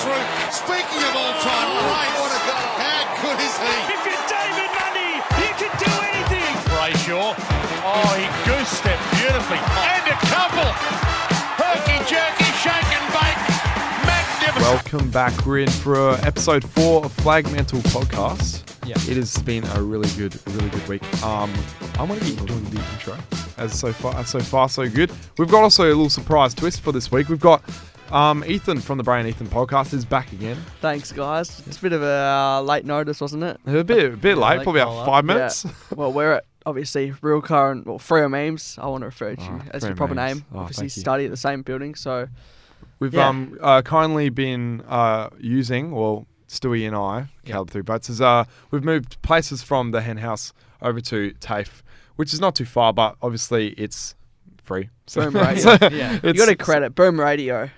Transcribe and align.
through. 0.00 0.24
Speaking 0.48 1.02
of 1.04 1.12
all-time 1.12 1.68
greats, 1.84 2.16
what 2.16 2.32
a 2.32 2.40
goal! 2.48 2.68
How 2.80 3.04
good 3.20 3.38
is 3.44 3.52
he? 3.60 3.74
If 3.92 4.00
you're 4.08 4.24
David 4.32 4.70
Mundy, 4.72 5.12
you 5.44 5.50
can 5.60 5.72
do 5.76 5.92
anything. 6.08 6.52
Brayshaw. 6.72 7.36
Oh, 7.84 8.12
he 8.16 8.24
goose 8.48 8.68
stepped 8.68 9.04
beautifully. 9.20 9.60
And 9.60 10.04
a 10.08 10.16
couple. 10.32 10.72
Herky 11.60 12.00
jerky, 12.08 12.48
shake 12.64 12.90
and 12.96 13.06
bake. 13.12 13.40
Magnificent. 14.08 14.64
Welcome 14.64 15.10
back. 15.10 15.44
We're 15.44 15.60
in 15.60 15.70
for 15.70 15.96
uh, 15.96 16.20
episode 16.22 16.64
four 16.64 17.04
of 17.04 17.14
Flagmantle 17.18 17.82
Podcast. 17.92 18.64
Yeah. 18.86 18.96
It 19.10 19.18
has 19.18 19.36
been 19.42 19.64
a 19.76 19.82
really 19.82 20.08
good, 20.16 20.34
really 20.54 20.70
good 20.70 20.88
week. 20.88 21.22
Um, 21.22 21.52
I'm 21.98 22.08
going 22.08 22.18
to 22.20 22.24
be 22.24 22.34
doing 22.46 22.64
the 22.70 22.80
intro 22.92 23.18
as 23.58 23.78
so 23.78 23.92
far, 23.92 24.24
so 24.24 24.40
far, 24.40 24.70
so 24.70 24.88
good. 24.88 25.12
We've 25.36 25.50
got 25.50 25.62
also 25.62 25.84
a 25.84 25.88
little 25.88 26.08
surprise 26.08 26.54
twist 26.54 26.80
for 26.80 26.90
this 26.90 27.12
week. 27.12 27.28
We've 27.28 27.38
got 27.38 27.62
um, 28.12 28.44
Ethan 28.46 28.80
from 28.80 28.98
the 28.98 29.04
Brain 29.04 29.26
Ethan 29.26 29.46
podcast 29.48 29.92
is 29.94 30.04
back 30.04 30.32
again. 30.32 30.56
Thanks, 30.80 31.12
guys. 31.12 31.62
It's 31.66 31.78
a 31.78 31.80
bit 31.82 31.92
of 31.92 32.02
a 32.02 32.06
uh, 32.06 32.62
late 32.62 32.84
notice, 32.84 33.20
wasn't 33.20 33.44
it? 33.44 33.60
A 33.66 33.84
bit, 33.84 34.12
a 34.14 34.16
bit 34.16 34.36
late, 34.38 34.62
probably 34.62 34.80
about 34.80 35.06
five 35.06 35.24
minutes. 35.24 35.64
Yeah. 35.64 35.72
well, 35.96 36.12
we're 36.12 36.32
at 36.34 36.44
obviously 36.66 37.12
real 37.22 37.40
current, 37.40 37.86
well, 37.86 37.98
Freo 37.98 38.28
Memes. 38.30 38.78
I 38.80 38.86
want 38.88 39.02
to 39.02 39.06
refer 39.06 39.34
to 39.36 39.42
you 39.42 39.60
Oh, 39.64 39.68
as 39.72 39.84
your 39.84 39.94
proper 39.94 40.14
Memes. 40.14 40.36
name. 40.36 40.44
Oh, 40.54 40.58
obviously, 40.60 40.88
study 40.88 41.24
at 41.24 41.30
the 41.30 41.36
same 41.36 41.62
building, 41.62 41.94
so 41.94 42.28
We've 42.98 43.14
Yeah. 43.14 43.28
um 43.28 43.56
uh, 43.62 43.80
kindly 43.82 44.28
been 44.28 44.82
uh, 44.86 45.30
using, 45.38 45.90
well, 45.90 46.26
Stewie 46.48 46.86
and 46.86 46.94
I, 46.94 47.28
Caleb 47.46 47.70
Three 47.70 47.80
Boats, 47.82 48.10
is 48.10 48.20
uh 48.20 48.44
we've 48.70 48.84
moved 48.84 49.20
places 49.22 49.62
from 49.62 49.90
the 49.92 50.02
hen 50.02 50.18
house 50.18 50.52
over 50.82 51.00
to 51.02 51.32
TAFE, 51.40 51.82
which 52.16 52.34
is 52.34 52.40
not 52.40 52.54
too 52.54 52.66
far, 52.66 52.92
but 52.92 53.16
obviously 53.22 53.68
it's 53.78 54.14
free. 54.62 54.90
Boom 55.14 55.32
so- 55.34 55.40
Radio. 55.40 55.88
Yeah. 55.96 56.18
you 56.22 56.34
got 56.34 56.46
to 56.46 56.56
credit 56.56 56.94
Boom 56.94 57.18
Radio. 57.18 57.70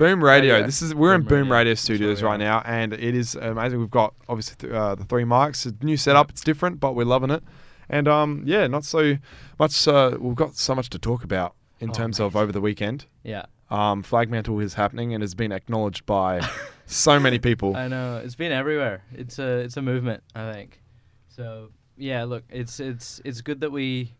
Boom 0.00 0.24
Radio. 0.24 0.54
Radio. 0.54 0.64
This 0.66 0.80
is 0.80 0.94
we're 0.94 1.14
in 1.14 1.20
Boom 1.20 1.28
Boom 1.28 1.38
Radio. 1.52 1.56
Radio 1.58 1.74
Studios 1.74 2.22
right 2.22 2.38
now, 2.38 2.62
and 2.64 2.94
it 2.94 3.14
is 3.14 3.34
amazing. 3.34 3.80
We've 3.80 3.90
got 3.90 4.14
obviously 4.30 4.56
th- 4.56 4.72
uh, 4.72 4.94
the 4.94 5.04
three 5.04 5.24
mics, 5.24 5.66
a 5.66 5.84
new 5.84 5.98
setup. 5.98 6.30
It's 6.30 6.40
different, 6.40 6.80
but 6.80 6.94
we're 6.94 7.04
loving 7.04 7.30
it. 7.30 7.42
And 7.90 8.08
um, 8.08 8.42
yeah, 8.46 8.66
not 8.66 8.86
so 8.86 9.18
much. 9.58 9.86
Uh, 9.86 10.16
we've 10.18 10.34
got 10.34 10.56
so 10.56 10.74
much 10.74 10.88
to 10.90 10.98
talk 10.98 11.22
about 11.22 11.54
in 11.80 11.90
Oh, 11.90 11.92
terms 11.92 12.18
of 12.18 12.34
over 12.34 12.50
the 12.50 12.62
weekend. 12.62 13.04
Yeah, 13.24 13.44
Um, 13.70 14.02
Flagmantle 14.02 14.62
is 14.64 14.72
happening 14.72 15.12
and 15.12 15.22
has 15.22 15.34
been 15.34 15.52
acknowledged 15.52 16.06
by 16.06 16.40
so 16.86 17.20
many 17.20 17.38
people. 17.38 17.76
I 17.76 17.86
know 17.88 18.22
it's 18.24 18.34
been 18.36 18.52
everywhere. 18.52 19.02
It's 19.12 19.38
a 19.38 19.58
it's 19.58 19.76
a 19.76 19.82
movement, 19.82 20.22
I 20.34 20.50
think. 20.50 20.80
So 21.28 21.72
yeah, 21.98 22.24
look, 22.24 22.44
it's 22.48 22.80
it's 22.80 23.20
it's 23.26 23.42
good 23.42 23.60
that 23.60 23.70
we 23.70 24.14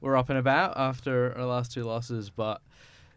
were 0.00 0.16
up 0.16 0.30
and 0.30 0.38
about 0.38 0.78
after 0.78 1.36
our 1.36 1.44
last 1.44 1.72
two 1.74 1.82
losses, 1.84 2.30
but 2.30 2.62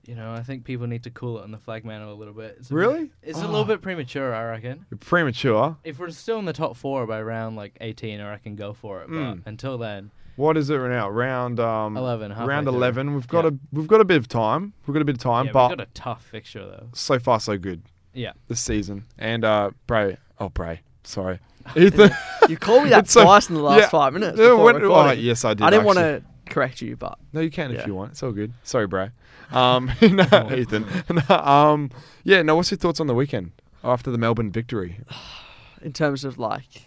you 0.06 0.16
know 0.16 0.34
I 0.34 0.42
think 0.44 0.64
people 0.64 0.88
need 0.88 1.04
to 1.04 1.10
cool 1.12 1.40
it 1.40 1.44
on 1.44 1.52
the 1.52 1.58
flag 1.58 1.86
mantle 1.86 2.12
a 2.14 2.16
little 2.16 2.34
bit. 2.34 2.58
It's 2.60 2.70
a 2.70 2.74
bit- 2.74 2.78
Really? 2.80 3.12
it's 3.24 3.40
a 3.40 3.44
Oh. 3.46 3.48
little 3.50 3.66
bit 3.66 3.82
premature, 3.82 4.34
I 4.34 4.44
reckon. 4.52 4.86
Premature. 5.00 5.78
If 5.84 6.00
we're 6.00 6.10
still 6.12 6.40
in 6.40 6.46
the 6.46 6.54
top 6.54 6.76
four 6.78 7.06
by 7.08 7.22
round 7.22 7.56
like 7.56 7.76
18, 7.82 8.20
or 8.22 8.28
I 8.28 8.32
reckon 8.32 8.56
go 8.56 8.74
for 8.74 9.02
it. 9.02 9.10
Mm. 9.10 9.44
But 9.44 9.50
until 9.50 9.78
then, 9.78 10.12
What 10.36 10.56
is 10.56 10.70
it 10.70 10.78
now? 10.80 11.10
Round 11.10 11.60
um, 11.60 11.98
11, 11.98 12.32
halfway 12.32 12.48
Round 12.48 12.66
through. 12.66 12.76
eleven. 12.76 13.14
We've 13.14 13.28
got 13.28 13.44
Yeah. 13.44 13.50
a 13.52 13.76
we've 13.76 13.88
got 13.88 14.00
a 14.02 14.06
bit 14.06 14.18
of 14.18 14.28
time. 14.30 14.72
We've 14.88 14.94
got 14.94 15.02
a 15.02 15.06
bit 15.06 15.16
of 15.16 15.22
time, 15.22 15.48
yeah, 15.48 15.52
but 15.52 15.70
we've 15.70 15.78
got 15.80 15.88
a 15.88 15.92
tough 15.94 16.24
fixture 16.26 16.66
though. 16.66 16.88
so 16.94 17.20
far 17.20 17.40
so 17.42 17.58
good 17.58 17.82
Yeah. 18.14 18.32
this 18.48 18.62
season. 18.62 19.04
And 19.18 19.44
uh, 19.44 19.72
Bray. 19.86 20.16
Oh, 20.40 20.48
Bray. 20.50 20.80
Sorry, 21.04 21.40
Ethan. 21.76 22.12
You 22.48 22.56
called 22.58 22.84
me 22.84 22.90
that 22.92 23.00
It's 23.06 23.12
so- 23.12 23.24
twice 23.24 23.50
in 23.50 23.56
the 23.56 23.62
last 23.62 23.80
yeah. 23.80 23.90
five 23.90 24.14
minutes. 24.14 24.38
Yeah, 24.40 24.54
when- 24.54 24.82
oh, 24.82 25.12
yes, 25.12 25.44
I 25.44 25.54
did. 25.56 25.64
I 25.64 25.70
didn't 25.72 25.86
want 25.86 25.98
to 26.00 26.24
correct 26.50 26.82
you, 26.82 26.96
but 26.96 27.18
No, 27.34 27.42
you 27.42 27.50
can 27.52 27.72
if 27.76 27.86
you 27.86 27.94
want. 27.96 28.12
It's 28.12 28.24
all 28.24 28.32
good. 28.32 28.54
Sorry, 28.64 28.88
Bray. 28.88 29.10
Um, 29.52 29.92
no, 30.02 30.50
Ethan. 30.56 30.86
No, 31.30 31.36
um, 31.38 31.92
yeah. 32.24 32.42
No. 32.42 32.56
What's 32.56 32.72
your 32.72 32.78
thoughts 32.78 33.00
on 33.00 33.08
the 33.08 33.16
weekend 33.16 33.52
after 33.84 34.12
the 34.12 34.18
Melbourne 34.18 34.52
victory? 34.52 35.00
in 35.82 35.94
terms 35.94 36.24
of 36.26 36.38
like 36.38 36.84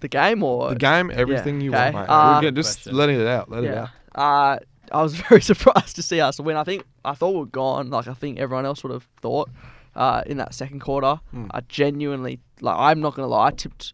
the 0.00 0.08
game 0.08 0.42
or 0.42 0.70
The 0.70 0.76
game, 0.76 1.10
everything 1.14 1.60
you 1.60 1.70
okay. 1.70 1.92
want, 1.92 2.08
mate. 2.08 2.12
Uh, 2.12 2.34
We're 2.36 2.40
good, 2.42 2.56
just 2.56 2.78
Question. 2.78 2.96
letting 2.96 3.20
it 3.20 3.26
out. 3.26 3.50
Let 3.50 3.64
it 3.64 3.74
out. 3.74 3.88
Uh, 4.14 4.58
I 4.90 5.02
was 5.02 5.14
very 5.14 5.40
surprised 5.40 5.96
to 5.96 6.02
see 6.02 6.20
us 6.20 6.38
win. 6.40 6.56
I 6.56 6.64
think 6.64 6.84
I 7.04 7.14
thought 7.14 7.30
we 7.32 7.40
were 7.40 7.46
gone, 7.46 7.90
like 7.90 8.08
I 8.08 8.14
think 8.14 8.38
everyone 8.38 8.66
else 8.66 8.82
would 8.82 8.92
have 8.92 9.06
thought. 9.20 9.48
Uh, 9.94 10.22
in 10.24 10.38
that 10.38 10.54
second 10.54 10.80
quarter, 10.80 11.20
Mm. 11.34 11.48
I 11.50 11.60
genuinely 11.68 12.40
like. 12.62 12.76
I'm 12.78 13.00
not 13.00 13.14
gonna 13.14 13.28
lie. 13.28 13.48
I 13.48 13.50
tipped 13.50 13.92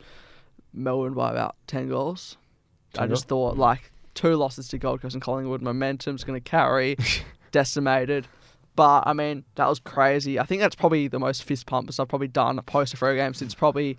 Melbourne 0.72 1.14
by 1.14 1.32
about 1.32 1.56
ten 1.66 1.88
goals. 1.88 2.36
I 2.94 3.00
10 3.00 3.08
just 3.10 3.26
thought 3.28 3.58
like 3.58 3.90
two 4.14 4.34
losses 4.36 4.68
to 4.68 4.78
Gold 4.78 5.00
Coast 5.02 5.14
and 5.14 5.22
Collingwood, 5.22 5.60
momentum's 5.60 6.22
gonna 6.22 6.40
carry, 6.40 6.96
decimated. 7.50 8.26
But 8.76 9.04
I 9.06 9.12
mean, 9.12 9.44
that 9.56 9.68
was 9.68 9.80
crazy. 9.80 10.38
I 10.38 10.44
think 10.44 10.60
that's 10.60 10.76
probably 10.76 11.08
the 11.08 11.18
most 11.18 11.42
fist 11.42 11.66
pumpers 11.66 11.98
I've 11.98 12.08
probably 12.08 12.28
done 12.28 12.58
a 12.58 12.62
post 12.62 12.96
for 12.96 13.10
a 13.10 13.16
game 13.16 13.34
since 13.34 13.54
probably 13.54 13.98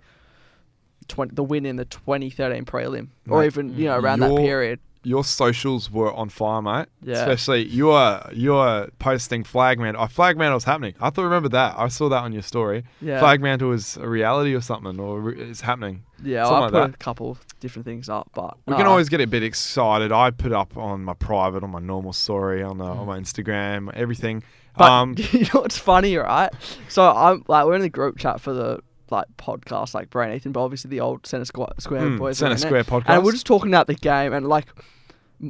20, 1.08 1.34
the 1.34 1.42
win 1.42 1.66
in 1.66 1.76
the 1.76 1.84
2013 1.84 2.64
prelim, 2.64 3.08
or 3.28 3.44
even 3.44 3.76
you 3.76 3.86
know 3.86 3.98
around 3.98 4.20
that 4.20 4.36
period. 4.36 4.80
Your 5.02 5.24
socials 5.24 5.90
were 5.90 6.12
on 6.12 6.28
fire, 6.28 6.60
mate. 6.60 6.86
Yeah. 7.02 7.14
Especially 7.14 7.64
you 7.66 7.90
are 7.90 8.28
you 8.34 8.54
are 8.54 8.88
posting 8.98 9.44
flag 9.44 9.78
mantle. 9.78 10.02
Oh, 10.02 10.06
flag 10.06 10.36
mantle's 10.36 10.64
happening. 10.64 10.94
I 11.00 11.08
thought 11.08 11.22
remember 11.24 11.48
that. 11.50 11.74
I 11.78 11.88
saw 11.88 12.08
that 12.10 12.22
on 12.22 12.32
your 12.32 12.42
story. 12.42 12.84
Yeah. 13.00 13.18
Flag 13.18 13.40
mantle 13.40 13.72
is 13.72 13.96
a 13.96 14.06
reality 14.06 14.54
or 14.54 14.60
something, 14.60 15.00
or 15.00 15.20
re- 15.20 15.40
it's 15.40 15.62
happening. 15.62 16.02
Yeah, 16.22 16.44
Something 16.44 16.56
I 16.56 16.60
like 16.64 16.72
put 16.72 16.80
that. 16.90 16.94
a 16.94 16.98
couple 16.98 17.38
different 17.60 17.86
things 17.86 18.10
up, 18.10 18.28
but 18.34 18.58
We 18.66 18.74
can 18.76 18.86
always 18.86 19.08
get 19.08 19.22
a 19.22 19.26
bit 19.26 19.42
excited. 19.42 20.12
I 20.12 20.30
put 20.30 20.52
up 20.52 20.76
on 20.76 21.02
my 21.02 21.14
private, 21.14 21.62
on 21.64 21.70
my 21.70 21.78
normal 21.80 22.12
story, 22.12 22.62
on 22.62 22.76
the, 22.76 22.84
on 22.84 23.06
my 23.06 23.18
Instagram, 23.18 23.90
everything. 23.94 24.42
But 24.76 24.90
um, 24.90 25.14
you 25.32 25.40
know 25.54 25.62
what's 25.62 25.78
funny, 25.78 26.14
right? 26.16 26.50
So 26.88 27.10
I'm 27.10 27.42
like 27.48 27.64
we're 27.64 27.74
in 27.74 27.80
the 27.80 27.88
group 27.88 28.18
chat 28.18 28.40
for 28.42 28.52
the 28.52 28.80
like 29.10 29.26
podcast, 29.38 29.94
like 29.94 30.10
Brain 30.10 30.32
Ethan, 30.34 30.52
but 30.52 30.62
obviously 30.64 30.88
the 30.90 31.00
old 31.00 31.26
Centre 31.26 31.44
Square, 31.44 31.68
Square 31.78 32.02
Mm, 32.02 32.18
boys. 32.18 32.38
Centre 32.38 32.52
are 32.52 32.56
it. 32.56 32.60
Square 32.60 32.84
podcast. 32.84 33.04
and 33.08 33.24
we're 33.24 33.32
just 33.32 33.46
talking 33.46 33.70
about 33.70 33.86
the 33.86 33.94
game 33.94 34.32
and 34.32 34.46
like 34.48 34.66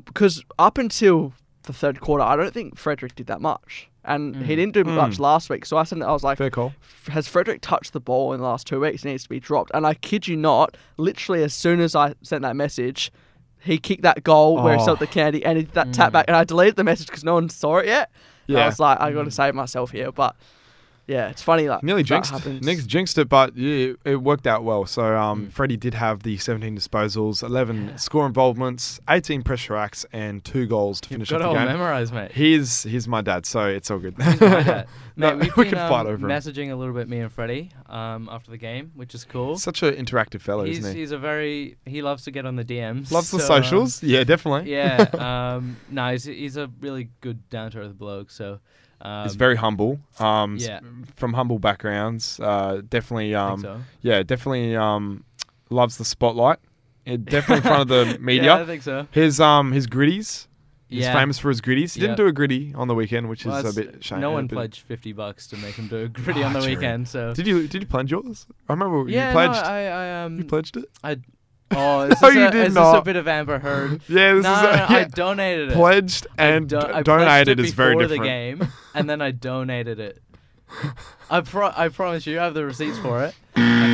because 0.05 0.43
up 0.59 0.79
until 0.79 1.33
the 1.65 1.73
third 1.73 2.01
quarter, 2.01 2.25
I 2.25 2.37
don't 2.37 2.55
think 2.55 2.79
Frederick 2.79 3.15
did 3.15 3.27
that 3.27 3.41
much, 3.41 3.89
and 4.05 4.35
he 4.37 4.55
Mm. 4.55 4.57
didn't 4.57 4.73
do 4.75 4.85
Mm. 4.85 4.95
much 4.95 5.19
last 5.19 5.51
week. 5.51 5.67
So 5.67 5.77
I 5.77 5.85
said 5.85 6.01
I 6.03 6.13
was 6.13 6.23
like, 6.25 6.39
fair 6.39 6.51
call. 6.51 6.73
has 7.09 7.29
Frederick 7.29 7.61
touched 7.61 7.93
the 7.93 8.01
ball 8.01 8.33
in 8.33 8.39
the 8.41 8.47
last 8.47 8.67
two 8.67 8.81
weeks? 8.81 9.05
It 9.05 9.09
needs 9.09 9.25
to 9.25 9.29
be 9.29 9.41
dropped. 9.41 9.71
And 9.75 9.87
I 9.87 9.95
kid 9.95 10.27
you 10.29 10.37
not, 10.37 10.77
literally 10.97 11.43
as 11.43 11.53
soon 11.53 11.81
as 11.81 11.95
I 11.95 12.15
sent 12.23 12.43
that 12.43 12.57
message, 12.57 13.13
he 13.63 13.77
kicked 13.79 14.03
that 14.03 14.23
goal 14.25 14.63
where 14.63 14.75
he 14.75 14.81
Oh. 14.81 14.85
stopped 14.85 15.01
the 15.01 15.07
candy 15.07 15.45
and 15.45 15.59
he 15.59 15.65
did 15.65 15.75
that 15.75 15.93
tap 15.93 16.13
back. 16.13 16.25
And 16.29 16.37
I 16.37 16.45
deleted 16.45 16.77
the 16.77 16.85
message 16.85 17.09
because 17.09 17.25
no 17.25 17.35
one 17.35 17.49
saw 17.51 17.79
it 17.79 17.87
yet. 17.87 18.11
yeah 18.47 18.61
I 18.65 18.67
was 18.67 18.81
like, 18.81 18.99
I 19.01 19.13
got 19.13 19.25
to 19.27 19.31
save 19.31 19.55
myself 19.55 19.91
here. 19.91 20.11
But 20.11 20.35
yeah, 21.11 21.29
it's 21.29 21.43
funny. 21.43 21.69
Like 21.69 21.83
Nearly 21.83 22.03
jinxed. 22.05 22.31
happens. 22.31 22.65
Nick's 22.65 22.87
jinxed 22.87 23.19
it, 23.19 23.29
but 23.29 23.57
yeah, 23.57 23.95
it 24.05 24.23
worked 24.23 24.47
out 24.47 24.63
well. 24.65 24.87
So 24.87 25.17
um, 25.17 25.47
Mm. 25.47 25.53
Freddie 25.53 25.77
did 25.77 25.95
have 25.95 26.23
the 26.23 26.39
17 26.39 26.77
disposals, 26.77 27.43
11 27.43 27.99
score 27.99 28.27
involvements, 28.27 29.01
18 29.09 29.43
pressure 29.43 29.77
acts, 29.77 30.07
and 30.13 30.45
two 30.45 30.67
goals 30.67 31.01
to 31.03 31.09
You've 31.11 31.17
finish 31.17 31.31
got 31.31 31.41
it 31.41 31.43
off 31.43 31.49
all 31.49 31.55
the 31.55 31.59
game. 31.61 31.69
memorized, 31.79 32.13
mate. 32.15 32.33
He's 32.33 32.85
he's 32.85 33.09
my 33.09 33.21
dad, 33.23 33.45
so 33.47 33.67
it's 33.67 33.91
all 33.91 33.99
good. 33.99 34.15
No, 35.21 35.37
Mate, 35.37 35.57
we 35.57 35.65
been, 35.65 35.75
can 35.75 35.89
fight 35.89 36.01
um, 36.01 36.07
over 36.07 36.27
him. 36.27 36.31
messaging 36.31 36.71
a 36.71 36.75
little 36.75 36.95
bit, 36.95 37.09
me 37.09 37.21
and 37.21 37.33
Freddie, 37.33 37.71
um, 37.87 38.29
after 38.31 38.51
the 38.51 38.59
game, 38.59 38.93
which 38.95 39.15
is 39.15 39.25
cool. 39.25 39.57
Such 39.57 39.83
an 39.83 39.95
interactive 39.95 40.41
fellow, 40.41 40.65
he's 40.65 40.79
isn't 40.79 40.95
he? 40.95 41.01
he's 41.01 41.13
a 41.13 41.19
very 41.19 41.77
he 41.85 42.03
loves 42.03 42.25
to 42.25 42.31
get 42.31 42.47
on 42.47 42.57
the 42.57 42.65
DMs. 42.65 43.13
Loves 43.13 43.31
the 43.31 43.39
so, 43.39 43.55
um, 43.55 43.63
socials. 43.63 44.03
yeah, 44.03 44.25
definitely. 44.25 44.71
yeah, 44.73 45.07
um, 45.57 45.77
no, 45.91 46.11
he's 46.11 46.25
he's 46.25 46.57
a 46.57 46.71
really 46.81 47.11
good 47.21 47.49
down 47.51 47.71
to 47.73 47.81
earth 47.81 47.97
bloke. 47.97 48.31
So 48.31 48.61
um, 49.03 49.25
He's 49.25 49.35
very 49.35 49.57
humble. 49.57 49.99
Um, 50.19 50.57
yeah. 50.59 50.81
from 51.17 51.33
humble 51.33 51.59
backgrounds. 51.59 52.39
Uh, 52.41 52.83
definitely. 52.89 53.35
Um, 53.35 53.61
so. 53.61 53.81
yeah, 54.03 54.23
definitely. 54.23 54.77
Um, 54.77 55.25
loves 55.71 55.97
the 55.97 56.05
spotlight. 56.05 56.59
Yeah, 57.07 57.17
definitely 57.17 57.57
in 57.57 57.63
front 57.63 57.83
of 57.83 57.89
the 57.89 58.19
media. 58.19 58.57
Yeah, 58.57 58.63
I 58.63 58.67
think 58.67 58.83
so. 58.83 59.07
His 59.11 59.41
um 59.41 59.73
his 59.73 59.87
gritties. 59.87 60.47
He's 60.91 61.05
Yeah. 61.05 61.13
famous 61.15 61.39
for 61.39 61.49
his 61.51 61.61
gritties. 61.61 61.95
He 61.95 62.01
didn't 62.01 62.17
do 62.17 62.27
a 62.27 62.33
gritty 62.33 62.75
on 62.75 62.89
the 62.89 62.95
weekend, 62.97 63.29
which 63.29 63.47
Well, 63.47 63.65
is 63.65 63.77
a 63.77 63.81
bit 63.81 64.03
shame. 64.05 64.21
No 64.21 64.33
one 64.33 64.49
pledged 64.49 64.81
fifty 64.83 65.13
bucks 65.13 65.47
to 65.47 65.57
make 65.57 65.77
him 65.77 65.87
do 65.87 65.99
a 65.99 66.09
gritty 66.19 66.43
Ah, 66.43 66.47
on 66.49 66.53
the 66.53 66.61
true. 66.61 66.71
weekend. 66.71 67.07
So 67.09 67.33
Did 67.33 67.47
you 67.47 67.69
did 67.69 67.83
you 67.83 67.87
pledge 67.89 68.11
yours? 68.11 68.47
I 68.69 68.73
remember 68.73 69.09
yeah, 69.09 69.29
you 69.29 69.33
pledged. 69.33 69.55
no, 69.55 69.71
I, 69.71 69.81
I 69.85 70.25
um, 70.25 70.39
you 70.39 70.45
pledged 70.45 70.77
it. 70.77 70.85
I 71.05 71.17
oh, 71.71 72.01
is 72.03 72.21
No, 72.21 72.29
this, 72.29 72.35
you 72.35 72.47
a, 72.47 72.51
did 72.51 72.67
is 72.67 72.75
this 72.75 72.77
a 72.77 72.93
not. 72.95 73.05
bit 73.05 73.15
of 73.15 73.29
Amber 73.29 73.61
Heard? 73.61 74.01
Yeah, 74.09 74.35
this 74.35 74.43
no, 74.43 74.53
is 74.55 74.59
a, 74.59 74.77
no, 74.77 74.87
I 74.99 75.05
donated 75.05 75.71
it. 75.71 75.75
pledged 75.75 76.27
and 76.37 76.69
do- 76.69 76.81
d- 76.81 76.83
I 76.85 76.91
pledged 76.91 77.07
donated 77.07 77.61
it 77.61 77.65
is 77.67 77.73
very 77.75 77.95
different. 77.97 78.23
the 78.23 78.27
game, 78.29 78.69
and 78.93 79.09
then 79.09 79.23
I 79.23 79.31
donated 79.31 80.01
it. 80.01 80.21
I 81.31 81.41
pro- 81.43 81.73
I 81.77 81.89
promise 81.89 82.27
you, 82.27 82.41
I 82.41 82.45
have 82.45 82.55
the 82.55 82.65
receipts 82.65 82.99
for 82.99 83.23
it. 83.25 83.35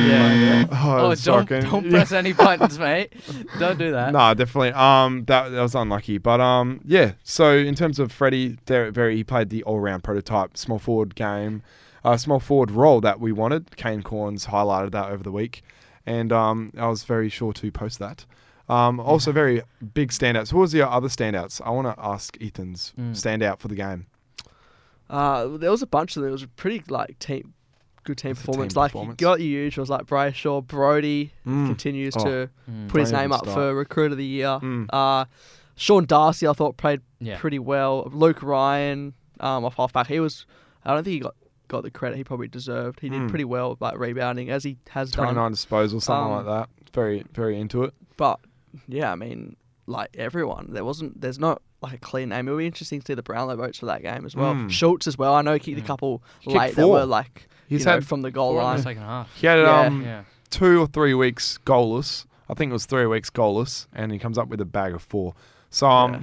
Yeah, 0.09 0.33
yeah. 0.33 0.67
Oh, 0.71 0.97
Oh, 0.97 1.07
don't 1.09 1.17
shocking. 1.17 1.61
don't 1.61 1.89
press 1.91 2.11
any 2.11 2.33
buttons, 2.33 2.77
mate. 2.79 3.13
Don't 3.59 3.77
do 3.77 3.91
that. 3.91 4.13
No, 4.13 4.33
definitely. 4.33 4.71
Um, 4.73 5.25
that 5.25 5.49
that 5.49 5.61
was 5.61 5.75
unlucky, 5.75 6.17
but 6.17 6.39
um, 6.41 6.81
yeah. 6.85 7.13
So 7.23 7.55
in 7.55 7.75
terms 7.75 7.99
of 7.99 8.11
Freddie, 8.11 8.57
there 8.65 8.91
very 8.91 9.15
he 9.17 9.23
played 9.23 9.49
the 9.49 9.63
all-round 9.63 10.03
prototype 10.03 10.57
small 10.57 10.79
forward 10.79 11.15
game, 11.15 11.63
uh, 12.03 12.17
small 12.17 12.39
forward 12.39 12.71
role 12.71 13.01
that 13.01 13.19
we 13.19 13.31
wanted. 13.31 13.75
Kane 13.77 14.01
Cornes 14.03 14.47
highlighted 14.47 14.91
that 14.91 15.09
over 15.11 15.23
the 15.23 15.31
week, 15.31 15.63
and 16.05 16.31
um, 16.31 16.71
I 16.77 16.87
was 16.87 17.03
very 17.03 17.29
sure 17.29 17.53
to 17.53 17.71
post 17.71 17.99
that. 17.99 18.25
Um, 18.69 18.99
also 18.99 19.31
very 19.31 19.61
big 19.93 20.09
standouts. 20.11 20.51
Who 20.51 20.57
was 20.57 20.73
the 20.73 20.85
other 20.89 21.07
standouts? 21.07 21.61
I 21.63 21.69
want 21.69 21.87
to 21.87 21.95
ask 22.03 22.35
Ethan's 22.41 22.93
Mm. 22.99 23.11
standout 23.11 23.59
for 23.59 23.69
the 23.69 23.75
game. 23.75 24.07
Uh, 25.09 25.47
there 25.57 25.71
was 25.71 25.81
a 25.81 25.87
bunch 25.87 26.17
of 26.17 26.21
them. 26.23 26.29
It 26.29 26.33
was 26.33 26.43
a 26.43 26.47
pretty 26.49 26.83
like 26.89 27.17
team 27.19 27.53
good 28.07 28.17
team 28.17 28.31
It's 28.31 28.41
performance. 28.41 28.73
team 28.73 28.81
like 28.81 28.91
performance. 28.91 29.21
you 29.21 29.25
got 29.25 29.39
your 29.41 29.69
usuals 29.69 29.89
like 29.89 30.05
Brayshaw, 30.05 30.65
Brodie 30.65 31.33
Mm. 31.45 31.67
continues 31.67 32.13
Oh. 32.17 32.23
to 32.25 32.49
Mm. 32.69 32.87
put 32.89 33.01
his 33.01 33.11
name 33.11 33.31
up 33.31 33.41
start. 33.41 33.55
for 33.55 33.75
recruit 33.75 34.11
of 34.11 34.17
the 34.17 34.25
year. 34.25 34.59
Mm. 34.61 34.87
Uh, 34.91 35.25
Sean 35.75 36.05
Darcy, 36.05 36.47
I 36.47 36.53
thought 36.53 36.77
played 36.77 37.01
Yeah. 37.19 37.37
pretty 37.37 37.59
well. 37.59 38.09
Luke 38.11 38.41
Ryan, 38.41 39.13
um, 39.39 39.63
off 39.65 39.75
halfback, 39.75 40.07
he 40.07 40.19
was. 40.19 40.45
I 40.83 40.93
don't 40.93 41.03
think 41.03 41.13
he 41.13 41.19
got 41.19 41.35
got 41.67 41.83
the 41.83 41.91
credit 41.91 42.15
he 42.15 42.23
probably 42.23 42.47
deserved. 42.47 43.01
He 43.01 43.09
did 43.09 43.23
Mm. 43.23 43.29
pretty 43.29 43.43
well, 43.43 43.75
like 43.81 43.99
rebounding 43.99 44.49
as 44.49 44.63
he 44.63 44.77
has 44.91 45.11
done. 45.11 45.25
29 45.35 45.51
disposals, 45.51 46.03
something 46.03 46.33
Um, 46.33 46.45
like 46.45 46.45
that. 46.45 46.69
Very, 46.93 47.25
very 47.33 47.59
into 47.59 47.83
it. 47.83 47.93
But 48.15 48.39
yeah, 48.87 49.11
I 49.11 49.15
mean, 49.15 49.57
like 49.85 50.09
everyone, 50.17 50.67
there 50.71 50.85
wasn't. 50.85 51.19
There's 51.19 51.39
not 51.39 51.61
like 51.81 51.93
a 51.93 51.97
clear 51.97 52.25
name. 52.25 52.47
It'll 52.47 52.57
be 52.57 52.65
interesting 52.65 52.99
to 53.01 53.05
see 53.05 53.13
the 53.13 53.21
Brownlow 53.23 53.55
votes 53.55 53.77
for 53.79 53.85
that 53.87 54.01
game 54.01 54.25
as 54.25 54.35
well. 54.35 54.53
Mm. 54.55 54.69
Schultz 54.71 55.05
as 55.07 55.17
well. 55.17 55.33
I 55.35 55.41
know 55.41 55.53
he 55.53 55.59
kicked 55.59 55.79
a 55.79 55.83
Mm. 55.83 55.85
couple 55.87 56.23
He 56.39 56.51
kicked 56.51 56.57
late 56.59 56.75
that 56.75 56.87
were 56.87 57.05
like 57.05 57.47
He's 57.67 57.81
you 57.81 57.85
know, 57.85 57.91
had 57.93 58.07
from 58.07 58.21
the 58.21 58.31
goal 58.31 58.55
line. 58.55 58.77
the 58.77 58.83
second 58.83 59.03
half. 59.03 59.29
He 59.35 59.45
had 59.47 59.59
Yeah. 59.59 59.81
um, 59.81 60.01
Yeah. 60.01 60.23
two 60.49 60.79
or 60.81 60.87
three 60.87 61.13
weeks 61.13 61.59
goalless. 61.65 62.25
I 62.49 62.53
think 62.53 62.69
it 62.69 62.73
was 62.73 62.85
three 62.85 63.05
weeks 63.05 63.29
goalless, 63.29 63.87
and 63.93 64.11
he 64.11 64.17
comes 64.19 64.37
up 64.37 64.47
with 64.47 64.61
a 64.61 64.65
bag 64.65 64.93
of 64.93 65.01
four. 65.03 65.33
So 65.69 65.87
um, 65.87 66.13
Yeah. 66.13 66.19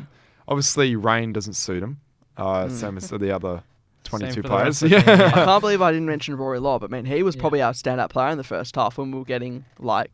obviously 0.48 0.96
rain 0.96 1.32
doesn't 1.32 1.54
suit 1.54 1.82
him. 1.82 2.00
Uh, 2.36 2.64
Mm. 2.64 2.70
Same 2.70 2.96
as 2.96 3.10
the 3.10 3.30
other 3.34 3.62
twenty-two 4.04 4.42
players. 4.42 4.82
rest 4.82 4.82
of 4.82 4.90
the 4.90 4.96
team, 5.00 5.18
Yeah. 5.20 5.26
I 5.26 5.44
can't 5.44 5.60
believe 5.60 5.80
I 5.82 5.92
didn't 5.92 6.06
mention 6.08 6.36
Rory 6.36 6.58
Lobb, 6.58 6.80
But 6.80 6.90
I 6.92 6.96
mean, 6.96 7.04
he 7.04 7.22
was 7.22 7.36
Yeah. 7.36 7.40
probably 7.42 7.62
our 7.62 7.72
standout 7.72 8.10
player 8.10 8.30
in 8.30 8.38
the 8.38 8.44
first 8.44 8.74
half 8.74 8.98
when 8.98 9.12
we 9.12 9.18
were 9.18 9.24
getting 9.24 9.64
like 9.78 10.10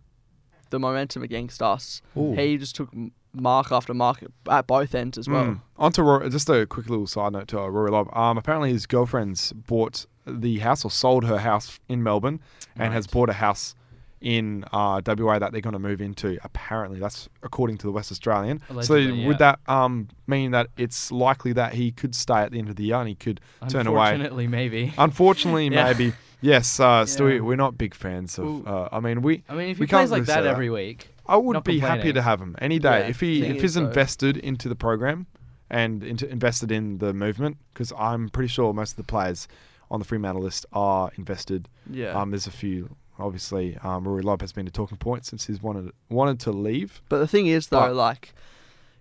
the 0.70 0.78
momentum 0.78 1.22
against 1.22 1.62
us. 1.62 2.02
Ooh. 2.16 2.32
He 2.34 2.56
just 2.58 2.76
took 2.76 2.88
m- 2.94 3.12
mark 3.32 3.72
after 3.72 3.94
mark 3.94 4.24
at 4.50 4.66
both 4.66 4.94
ends 4.94 5.18
as 5.18 5.28
well. 5.28 5.44
Mm. 5.44 5.60
On 5.78 5.92
to 5.92 6.02
Rory, 6.02 6.28
just 6.30 6.48
a 6.48 6.66
quick 6.66 6.88
little 6.88 7.06
side 7.06 7.32
note 7.32 7.48
to 7.48 7.60
uh, 7.60 7.66
Rory 7.68 7.90
Lobb. 7.90 8.14
Um, 8.16 8.38
apparently 8.38 8.72
his 8.72 8.86
girlfriend's 8.86 9.52
bought 9.52 10.06
the 10.26 10.58
house 10.58 10.84
or 10.84 10.90
sold 10.90 11.24
her 11.24 11.38
house 11.38 11.80
in 11.88 12.02
Melbourne 12.02 12.40
and 12.76 12.92
has 12.92 13.06
bought 13.06 13.28
a 13.28 13.34
house 13.34 13.74
in 14.20 14.64
uh, 14.72 15.00
WA 15.06 15.38
that 15.38 15.52
they're 15.52 15.60
going 15.60 15.72
to 15.72 15.78
move 15.78 16.00
into. 16.00 16.38
Apparently, 16.44 16.98
that's 16.98 17.28
according 17.42 17.78
to 17.78 17.86
the 17.86 17.92
West 17.92 18.12
Australian. 18.12 18.60
Allegedly, 18.68 19.08
so 19.08 19.26
would 19.26 19.40
yeah. 19.40 19.56
that 19.66 19.72
um, 19.72 20.08
mean 20.26 20.50
that 20.50 20.68
it's 20.76 21.10
likely 21.10 21.52
that 21.54 21.74
he 21.74 21.90
could 21.90 22.14
stay 22.14 22.38
at 22.38 22.52
the 22.52 22.58
end 22.58 22.68
of 22.68 22.76
the 22.76 22.84
year 22.84 22.96
and 22.96 23.08
he 23.08 23.14
could 23.14 23.40
turn 23.68 23.86
away? 23.86 24.10
Unfortunately, 24.10 24.46
maybe. 24.46 24.92
Unfortunately, 24.98 25.68
Yeah. 25.68 25.84
maybe. 25.84 26.12
Yes, 26.42 26.80
uh, 26.80 27.04
still, 27.04 27.26
we're 27.42 27.56
not 27.56 27.76
big 27.76 27.94
fans 27.94 28.38
of. 28.38 28.66
Uh, 28.66 28.88
I 28.90 29.00
mean, 29.00 29.20
we. 29.20 29.42
I 29.46 29.54
mean, 29.54 29.68
if 29.70 29.78
we 29.78 29.84
he 29.84 29.90
plays 29.90 30.10
like 30.10 30.24
that 30.24 30.42
that. 30.42 30.50
every 30.50 30.70
week, 30.70 31.09
I 31.30 31.36
would 31.36 31.54
not 31.54 31.64
be 31.64 31.78
happy 31.78 32.12
to 32.12 32.22
have 32.22 32.40
him 32.40 32.56
any 32.60 32.78
day 32.78 33.00
Yeah, 33.00 33.06
if 33.08 33.20
he 33.20 33.42
if 33.46 33.62
he's 33.62 33.74
though- 33.74 33.86
invested 33.86 34.36
into 34.36 34.68
the 34.68 34.76
program 34.76 35.26
and 35.70 36.02
into 36.02 36.28
invested 36.28 36.70
in 36.72 36.98
the 36.98 37.12
movement 37.14 37.56
because 37.72 37.92
I'm 37.96 38.28
pretty 38.28 38.48
sure 38.48 38.72
most 38.74 38.92
of 38.92 38.96
the 38.96 39.04
players 39.04 39.46
on 39.90 39.98
the 40.00 40.04
Fremantle 40.04 40.42
list 40.42 40.66
are 40.72 41.10
invested. 41.16 41.68
Yeah. 41.90 42.12
Um, 42.20 42.30
there's 42.30 42.46
a 42.46 42.50
few. 42.52 42.96
Obviously, 43.18 43.76
um, 43.82 44.06
Rory 44.08 44.22
Lobb 44.22 44.40
has 44.40 44.52
been 44.52 44.66
a 44.66 44.70
talking 44.70 44.96
point 44.96 45.26
since 45.26 45.46
he's 45.46 45.62
wanted 45.62 45.92
wanted 46.08 46.40
to 46.40 46.52
leave. 46.52 47.02
But 47.08 47.18
the 47.18 47.26
thing 47.28 47.46
is, 47.46 47.68
though, 47.68 47.80
But- 47.88 47.94
like 47.94 48.34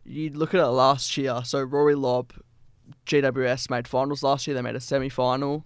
you 0.06 0.30
look 0.32 0.54
at 0.54 0.60
it 0.60 0.68
last 0.68 1.16
year. 1.18 1.42
So 1.44 1.62
Rory 1.62 1.96
Lobb, 1.96 2.34
GWS 3.06 3.70
made 3.70 3.88
finals 3.88 4.24
last 4.24 4.46
year. 4.48 4.56
They 4.56 4.62
made 4.62 4.76
a 4.76 4.80
semi-final. 4.80 5.64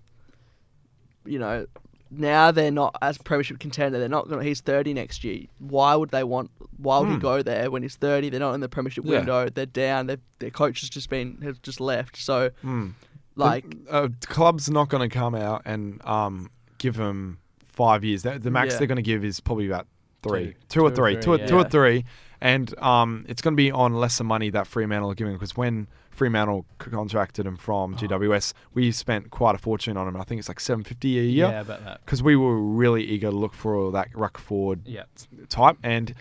You 1.25 1.39
know, 1.39 1.67
now 2.15 2.51
they're 2.51 2.71
not 2.71 2.95
as 3.01 3.17
premiership 3.17 3.59
contender. 3.59 3.99
They're 3.99 4.07
not 4.09 4.29
gonna. 4.29 4.43
He's 4.43 4.61
thirty 4.61 4.93
next 4.93 5.23
year. 5.23 5.45
Why 5.59 5.95
would 5.95 6.09
they 6.09 6.23
want? 6.23 6.51
Why 6.77 6.99
would 6.99 7.09
he 7.09 7.15
Hmm. 7.15 7.19
go 7.21 7.41
there 7.43 7.69
when 7.71 7.81
he's 7.83 7.95
thirty? 7.95 8.29
They're 8.29 8.39
not 8.39 8.53
in 8.53 8.59
the 8.61 8.69
premiership 8.69 9.05
Yeah. 9.05 9.17
window. 9.19 9.49
They're 9.49 9.65
down. 9.65 10.07
Their 10.07 10.17
their 10.39 10.49
coach 10.51 10.81
has 10.81 10.89
just 10.89 11.09
been 11.09 11.37
has 11.41 11.57
just 11.59 11.79
left. 11.79 12.17
So 12.17 12.49
Mm. 12.63 12.93
like 13.35 13.85
the, 13.85 13.91
uh, 13.91 14.07
club's 14.21 14.69
not 14.69 14.89
going 14.89 15.07
to 15.09 15.13
come 15.13 15.35
out 15.35 15.61
and 15.65 15.99
um, 16.05 16.49
give 16.77 16.95
him 16.95 17.39
five 17.65 18.03
years. 18.03 18.23
The, 18.23 18.37
the 18.39 18.51
max 18.51 18.73
Yeah. 18.73 18.79
they're 18.79 18.87
going 18.87 18.95
to 18.97 19.01
give 19.01 19.23
is 19.25 19.39
probably 19.39 19.65
about 19.67 19.87
three, 20.21 20.47
Two. 20.47 20.53
two 20.69 20.85
or 20.85 20.91
Two 20.91 20.93
or 20.93 20.95
three, 20.95 21.13
three, 21.15 21.21
two 21.23 21.33
or, 21.33 21.37
two 21.47 21.57
or 21.57 21.63
three, 21.63 22.05
and 22.43 22.77
um, 22.79 23.25
it's 23.27 23.41
going 23.41 23.53
to 23.53 23.55
be 23.57 23.71
on 23.71 23.93
lesser 23.95 24.23
money 24.25 24.49
that 24.51 24.67
Fremantle 24.67 25.09
are 25.09 25.15
giving 25.15 25.33
because 25.33 25.55
when 25.57 25.87
Fremantle 26.11 26.65
contracted 26.77 27.45
him 27.47 27.55
from 27.57 27.95
GWS, 27.95 28.53
we 28.75 28.91
spent 28.91 29.31
quite 29.31 29.55
a 29.55 29.57
fortune 29.57 29.97
on 29.97 30.07
him. 30.07 30.15
I 30.15 30.23
think 30.23 30.37
it's 30.39 30.47
like 30.49 30.59
seven 30.59 30.83
fifty 30.83 31.17
a 31.17 31.23
year 31.23 31.47
yeah, 31.49 31.61
about 31.61 31.83
that. 31.85 32.01
because 32.05 32.21
we 32.21 32.35
were 32.35 32.59
really 32.59 33.03
eager 33.03 33.31
to 33.31 33.35
look 33.35 33.53
for 33.55 33.91
that 33.93 34.09
ruck 34.13 34.37
forward 34.37 34.81
Yeah. 34.85 35.03
type, 35.49 35.77
and 35.81 36.13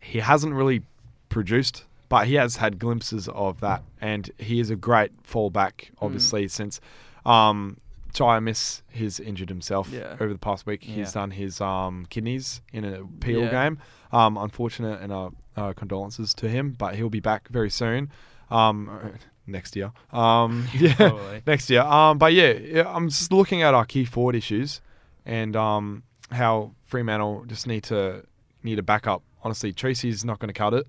he 0.00 0.18
hasn't 0.18 0.52
really 0.54 0.82
produced, 1.30 1.84
but 2.10 2.26
he 2.26 2.34
has 2.34 2.56
had 2.56 2.78
glimpses 2.78 3.28
of 3.28 3.60
that, 3.60 3.82
and 4.00 4.30
he 4.38 4.60
is 4.60 4.68
a 4.70 4.76
great 4.76 5.10
fallback, 5.22 5.90
obviously, 6.02 6.48
since 6.48 6.80
um, 7.24 7.78
Jye 8.12 8.36
Amiss 8.36 8.82
has 8.94 9.18
injured 9.20 9.48
himself 9.48 9.88
Yeah. 9.90 10.16
over 10.20 10.32
the 10.32 10.38
past 10.38 10.66
week. 10.66 10.82
He's 10.84 10.96
Yeah. 10.96 11.10
done 11.20 11.30
his 11.30 11.60
um, 11.60 12.06
kidneys 12.10 12.60
in 12.72 12.84
a 12.84 13.04
peel 13.20 13.40
Yeah. 13.44 13.50
game. 13.50 13.78
Um, 14.12 14.36
unfortunate, 14.36 15.00
and 15.00 15.10
uh, 15.10 15.30
uh, 15.56 15.72
condolences 15.72 16.34
to 16.34 16.48
him, 16.48 16.74
but 16.78 16.94
he'll 16.96 17.10
be 17.10 17.20
back 17.20 17.48
very 17.48 17.70
soon. 17.70 18.10
Um, 18.50 18.90
next 19.46 19.76
year. 19.76 19.92
Um, 20.12 20.66
yeah, 20.74 21.40
next 21.46 21.70
year. 21.70 21.82
Um, 21.82 22.18
but 22.18 22.32
yeah, 22.32 22.52
yeah, 22.52 22.84
I'm 22.86 23.08
just 23.08 23.32
looking 23.32 23.62
at 23.62 23.74
our 23.74 23.84
key 23.84 24.04
forward 24.04 24.34
issues 24.34 24.80
and 25.26 25.56
um, 25.56 26.02
how 26.30 26.72
Fremantle 26.86 27.44
just 27.46 27.66
need 27.66 27.84
to 27.84 28.24
need 28.62 28.78
a 28.78 28.82
backup. 28.82 29.22
Honestly, 29.42 29.72
Treacy's 29.72 30.24
not 30.24 30.38
going 30.38 30.48
to 30.48 30.54
cut 30.54 30.74
it. 30.74 30.86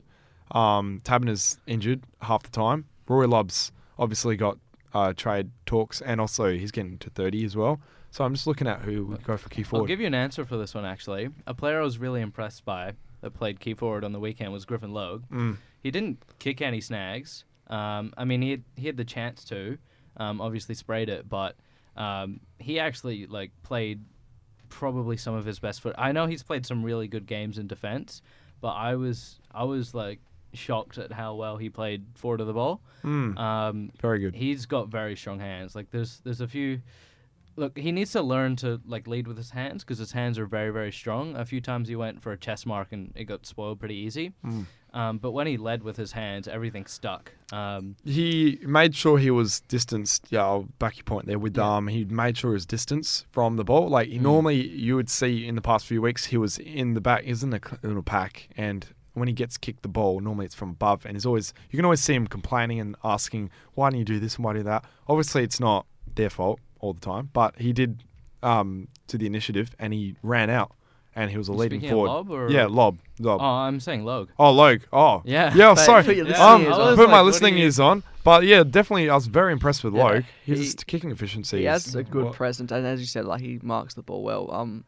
Um, 0.52 1.02
Taberner's 1.04 1.58
injured 1.68 2.04
half 2.22 2.44
the 2.44 2.52
time. 2.52 2.86
Rory 3.08 3.28
Lobb's 3.28 3.72
obviously 4.00 4.38
got 4.38 4.58
uh, 4.94 5.14
trade 5.14 5.52
talks, 5.66 6.02
and 6.02 6.22
also 6.22 6.50
he's 6.52 6.72
getting 6.72 6.98
to 7.00 7.10
30 7.10 7.44
as 7.44 7.56
well. 7.56 7.82
So 8.12 8.24
I'm 8.24 8.34
just 8.34 8.48
looking 8.48 8.68
at 8.68 8.82
who 8.82 9.06
would 9.08 9.24
go 9.24 9.36
for 9.36 9.50
key 9.50 9.64
forward. 9.64 9.84
I'll 9.84 9.88
give 9.88 10.00
you 10.00 10.08
an 10.08 10.14
answer 10.14 10.46
for 10.46 10.56
this 10.56 10.74
one 10.74 10.86
actually. 10.86 11.30
A 11.48 11.54
player 11.54 11.82
I 11.82 11.84
was 11.84 11.98
really 11.98 12.22
impressed 12.22 12.64
by 12.64 12.94
that 13.26 13.32
played 13.32 13.60
key 13.60 13.74
forward 13.74 14.04
on 14.04 14.12
the 14.12 14.20
weekend 14.20 14.54
was 14.54 14.66
Griffin 14.66 14.92
Logue. 14.92 15.24
Mm. 15.32 15.58
He 15.82 15.90
didn't 15.90 16.20
kick 16.38 16.62
any 16.62 16.80
snags. 16.80 17.44
Um, 17.68 18.14
I 18.16 18.24
mean, 18.24 18.42
he 18.44 18.52
had, 18.52 18.64
he 18.78 18.86
had 18.88 18.98
the 18.98 19.04
chance 19.04 19.44
to. 19.46 19.80
Um, 20.18 20.40
obviously 20.40 20.76
sprayed 20.76 21.10
it, 21.10 21.28
but 21.28 21.56
um, 21.98 22.40
he 22.60 22.80
actually 22.80 23.26
like 23.26 23.52
played 23.64 24.06
probably 24.70 25.18
some 25.18 25.34
of 25.34 25.44
his 25.44 25.60
best 25.60 25.82
foot. 25.82 25.96
I 25.98 26.12
know 26.12 26.28
he's 26.28 26.44
played 26.44 26.66
some 26.66 26.84
really 26.84 27.08
good 27.08 27.26
games 27.26 27.58
in 27.58 27.68
defense, 27.68 28.22
but 28.62 28.74
I 28.74 28.96
was 28.96 29.40
I 29.52 29.64
was 29.66 29.94
like 29.94 30.20
shocked 30.54 30.98
at 31.00 31.12
how 31.12 31.36
well 31.36 31.58
he 31.58 31.70
played 31.70 32.06
forward 32.14 32.40
of 32.40 32.48
the 32.48 32.54
ball. 32.54 32.82
Mm. 33.04 33.38
Um, 33.38 33.92
Very 34.00 34.20
good. 34.20 34.36
He's 34.36 34.66
got 34.66 34.88
very 34.88 35.18
strong 35.18 35.40
hands. 35.40 35.76
Like 35.76 35.90
there's 35.92 36.22
there's 36.24 36.42
a 36.42 36.48
few. 36.48 36.80
Look, 37.58 37.78
he 37.78 37.92
needs 37.92 38.12
to 38.12 38.22
learn 38.22 38.56
to 38.58 38.82
like 38.86 39.08
lead 39.08 39.28
with 39.28 39.38
his 39.38 39.52
hands 39.52 39.84
because 39.84 39.98
his 40.00 40.12
hands 40.12 40.38
are 40.38 40.46
very 40.46 40.72
very 40.72 40.92
strong. 40.92 41.36
A 41.36 41.46
few 41.46 41.62
times 41.62 41.88
he 41.88 41.96
went 41.96 42.22
for 42.22 42.32
a 42.32 42.38
chest 42.38 42.66
mark 42.66 42.90
and 42.92 43.12
it 43.16 43.26
got 43.26 43.46
spoiled 43.46 43.80
pretty 43.80 43.96
easy. 43.96 44.34
Mm. 44.46 44.66
Um, 44.94 45.18
but 45.18 45.32
when 45.32 45.46
he 45.46 45.58
led 45.58 45.84
with 45.84 45.98
his 45.98 46.14
hands, 46.14 46.48
everything 46.48 46.86
stuck. 46.86 47.32
Um, 47.52 47.98
he 48.06 48.60
made 48.66 48.96
sure 48.96 49.18
he 49.18 49.30
was 49.30 49.60
distanced. 49.62 50.28
Yeah, 50.30 50.44
I'll 50.44 50.68
back 50.80 50.96
your 50.98 51.04
point 51.04 51.26
there 51.28 51.38
with 51.40 51.58
Yeah. 51.58 51.76
um. 51.78 51.88
He 51.88 52.06
made 52.06 52.38
sure 52.38 52.52
was 52.52 52.66
distance 52.66 53.26
from 53.32 53.58
the 53.58 53.64
ball. 53.66 53.90
Like 53.90 54.10
Mm. 54.10 54.22
normally, 54.22 54.68
you 54.68 54.96
would 54.96 55.10
see 55.10 55.46
in 55.46 55.56
the 55.56 55.62
past 55.62 55.86
few 55.86 56.02
weeks, 56.02 56.26
he 56.26 56.38
was 56.38 56.58
in 56.58 56.94
the 56.94 57.02
back. 57.02 57.24
He's 57.24 57.44
in 57.44 57.54
a 57.54 57.60
little 57.84 58.04
pack, 58.04 58.48
and 58.58 58.86
when 59.14 59.28
he 59.30 59.34
gets 59.34 59.58
kicked 59.58 59.82
the 59.82 59.90
ball, 59.90 60.20
normally 60.22 60.46
it's 60.46 60.56
from 60.56 60.72
above, 60.72 61.06
and 61.06 61.16
he's 61.16 61.26
always 61.26 61.54
you 61.72 61.78
can 61.78 61.86
always 61.86 62.02
see 62.02 62.14
him 62.14 62.28
complaining 62.28 62.80
and 62.80 62.96
asking, 63.04 63.50
"Why 63.74 63.90
don't 63.90 64.00
you 64.00 64.06
do 64.06 64.20
this 64.20 64.36
and 64.36 64.46
why 64.46 64.54
do 64.54 64.64
that?" 64.64 64.86
Obviously, 65.08 65.44
it's 65.44 65.60
not 65.60 65.86
their 66.16 66.30
fault 66.30 66.60
all 66.86 66.94
the 66.94 67.02
time, 67.02 67.30
but 67.34 67.58
he 67.60 67.74
did 67.74 68.04
um 68.44 68.88
to 69.08 69.18
the 69.18 69.26
initiative, 69.26 69.76
and 69.80 69.94
he 69.94 70.16
ran 70.24 70.50
out, 70.50 70.72
and 71.16 71.32
he 71.32 71.38
was 71.38 71.50
a 71.50 71.52
You 71.52 71.58
leading 71.58 71.80
speaking 71.82 71.94
of 71.94 71.96
forward. 71.98 72.10
Lobb 72.10 72.30
or- 72.32 72.52
yeah, 72.52 72.66
lob, 72.68 72.98
lob. 73.20 73.42
oh, 73.42 73.46
I'm 73.46 73.80
saying 73.80 74.04
Logue. 74.06 74.30
Oh, 74.40 74.52
Logue. 74.52 74.82
Oh, 74.94 75.22
Yeah. 75.26 75.52
Yeah, 75.56 75.74
But 75.76 75.84
sorry. 75.84 76.04
put 76.04 76.16
your 76.16 76.26
Um, 76.28 76.32
listening 76.64 76.68
ears 76.68 76.78
on. 76.78 76.96
put 76.96 76.98
my 76.98 77.04
Like, 77.06 77.12
what 77.12 77.20
do 77.20 77.26
listening 77.26 77.58
ears 77.58 77.80
on. 77.80 78.04
But 78.24 78.44
yeah, 78.46 78.64
definitely, 78.64 79.10
I 79.10 79.16
was 79.16 79.28
very 79.28 79.52
impressed 79.54 79.84
with 79.84 79.94
Yeah, 79.96 80.04
Logue. 80.04 80.24
His 80.46 80.72
he- 80.72 80.78
kicking 80.88 81.12
efficiency. 81.12 81.60
he 81.60 81.66
is 81.68 81.86
has 81.86 81.96
a 81.96 82.04
good 82.04 82.26
what- 82.26 82.34
presence, 82.34 82.72
and 82.72 82.86
as 82.86 83.00
you 83.00 83.06
said, 83.08 83.26
like 83.26 83.42
he 83.42 83.60
marks 83.62 83.94
the 83.94 84.02
ball 84.04 84.24
well. 84.24 84.50
Um, 84.52 84.84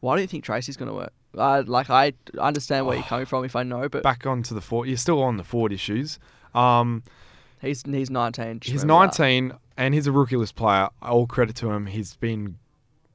why 0.00 0.16
do 0.16 0.20
you 0.22 0.28
think 0.28 0.44
Treacy's 0.44 0.76
going 0.76 0.88
to 0.90 0.94
work? 0.94 1.12
Uh, 1.36 1.62
like 1.66 1.90
I 1.90 2.12
understand 2.38 2.86
where 2.86 2.96
you're 2.96 3.04
coming 3.04 3.26
from 3.26 3.44
if 3.44 3.54
I 3.56 3.62
know, 3.62 3.88
but 3.88 4.02
back 4.02 4.26
onto 4.26 4.54
the 4.54 4.60
forward. 4.60 4.88
You're 4.88 4.96
still 4.96 5.22
on 5.22 5.36
the 5.36 5.44
forward 5.44 5.72
issues. 5.72 6.18
Um, 6.54 7.02
he's 7.60 7.82
he's 7.84 8.10
19. 8.10 8.60
he's 8.62 8.82
remember 8.82 8.94
that. 8.94 9.58
19 9.76 9.86
and 9.86 9.94
he's 9.94 10.06
a 10.06 10.12
rookie 10.12 10.36
list 10.36 10.54
player. 10.54 10.88
All 11.02 11.26
credit 11.26 11.56
to 11.56 11.70
him. 11.70 11.86
He's 11.86 12.16
been 12.16 12.56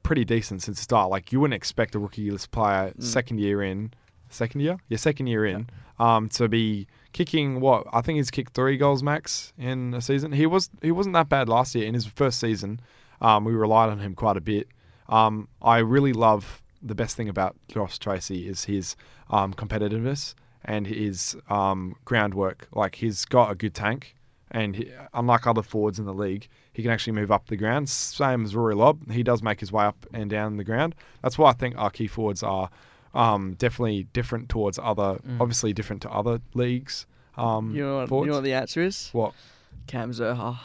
pretty 0.02 0.24
decent 0.24 0.62
since 0.62 0.78
the 0.78 0.82
start. 0.82 1.10
Like 1.10 1.32
you 1.32 1.40
wouldn't 1.40 1.54
expect 1.54 1.94
a 1.94 1.98
rookie 1.98 2.30
list 2.30 2.50
player 2.50 2.92
Mm. 2.98 3.02
second 3.02 3.38
year 3.38 3.62
in, 3.62 3.92
second 4.30 4.60
year, 4.60 4.78
yeah, 4.88 4.96
second 4.98 5.26
year 5.28 5.44
in, 5.46 5.68
um, 5.98 6.28
to 6.30 6.48
be 6.48 6.86
kicking 7.12 7.60
what 7.60 7.86
I 7.92 8.00
think 8.00 8.16
he's 8.16 8.30
kicked 8.30 8.54
three 8.54 8.76
goals 8.76 9.02
max 9.02 9.52
in 9.58 9.94
a 9.94 10.00
season. 10.00 10.32
He 10.32 10.46
was 10.46 10.70
he 10.80 10.90
wasn't 10.90 11.12
that 11.14 11.28
bad 11.28 11.48
last 11.48 11.74
year 11.74 11.86
in 11.86 11.94
his 11.94 12.06
first 12.06 12.40
season. 12.40 12.80
Um, 13.20 13.44
we 13.44 13.52
relied 13.52 13.90
on 13.90 14.00
him 14.00 14.14
quite 14.14 14.36
a 14.36 14.40
bit. 14.40 14.66
Um, 15.08 15.48
I 15.60 15.78
really 15.78 16.12
love 16.12 16.62
the 16.82 16.94
best 16.94 17.16
thing 17.16 17.28
about 17.28 17.54
Josh 17.68 17.98
Treacy 17.98 18.48
is 18.48 18.64
his 18.64 18.96
um, 19.30 19.54
competitiveness 19.54 20.34
and 20.64 20.86
his 20.86 21.36
um, 21.48 21.94
groundwork. 22.04 22.66
Like 22.72 22.96
he's 22.96 23.24
got 23.24 23.50
a 23.52 23.54
good 23.54 23.74
tank, 23.74 24.16
and 24.52 24.76
he, 24.76 24.90
unlike 25.14 25.46
other 25.46 25.62
forwards 25.62 25.98
in 25.98 26.04
the 26.04 26.14
league, 26.14 26.46
he 26.72 26.82
can 26.82 26.92
actually 26.92 27.14
move 27.14 27.32
up 27.32 27.48
the 27.48 27.56
ground. 27.56 27.88
Same 27.88 28.44
as 28.44 28.54
Rory 28.54 28.74
Lobb, 28.76 29.10
he 29.10 29.22
does 29.24 29.42
make 29.42 29.58
his 29.58 29.72
way 29.72 29.84
up 29.84 30.06
and 30.14 30.30
down 30.30 30.56
the 30.58 30.64
ground. 30.64 30.94
That's 31.22 31.36
why 31.36 31.50
I 31.50 31.52
think 31.54 31.74
our 31.76 31.90
key 31.90 32.06
forwards 32.06 32.42
are 32.44 32.70
um, 33.14 33.54
definitely 33.58 34.04
different 34.12 34.48
towards 34.48 34.78
other, 34.78 35.18
obviously 35.40 35.72
different 35.72 36.02
to 36.02 36.10
other 36.10 36.40
leagues. 36.54 37.06
Um, 37.36 37.74
You 37.74 37.82
know, 37.82 38.06
what, 38.06 38.20
you 38.20 38.26
know 38.26 38.34
what 38.34 38.44
the 38.44 38.52
answer 38.54 38.82
is? 38.82 39.08
what? 39.12 39.32
Cam 39.86 40.12
Zurhaar. 40.12 40.58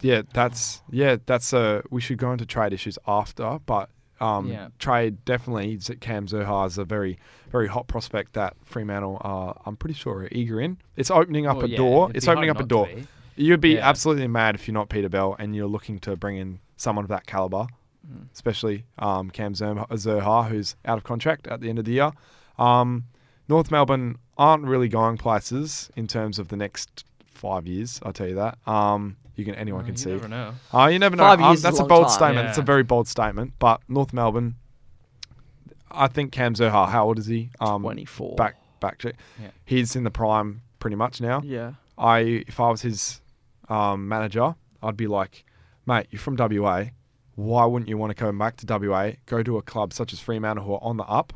Yeah, 0.00 0.22
that's 0.32 0.82
yeah, 0.90 1.16
that's 1.24 1.54
uh 1.54 1.80
we 1.90 2.00
should 2.02 2.18
go 2.18 2.30
into 2.30 2.44
trade 2.44 2.72
issues 2.74 2.98
after, 3.06 3.58
but 3.64 3.88
um 4.20 4.46
Yeah. 4.48 4.68
trade 4.78 5.24
definitely 5.24 5.78
Cam 6.00 6.26
Zurhaar 6.26 6.66
is 6.66 6.78
a 6.78 6.84
very 6.84 7.18
very 7.50 7.66
hot 7.68 7.86
prospect 7.88 8.32
that 8.34 8.56
Fremantle 8.64 9.18
are 9.22 9.60
I'm 9.66 9.76
pretty 9.76 9.94
sure 9.94 10.22
are 10.22 10.28
eager 10.32 10.60
in. 10.60 10.78
It's 10.96 11.10
opening 11.10 11.46
up 11.46 11.56
Well, 11.58 11.66
a 11.66 11.68
yeah, 11.68 11.76
door. 11.76 12.10
It's 12.14 12.28
opening 12.28 12.50
up 12.50 12.60
a 12.60 12.64
door. 12.64 12.88
You'd 13.36 13.60
be 13.60 13.74
Yeah. 13.74 13.88
absolutely 13.88 14.28
mad 14.28 14.54
if 14.54 14.68
you're 14.68 14.74
not 14.74 14.88
Peter 14.88 15.08
Bell 15.08 15.34
and 15.38 15.54
you're 15.56 15.66
looking 15.66 15.98
to 16.00 16.16
bring 16.16 16.36
in 16.36 16.60
someone 16.76 17.04
of 17.04 17.08
that 17.08 17.26
caliber, 17.26 17.66
Mm. 18.06 18.26
especially 18.34 18.84
um, 18.98 19.30
Cam 19.30 19.54
Zurhaar, 19.54 19.88
Zurhaar, 19.88 20.48
who's 20.48 20.76
out 20.84 20.98
of 20.98 21.04
contract 21.04 21.46
at 21.48 21.60
the 21.60 21.68
end 21.70 21.78
of 21.78 21.84
the 21.86 21.92
year. 21.92 22.12
Um, 22.58 23.04
North 23.48 23.70
Melbourne 23.70 24.16
aren't 24.36 24.64
really 24.64 24.88
going 24.88 25.16
places 25.16 25.90
in 25.96 26.06
terms 26.06 26.38
of 26.38 26.48
the 26.48 26.56
next 26.56 27.04
five 27.34 27.66
years. 27.66 28.00
I'll 28.02 28.12
tell 28.12 28.28
you 28.28 28.36
that. 28.36 28.58
Um, 28.66 29.16
you 29.36 29.44
can 29.44 29.54
anyone 29.56 29.82
Uh, 29.82 29.86
can 29.86 29.94
you 29.94 29.98
see. 29.98 30.10
never 30.10 30.28
know. 30.28 30.54
Oh, 30.72 30.86
you 30.86 30.98
never 30.98 31.16
know. 31.16 31.24
Five 31.24 31.40
Um, 31.40 31.46
years 31.50 31.58
is 31.58 31.64
a 31.64 31.68
that's 31.68 31.78
a 31.78 31.82
long 31.82 31.88
bold 31.88 32.06
time. 32.08 32.12
statement. 32.14 32.48
It's 32.48 32.58
a 32.58 32.62
very 32.62 32.82
bold 32.82 33.08
statement. 33.08 33.54
But 33.58 33.80
North 33.88 34.12
Melbourne, 34.12 34.54
I 35.90 36.08
think 36.08 36.32
Cam 36.32 36.54
Zurhaar, 36.54 36.88
how 36.88 37.06
old 37.06 37.18
is 37.18 37.26
he? 37.26 37.50
Um, 37.60 37.82
24. 37.82 38.36
Back, 38.36 38.56
back 38.80 38.98
check. 38.98 39.14
Yeah. 39.40 39.48
He's 39.64 39.94
in 39.96 40.04
the 40.04 40.10
prime 40.10 40.62
pretty 40.78 40.96
much 40.96 41.20
now. 41.20 41.40
Yeah. 41.44 41.74
I, 41.96 42.18
if 42.48 42.58
I 42.60 42.68
was 42.70 42.82
his 42.82 43.20
um, 43.68 44.08
manager, 44.08 44.54
I'd 44.82 44.96
be 44.96 45.06
like, 45.06 45.44
mate, 45.86 46.06
you're 46.10 46.20
from 46.20 46.36
WA. 46.36 46.86
Why 47.36 47.64
wouldn't 47.64 47.88
you 47.88 47.98
want 47.98 48.10
to 48.10 48.14
come 48.14 48.38
back 48.38 48.56
to 48.58 48.66
WA? 48.78 49.12
Go 49.26 49.42
to 49.42 49.56
a 49.56 49.62
club 49.62 49.92
such 49.92 50.12
as 50.12 50.20
Fremantle 50.20 50.64
who 50.64 50.74
are 50.74 50.82
on 50.82 50.96
the 50.96 51.04
up. 51.04 51.32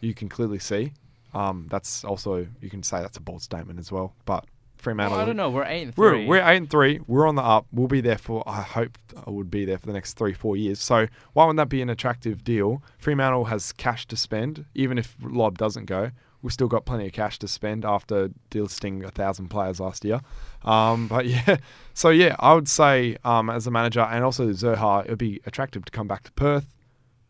You 0.00 0.14
can 0.14 0.28
clearly 0.28 0.58
see. 0.58 0.92
Um, 1.34 1.66
that's 1.70 2.04
also 2.04 2.46
you 2.60 2.68
can 2.70 2.82
say 2.82 3.00
that's 3.00 3.16
a 3.16 3.20
bold 3.20 3.42
statement 3.42 3.78
as 3.78 3.90
well. 3.90 4.14
But 4.26 4.44
Fremantle, 4.82 5.16
Well, 5.16 5.22
I 5.22 5.26
don't 5.26 5.36
know. 5.36 5.48
We're 5.50 5.64
eight 5.64 5.82
and 5.82 5.96
we're, 5.96 6.10
three. 6.10 6.26
we're 6.26 6.42
eight 6.42 6.56
and 6.56 6.68
three. 6.70 7.00
We're 7.06 7.28
on 7.28 7.36
the 7.36 7.42
up. 7.42 7.66
We'll 7.72 7.86
be 7.86 8.00
there 8.00 8.18
for. 8.18 8.42
I 8.46 8.62
hope 8.62 8.98
I 9.26 9.30
would 9.30 9.50
be 9.50 9.64
there 9.64 9.78
for 9.78 9.86
the 9.86 9.92
next 9.92 10.14
three, 10.14 10.32
four 10.32 10.56
years. 10.56 10.80
So 10.80 11.06
why 11.32 11.44
wouldn't 11.44 11.58
that 11.58 11.68
be 11.68 11.80
an 11.82 11.88
attractive 11.88 12.42
deal? 12.42 12.82
Fremantle 12.98 13.44
has 13.46 13.72
cash 13.72 14.06
to 14.08 14.16
spend, 14.16 14.64
even 14.74 14.98
if 14.98 15.16
Lobb 15.22 15.56
doesn't 15.56 15.84
go. 15.86 16.10
We've 16.42 16.52
still 16.52 16.66
got 16.66 16.84
plenty 16.84 17.06
of 17.06 17.12
cash 17.12 17.38
to 17.38 17.46
spend 17.46 17.84
after 17.84 18.30
delisting 18.50 19.04
a 19.04 19.12
thousand 19.12 19.48
players 19.48 19.78
last 19.78 20.04
year. 20.04 20.20
Um, 20.64 21.06
but 21.06 21.26
yeah, 21.34 21.58
so 21.94 22.10
yeah, 22.10 22.34
I 22.40 22.52
would 22.54 22.66
say 22.68 23.16
um, 23.24 23.48
as 23.48 23.68
a 23.68 23.70
manager 23.70 24.00
and 24.00 24.24
also 24.24 24.48
Zurhaar, 24.50 25.04
it 25.04 25.10
would 25.10 25.18
be 25.18 25.40
attractive 25.46 25.84
to 25.84 25.92
come 25.92 26.08
back 26.08 26.24
to 26.24 26.32
Perth, 26.32 26.74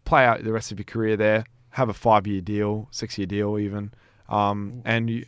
play 0.06 0.24
out 0.24 0.42
the 0.42 0.52
rest 0.52 0.72
of 0.72 0.78
your 0.78 0.84
career 0.84 1.18
there, 1.18 1.44
have 1.70 1.90
a 1.90 1.94
five-year 1.94 2.40
deal, 2.40 2.88
six-year 2.90 3.26
deal 3.26 3.58
even. 3.58 3.92
Um, 4.30 4.80
and 4.86 5.10
you, 5.10 5.26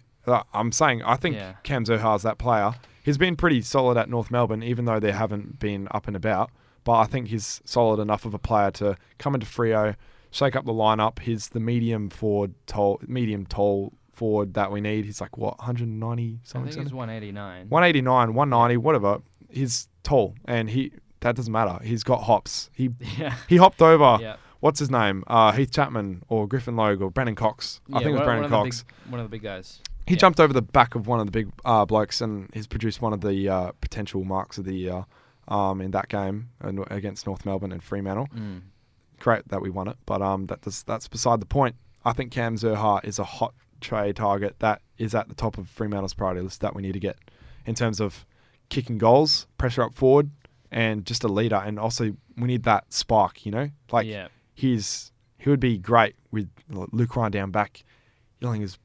I'm 0.52 0.73
saying 0.73 1.02
I 1.02 1.16
think 1.16 1.37
Yeah. 1.37 1.54
Cam 1.62 1.85
Zurhaar's 1.85 2.23
that 2.23 2.38
player. 2.38 2.73
He's 3.02 3.19
been 3.19 3.37
pretty 3.37 3.61
solid 3.62 3.97
at 3.99 4.09
North 4.09 4.31
Melbourne, 4.31 4.62
even 4.62 4.87
though 4.87 4.99
they 4.99 5.12
haven't 5.12 5.59
been 5.59 5.88
up 5.90 6.07
and 6.07 6.16
about. 6.16 6.50
But 6.85 6.93
I 7.00 7.04
think 7.04 7.28
he's 7.28 7.61
solid 7.64 8.00
enough 8.00 8.25
of 8.25 8.33
a 8.35 8.38
player 8.38 8.71
to 8.73 8.97
come 9.19 9.35
into 9.35 9.47
Freo, 9.47 9.95
shake 10.31 10.57
up 10.57 10.64
the 10.64 10.73
lineup. 10.73 11.19
He's 11.19 11.49
the 11.49 11.61
medium 11.61 12.09
forward, 12.11 12.54
tall, 12.66 13.00
medium 13.07 13.45
tall 13.47 13.93
forward 14.12 14.54
that 14.54 14.71
we 14.71 14.81
need. 14.81 15.04
He's 15.04 15.21
like 15.21 15.37
what 15.37 15.59
190 15.59 16.38
I 16.43 16.47
something. 16.47 16.73
think 16.73 16.85
he's 16.87 16.93
189. 16.95 17.69
189, 17.69 18.35
190, 18.35 18.76
whatever. 18.78 19.19
He's 19.50 19.88
tall, 20.02 20.35
and 20.47 20.71
he 20.71 20.93
that 21.21 21.37
doesn't 21.37 21.52
matter. 21.52 21.78
He's 21.83 22.04
got 22.04 22.23
hops. 22.25 22.69
He 22.75 22.90
Yeah. 23.19 23.35
he 23.49 23.57
hopped 23.57 23.81
over. 23.83 24.19
Yeah. 24.21 24.37
What's 24.61 24.78
his 24.78 24.90
name? 24.90 25.25
Uh, 25.26 25.52
Heath 25.52 25.71
Chapman 25.73 26.23
or 26.28 26.47
Griffin 26.49 26.75
Logue 26.76 27.02
or 27.02 27.11
Brandon 27.11 27.35
Cox. 27.35 27.81
I 27.93 27.99
think 27.99 28.11
it 28.11 28.12
was 28.12 28.23
Brandon 28.23 28.50
one 28.50 28.64
Cox. 28.64 28.83
big- 28.83 29.11
one 29.12 29.21
of 29.21 29.25
the 29.26 29.31
big 29.31 29.43
guys. 29.43 29.81
He 30.06 30.14
Yeah. 30.14 30.18
jumped 30.18 30.40
over 30.40 30.52
the 30.52 30.62
back 30.62 30.94
of 30.94 31.06
one 31.06 31.20
of 31.20 31.26
the 31.26 31.32
big 31.32 31.50
uh, 31.64 31.84
blokes 31.87 32.20
and 32.20 32.50
he's 32.52 32.66
produced 32.66 33.00
one 33.00 33.12
of 33.12 33.20
the 33.23 33.49
uh, 33.49 33.73
potential 33.80 34.25
marks 34.25 34.58
of 34.58 34.64
the 34.64 34.75
year 34.75 35.06
um, 35.49 35.80
in 35.80 35.90
that 35.92 36.08
game 36.08 36.50
against 36.90 37.26
North 37.26 37.44
Melbourne 37.46 37.73
and 37.73 37.82
Fremantle. 37.82 38.28
Mm. 38.34 38.62
Great 39.20 39.49
that 39.49 39.61
we 39.62 39.70
won 39.70 39.88
it, 39.88 39.96
but 40.06 40.20
um, 40.23 40.46
that 40.46 40.61
does, 40.62 40.82
that's 40.82 41.08
beside 41.08 41.40
the 41.40 41.46
point. 41.46 41.76
I 42.04 42.12
think 42.12 42.32
Cam 42.32 42.56
Zurhaar 42.56 43.02
is 43.04 43.18
a 43.18 43.25
hot 43.25 43.54
trade 43.80 44.16
target 44.16 44.56
that 44.58 44.82
is 44.99 45.14
at 45.14 45.28
the 45.28 45.34
top 45.34 45.56
of 45.58 45.68
Fremantle's 45.68 46.14
priority 46.14 46.42
list 46.42 46.61
that 46.61 46.75
we 46.75 46.82
need 46.82 46.92
to 46.92 47.00
get 47.00 47.16
in 47.66 47.75
terms 47.75 48.00
of 48.00 48.26
kicking 48.68 48.99
goals, 48.99 49.46
pressure 49.58 49.82
up 49.82 49.94
forward, 49.94 50.30
and 50.70 51.06
just 51.06 51.25
a 51.25 51.28
leader. 51.28 51.56
And 51.64 51.78
also, 51.78 52.16
we 52.37 52.46
need 52.49 52.64
that 52.64 52.92
spark, 52.92 53.46
you 53.46 53.52
know? 53.52 53.70
Like, 53.92 54.06
Yeah. 54.06 54.28
he's 54.54 55.12
he 55.38 55.50
would 55.50 55.61
be 55.61 55.76
great 55.78 56.16
with 56.30 56.49
Luke 56.70 57.16
Ryan 57.16 57.32
down 57.32 57.50
back, 57.50 57.84
yelling 58.40 58.62
his 58.62 58.78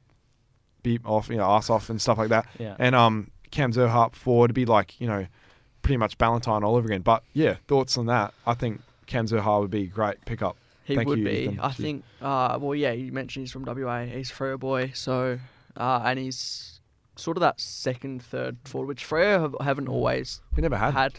beat 0.82 1.00
off, 1.04 1.28
you 1.28 1.36
know, 1.36 1.44
ass 1.44 1.70
off 1.70 1.90
and 1.90 2.00
stuff 2.00 2.18
like 2.18 2.28
that. 2.30 2.46
Yeah. 2.58 2.76
And 2.78 2.94
um, 2.94 3.30
Cam 3.50 3.72
Zurhaar 3.72 4.06
up 4.06 4.16
forward 4.16 4.48
to 4.48 4.54
be 4.54 4.64
like, 4.64 5.00
you 5.00 5.06
know, 5.06 5.26
pretty 5.82 5.96
much 5.96 6.18
Ballantyne 6.18 6.62
all 6.64 6.76
over 6.76 6.86
again. 6.86 7.02
But 7.02 7.22
yeah, 7.32 7.56
thoughts 7.68 7.96
on 7.98 8.06
that? 8.06 8.34
I 8.46 8.54
think 8.54 8.80
Cam 9.06 9.26
Zurhaar 9.26 9.60
would 9.60 9.70
be 9.70 9.84
a 9.84 9.86
great 9.86 10.24
pickup. 10.24 10.56
He 10.84 10.96
Thank 10.96 11.08
would 11.08 11.18
you, 11.18 11.24
be. 11.24 11.30
Ethan. 11.30 11.60
I 11.60 11.72
think. 11.72 12.04
Uh, 12.20 12.58
well, 12.60 12.74
yeah. 12.74 12.92
You 12.92 13.12
mentioned 13.12 13.44
he's 13.44 13.52
from 13.52 13.64
WA. 13.64 14.04
He's 14.04 14.30
Freo 14.30 14.58
boy. 14.58 14.92
So, 14.94 15.38
uh, 15.76 16.02
and 16.04 16.18
he's 16.18 16.80
sort 17.16 17.36
of 17.36 17.42
that 17.42 17.60
second, 17.60 18.22
third 18.22 18.56
forward, 18.64 18.88
which 18.88 19.08
Freo 19.08 19.40
have, 19.40 19.54
haven't 19.60 19.88
always 19.88 20.40
we 20.56 20.62
never 20.62 20.76
had. 20.76 20.94
had 20.94 21.12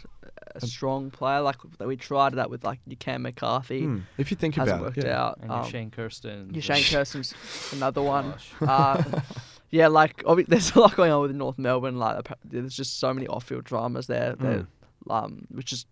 a 0.56 0.62
strong 0.66 1.12
player 1.12 1.42
like. 1.42 1.58
We 1.80 1.96
tried 1.98 2.34
that 2.34 2.50
with 2.50 2.64
like 2.64 2.80
your 2.86 2.98
Cam 2.98 3.22
McCarthy. 3.24 3.84
Hmm, 3.86 4.00
If 4.18 4.32
you 4.32 4.38
think 4.38 4.56
Hasn't 4.56 4.78
about 4.78 4.86
worked 4.88 4.98
it, 4.98 5.06
yeah. 5.06 5.22
out. 5.22 5.38
And 5.42 5.50
your 5.50 5.60
Um, 5.62 5.70
Shane 5.70 5.92
Kersten. 5.92 6.54
your 6.54 6.62
Shane 6.62 6.84
Kersten's 6.90 7.34
another 7.72 8.02
one. 8.02 8.34
Uh, 8.62 9.02
yeah, 9.70 9.88
like 9.88 10.18
obvi- 10.24 10.46
there's 10.52 10.76
a 10.76 10.80
lot 10.80 10.96
going 10.96 11.12
on 11.12 11.22
with 11.22 11.32
North 11.36 11.58
Melbourne. 11.58 11.98
Like 11.98 12.28
there's 12.44 12.76
just 12.76 13.00
so 13.00 13.14
many 13.14 13.28
off-field 13.28 13.64
dramas 13.64 14.08
there. 14.08 14.36
That, 14.36 14.66
um, 15.10 15.48
which 15.50 15.72
is, 15.74 15.86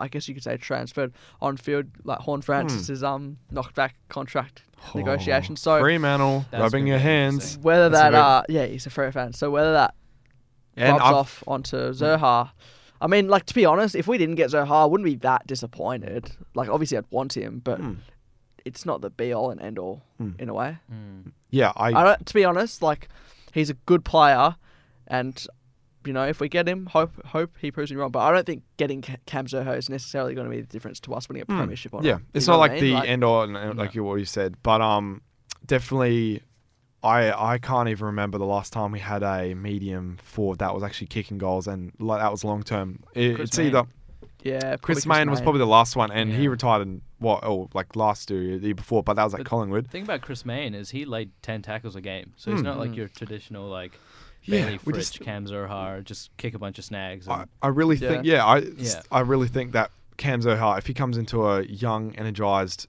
I 0.00 0.08
guess 0.08 0.28
you 0.28 0.34
could 0.34 0.44
say, 0.44 0.56
transferred 0.56 1.12
on 1.40 1.56
field. 1.56 1.86
Like 2.04 2.18
Horne-Francis 2.20 2.88
is 2.88 3.02
um 3.02 3.36
knocked 3.50 3.74
back 3.74 3.96
contract 4.08 4.62
negotiations. 4.94 5.60
So 5.60 5.80
Fremantle 5.80 6.44
That's 6.50 6.62
rubbing 6.62 6.86
your 6.86 6.98
hands. 6.98 7.58
whether 7.58 7.88
That's 7.88 8.02
that 8.02 8.10
very- 8.12 8.60
uh 8.60 8.66
yeah 8.66 8.66
he's 8.72 8.86
a 8.86 8.90
Freo 8.90 9.12
fan. 9.12 9.32
So 9.32 9.50
whether 9.50 9.72
that 9.72 9.94
And 10.76 10.92
rubs 10.92 11.02
I've- 11.02 11.08
Hmm. 11.10 11.14
off 11.14 11.44
onto 11.46 11.76
Zurhaar. 11.92 12.50
I 13.00 13.06
mean, 13.06 13.28
like 13.28 13.46
to 13.46 13.54
be 13.54 13.64
honest, 13.64 13.94
if 13.94 14.06
we 14.08 14.18
didn't 14.18 14.36
get 14.36 14.50
Zurhaar, 14.50 14.82
I 14.82 14.84
wouldn't 14.86 15.04
be 15.04 15.16
that 15.16 15.46
disappointed. 15.46 16.30
Like 16.54 16.68
obviously 16.68 16.96
I'd 16.98 17.04
want 17.10 17.36
him, 17.36 17.60
but 17.62 17.78
Hmm. 17.78 17.94
it's 18.64 18.84
not 18.86 19.00
the 19.00 19.10
be 19.10 19.32
all 19.32 19.50
and 19.50 19.60
end 19.60 19.78
all 19.78 20.02
in 20.38 20.48
a 20.48 20.54
way. 20.54 20.78
Mm. 20.92 21.32
yeah, 21.50 21.72
I, 21.76 21.88
I 21.92 22.04
don't, 22.04 22.26
to 22.26 22.34
be 22.34 22.44
honest, 22.44 22.82
like 22.82 23.08
he's 23.52 23.70
a 23.70 23.74
good 23.74 24.04
player, 24.04 24.56
and 25.06 25.46
you 26.06 26.12
know 26.12 26.24
if 26.26 26.40
we 26.40 26.48
get 26.48 26.66
him, 26.68 26.86
hope 26.86 27.12
hope 27.26 27.50
he 27.60 27.70
proves 27.70 27.90
me 27.90 27.96
wrong. 27.96 28.10
But 28.10 28.20
I 28.20 28.32
don't 28.32 28.46
think 28.46 28.62
getting 28.76 29.02
Ca- 29.02 29.16
Cam 29.26 29.46
Zurhaar 29.46 29.76
is 29.76 29.88
necessarily 29.90 30.34
going 30.34 30.46
to 30.48 30.50
be 30.56 30.60
the 30.60 30.66
difference 30.66 30.98
to 31.00 31.14
us 31.14 31.28
winning 31.28 31.42
a 31.42 31.46
premiership. 31.46 31.92
Or 31.94 32.00
Hmm. 32.00 32.06
yeah, 32.06 32.12
not. 32.14 32.22
it's 32.34 32.46
not 32.46 32.58
like 32.58 32.72
I 32.72 32.80
mean? 32.80 32.94
the 33.00 33.06
end 33.08 33.24
all, 33.24 33.42
and, 33.42 33.56
and 33.56 33.78
like 33.78 33.94
you 33.94 34.06
already 34.06 34.24
said, 34.24 34.56
but 34.62 34.80
um, 34.80 35.20
definitely, 35.66 36.42
I 37.06 37.52
I 37.54 37.58
can't 37.58 37.88
even 37.88 38.06
remember 38.06 38.38
the 38.38 38.44
last 38.46 38.72
time 38.72 38.92
we 38.92 38.98
had 39.00 39.22
a 39.22 39.54
medium 39.54 40.18
forward 40.22 40.58
that 40.58 40.74
was 40.74 40.82
actually 40.82 41.06
kicking 41.08 41.38
goals 41.38 41.66
and 41.66 41.92
like 41.98 42.20
that 42.20 42.30
was 42.30 42.44
long 42.44 42.62
term. 42.62 43.02
It, 43.14 43.40
it's 43.40 43.58
either 43.58 43.84
Yeah, 44.42 44.76
Chris 44.76 45.06
Mayne 45.06 45.30
was 45.30 45.40
probably 45.40 45.60
the 45.60 45.66
last 45.66 45.96
one, 45.96 46.10
and 46.12 46.32
he 46.32 46.48
retired 46.48 46.82
in 46.82 47.02
what 47.18 47.44
oh 47.44 47.68
like 47.74 47.96
last 47.96 48.30
year, 48.30 48.58
the 48.58 48.66
year 48.66 48.74
before, 48.74 49.02
but 49.02 49.14
that 49.14 49.24
was 49.24 49.34
at 49.34 49.38
But 49.38 49.46
Collingwood. 49.46 49.84
The 49.86 49.90
thing 49.90 50.02
about 50.02 50.20
Chris 50.20 50.44
Mayne 50.44 50.74
is 50.74 50.90
he 50.90 51.04
laid 51.04 51.30
10 51.42 51.62
tackles 51.62 51.96
a 51.96 52.00
game. 52.00 52.32
So 52.36 52.50
he's 52.50 52.60
Hmm. 52.60 52.66
not 52.66 52.78
like 52.78 52.94
your 52.94 53.08
traditional, 53.08 53.68
like, 53.68 53.92
Yeah, 54.44 54.60
Bailey 54.66 54.78
we 54.84 54.92
Fritsch, 54.92 54.96
just- 55.12 55.20
Cam 55.20 55.46
Zurhaar, 55.46 56.04
just 56.04 56.36
kick 56.36 56.54
a 56.54 56.58
bunch 56.58 56.78
of 56.78 56.84
snags. 56.84 57.26
And, 57.26 57.34
I, 57.62 57.66
I 57.66 57.68
really 57.68 57.96
think 57.96 58.24
yeah, 58.24 58.44
I 58.44 58.58
Yeah. 58.58 59.00
I 59.10 59.20
really 59.20 59.48
think 59.48 59.72
that 59.72 59.90
Cam 60.18 60.40
Zurhaar, 60.40 60.78
if 60.78 60.86
he 60.86 60.94
comes 60.94 61.16
into 61.18 61.46
a 61.46 61.62
young, 61.64 62.14
energized 62.16 62.86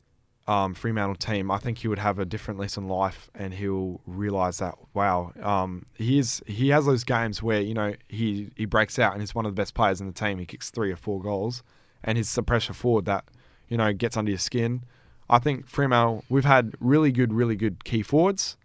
um, 0.47 0.73
Fremantle 0.73 1.15
team, 1.15 1.51
I 1.51 1.57
think 1.57 1.79
he 1.79 1.89
would 1.89 1.99
have 1.99 2.19
a 2.19 2.25
different 2.25 2.59
lease 2.59 2.77
life, 2.77 3.29
and 3.35 3.53
he'll 3.53 3.99
realize 4.05 4.59
that 4.59 4.75
wow, 4.93 5.33
um, 5.41 5.85
he 5.95 6.17
is 6.19 6.41
he 6.47 6.69
has 6.69 6.85
those 6.85 7.03
games 7.03 7.43
where 7.43 7.59
you 7.59 7.73
know 7.73 7.93
he 8.07 8.49
he 8.55 8.65
breaks 8.65 8.97
out 8.97 9.11
and 9.11 9.21
he's 9.21 9.35
one 9.35 9.45
of 9.45 9.53
the 9.53 9.59
best 9.59 9.73
players 9.73 9.99
in 9.99 10.07
the 10.07 10.13
team. 10.13 10.39
He 10.39 10.45
kicks 10.45 10.69
three 10.69 10.91
or 10.91 10.95
four 10.95 11.21
goals, 11.21 11.63
and 12.03 12.17
he's 12.17 12.35
a 12.37 12.43
pressure 12.43 12.73
forward 12.73 13.05
that 13.05 13.25
you 13.67 13.75
know 13.75 13.91
gets 13.91 14.15
under 14.15 14.31
your 14.31 14.39
skin. 14.39 14.83
I 15.29 15.39
think 15.39 15.67
Fremantle 15.67 16.23
we've 16.29 16.45
had 16.45 16.75
really 16.79 17.11
good, 17.11 17.33
really 17.33 17.57
good 17.57 17.83
key 17.83 18.01
forwards. 18.01 18.55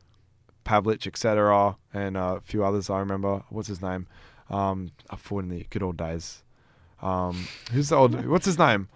Pavlich, 0.64 1.08
etc., 1.08 1.76
and 1.92 2.16
a 2.16 2.40
few 2.44 2.64
others. 2.64 2.88
I 2.88 3.00
remember. 3.00 3.42
What's 3.50 3.66
his 3.66 3.82
name? 3.82 4.06
Um, 4.48 4.92
up 5.10 5.18
forward 5.18 5.46
in 5.46 5.48
the 5.48 5.66
good 5.70 5.82
old 5.82 5.96
days. 5.96 6.44
Um, 7.00 7.48
who's 7.72 7.88
the 7.88 7.96
old? 7.96 8.26
What's 8.26 8.46
his 8.46 8.58
name? 8.58 8.88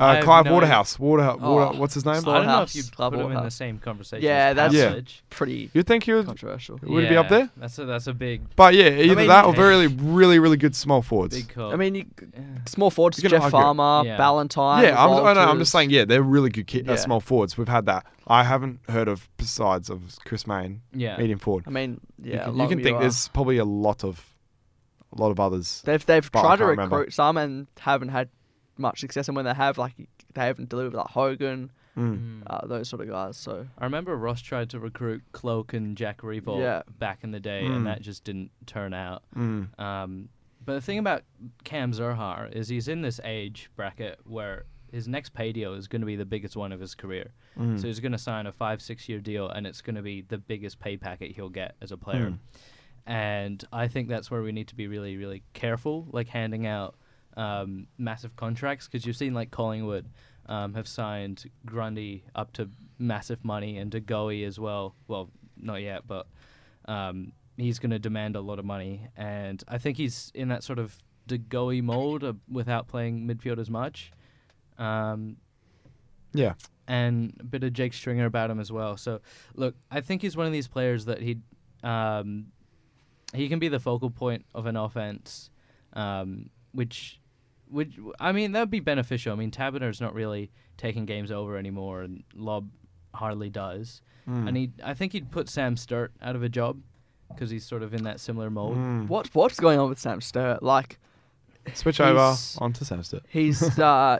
Uh, 0.00 0.22
Clive 0.22 0.46
no 0.46 0.52
Waterhouse. 0.54 0.98
Water, 0.98 1.22
Water. 1.36 1.40
Oh, 1.42 1.78
what's 1.78 1.94
his 1.94 2.04
name? 2.04 2.14
I 2.14 2.20
don't 2.20 2.24
know 2.24 2.30
if 2.62 2.70
Slaughterhouse, 2.70 2.74
you 2.74 2.82
Clive 2.84 3.10
put 3.12 3.18
him 3.20 3.26
in 3.26 3.28
the 3.30 3.34
Waterhouse. 3.34 3.54
same 3.54 3.78
conversation. 3.78 4.24
Yeah, 4.24 4.46
as 4.48 4.56
that's- 4.56 4.74
Yeah. 4.74 5.00
Pretty 5.30 5.70
You'd 5.74 5.86
think 5.86 6.04
he 6.04 6.12
would, 6.12 6.26
controversial. 6.26 6.78
would 6.82 7.02
he 7.04 7.08
be 7.10 7.16
up 7.16 7.28
there? 7.28 7.50
That's 7.56 7.78
a 7.78 7.84
that's 7.84 8.06
a 8.06 8.14
big 8.14 8.42
But 8.56 8.74
yeah, 8.74 8.88
either 8.88 9.14
mean, 9.14 9.28
that 9.28 9.44
or 9.44 9.52
hey. 9.52 9.56
very, 9.60 9.86
really, 9.88 10.38
really 10.38 10.56
good 10.56 10.74
small 10.74 11.02
forwards. 11.02 11.36
big 11.36 11.54
call. 11.54 11.72
I 11.72 11.76
mean, 11.76 11.94
you, 11.94 12.06
Yeah. 12.20 12.40
small 12.66 12.90
forwards, 12.90 13.18
You 13.18 13.22
can 13.22 13.30
Jeff 13.30 13.42
argue. 13.42 13.58
Farmer, 13.60 14.02
Yeah. 14.08 14.16
Ballantyne. 14.16 14.84
yeah, 14.84 15.02
I'm, 15.04 15.24
I 15.24 15.32
know, 15.34 15.40
I'm 15.40 15.58
just 15.58 15.70
saying, 15.72 15.90
yeah, 15.90 16.04
they're 16.06 16.22
really 16.22 16.50
good 16.50 16.66
ki- 16.66 16.80
uh, 16.88 16.92
Yeah. 16.92 16.96
small 16.96 17.20
forwards. 17.20 17.58
We've 17.58 17.68
had 17.68 17.86
that. 17.86 18.06
I 18.26 18.44
haven't 18.44 18.80
heard 18.88 19.08
of 19.08 19.28
besides 19.36 19.90
of 19.90 20.16
Chris 20.24 20.46
Mayne, 20.46 20.80
yeah. 20.94 21.16
medium 21.18 21.38
forward. 21.38 21.64
I 21.66 21.70
mean, 21.70 22.00
You 22.22 22.32
yeah, 22.32 22.44
can, 22.44 22.56
you 22.58 22.68
can 22.68 22.82
think 22.82 22.96
are- 22.96 23.00
there's 23.00 23.28
probably 23.28 23.58
a 23.58 23.64
lot 23.64 24.02
of, 24.04 24.24
a 25.16 25.20
lot 25.20 25.30
of 25.30 25.40
others. 25.40 25.82
They've 25.84 26.04
they've 26.06 26.30
tried 26.30 26.56
to 26.56 26.64
recruit 26.66 26.82
remember. 26.84 27.10
some 27.10 27.36
and 27.36 27.66
haven't 27.80 28.10
had 28.10 28.28
much 28.80 29.00
success, 29.00 29.28
and 29.28 29.36
when 29.36 29.44
they 29.44 29.54
have, 29.54 29.78
like 29.78 29.94
they 30.34 30.42
haven't 30.46 30.68
delivered, 30.68 30.94
like 30.94 31.08
Hogan, 31.08 31.70
Mm. 31.96 32.16
Mm. 32.18 32.42
uh, 32.46 32.66
those 32.68 32.88
sort 32.88 33.02
of 33.02 33.08
guys. 33.08 33.36
So 33.36 33.66
I 33.76 33.84
remember 33.84 34.16
Ross 34.16 34.40
tried 34.40 34.70
to 34.70 34.78
recruit 34.78 35.22
Cloak 35.32 35.72
and 35.74 35.96
Jack 35.96 36.18
Riewoldt 36.22 36.60
Yeah. 36.60 36.82
back 36.98 37.24
in 37.24 37.32
the 37.32 37.40
day, 37.40 37.62
Mm. 37.64 37.76
and 37.76 37.86
that 37.86 38.00
just 38.00 38.22
didn't 38.22 38.52
turn 38.66 38.94
out. 38.94 39.22
Mm. 39.36 39.78
Um, 39.78 40.28
but 40.64 40.74
the 40.74 40.80
thing 40.80 40.98
about 40.98 41.24
Cam 41.64 41.90
Zurhaar 41.92 42.50
is 42.52 42.68
he's 42.68 42.86
in 42.86 43.02
this 43.02 43.20
age 43.24 43.70
bracket 43.74 44.20
where 44.24 44.66
his 44.92 45.08
next 45.08 45.30
pay 45.34 45.52
deal 45.52 45.74
is 45.74 45.88
going 45.88 46.00
to 46.00 46.06
be 46.06 46.16
the 46.16 46.24
biggest 46.24 46.56
one 46.56 46.70
of 46.72 46.78
his 46.80 46.94
career. 46.94 47.32
Mm. 47.58 47.78
So 47.80 47.88
he's 47.88 48.00
going 48.00 48.12
to 48.12 48.18
sign 48.18 48.46
a 48.46 48.52
five, 48.52 48.80
six 48.80 49.08
year 49.08 49.18
deal, 49.20 49.48
and 49.48 49.66
it's 49.66 49.80
going 49.82 49.96
to 49.96 50.02
be 50.02 50.22
the 50.22 50.38
biggest 50.38 50.78
pay 50.78 50.96
packet 50.96 51.32
he'll 51.32 51.48
get 51.50 51.74
as 51.80 51.90
a 51.90 51.96
player. 51.96 52.30
Mm. 52.30 52.38
And 53.06 53.64
I 53.72 53.88
think 53.88 54.08
that's 54.08 54.30
where 54.30 54.42
we 54.42 54.52
need 54.52 54.68
to 54.68 54.76
be 54.76 54.86
really, 54.86 55.16
really 55.16 55.42
careful, 55.54 56.06
like 56.12 56.28
handing 56.28 56.66
out 56.66 56.94
um, 57.36 57.86
massive 57.98 58.36
contracts, 58.36 58.86
because 58.86 59.06
you've 59.06 59.16
seen 59.16 59.34
like 59.34 59.50
Collingwood 59.50 60.06
um, 60.46 60.74
have 60.74 60.88
signed 60.88 61.50
Grundy 61.64 62.24
up 62.34 62.52
to 62.54 62.68
massive 62.98 63.44
money 63.44 63.78
and 63.78 63.90
DeGoey 63.90 64.46
as 64.46 64.58
well. 64.58 64.94
Well, 65.08 65.30
not 65.56 65.82
yet, 65.82 66.06
but 66.06 66.26
um, 66.86 67.32
he's 67.56 67.78
going 67.78 67.90
to 67.90 67.98
demand 67.98 68.36
a 68.36 68.40
lot 68.40 68.58
of 68.58 68.64
money, 68.64 69.08
and 69.16 69.62
I 69.68 69.78
think 69.78 69.96
he's 69.96 70.32
in 70.34 70.48
that 70.48 70.64
sort 70.64 70.78
of 70.78 70.96
DeGoey 71.28 71.82
mold 71.82 72.24
of, 72.24 72.38
without 72.50 72.88
playing 72.88 73.26
midfield 73.28 73.58
as 73.58 73.70
much. 73.70 74.10
Um, 74.78 75.36
Yeah. 76.32 76.54
and 76.88 77.36
a 77.38 77.44
bit 77.44 77.62
of 77.62 77.72
Jake 77.72 77.92
Stringer 77.92 78.24
about 78.24 78.50
him 78.50 78.58
as 78.58 78.72
well. 78.72 78.96
So, 78.96 79.20
look, 79.54 79.76
I 79.90 80.00
think 80.00 80.22
he's 80.22 80.36
one 80.36 80.46
of 80.46 80.52
these 80.52 80.66
players 80.66 81.04
that 81.04 81.20
he 81.20 81.38
um, 81.84 82.46
he 83.32 83.48
can 83.48 83.58
be 83.60 83.68
the 83.68 83.78
focal 83.78 84.10
point 84.10 84.44
of 84.54 84.66
an 84.66 84.76
offense, 84.76 85.50
um, 85.92 86.50
which 86.72 87.19
which 87.70 87.98
I 88.18 88.32
mean 88.32 88.52
that 88.52 88.60
would 88.60 88.70
be 88.70 88.80
beneficial. 88.80 89.32
I 89.32 89.36
mean, 89.36 89.50
Taberner's 89.50 90.00
not 90.00 90.14
really 90.14 90.50
taking 90.76 91.06
games 91.06 91.30
over 91.30 91.56
anymore, 91.56 92.02
and 92.02 92.22
Lobb 92.34 92.68
hardly 93.14 93.50
does. 93.50 94.02
Mm. 94.28 94.48
And 94.48 94.56
he, 94.56 94.70
I 94.84 94.94
think 94.94 95.12
he'd 95.12 95.30
put 95.30 95.48
Sam 95.48 95.76
Sturt 95.76 96.12
out 96.22 96.36
of 96.36 96.42
a 96.42 96.48
job 96.48 96.78
because 97.28 97.50
he's 97.50 97.64
sort 97.64 97.82
of 97.82 97.94
in 97.94 98.04
that 98.04 98.20
similar 98.20 98.50
mold. 98.50 98.76
Mm. 98.76 99.08
what 99.08 99.28
what's 99.34 99.58
going 99.60 99.78
on 99.78 99.88
with 99.88 99.98
Sam 99.98 100.20
Sturt? 100.20 100.62
Like 100.62 100.98
Switch 101.74 102.00
over 102.00 102.18
He's- 102.18 102.58
Sam 102.86 103.02
Sturt. 103.02 103.22
he's 103.28 103.78
uh, 103.78 104.18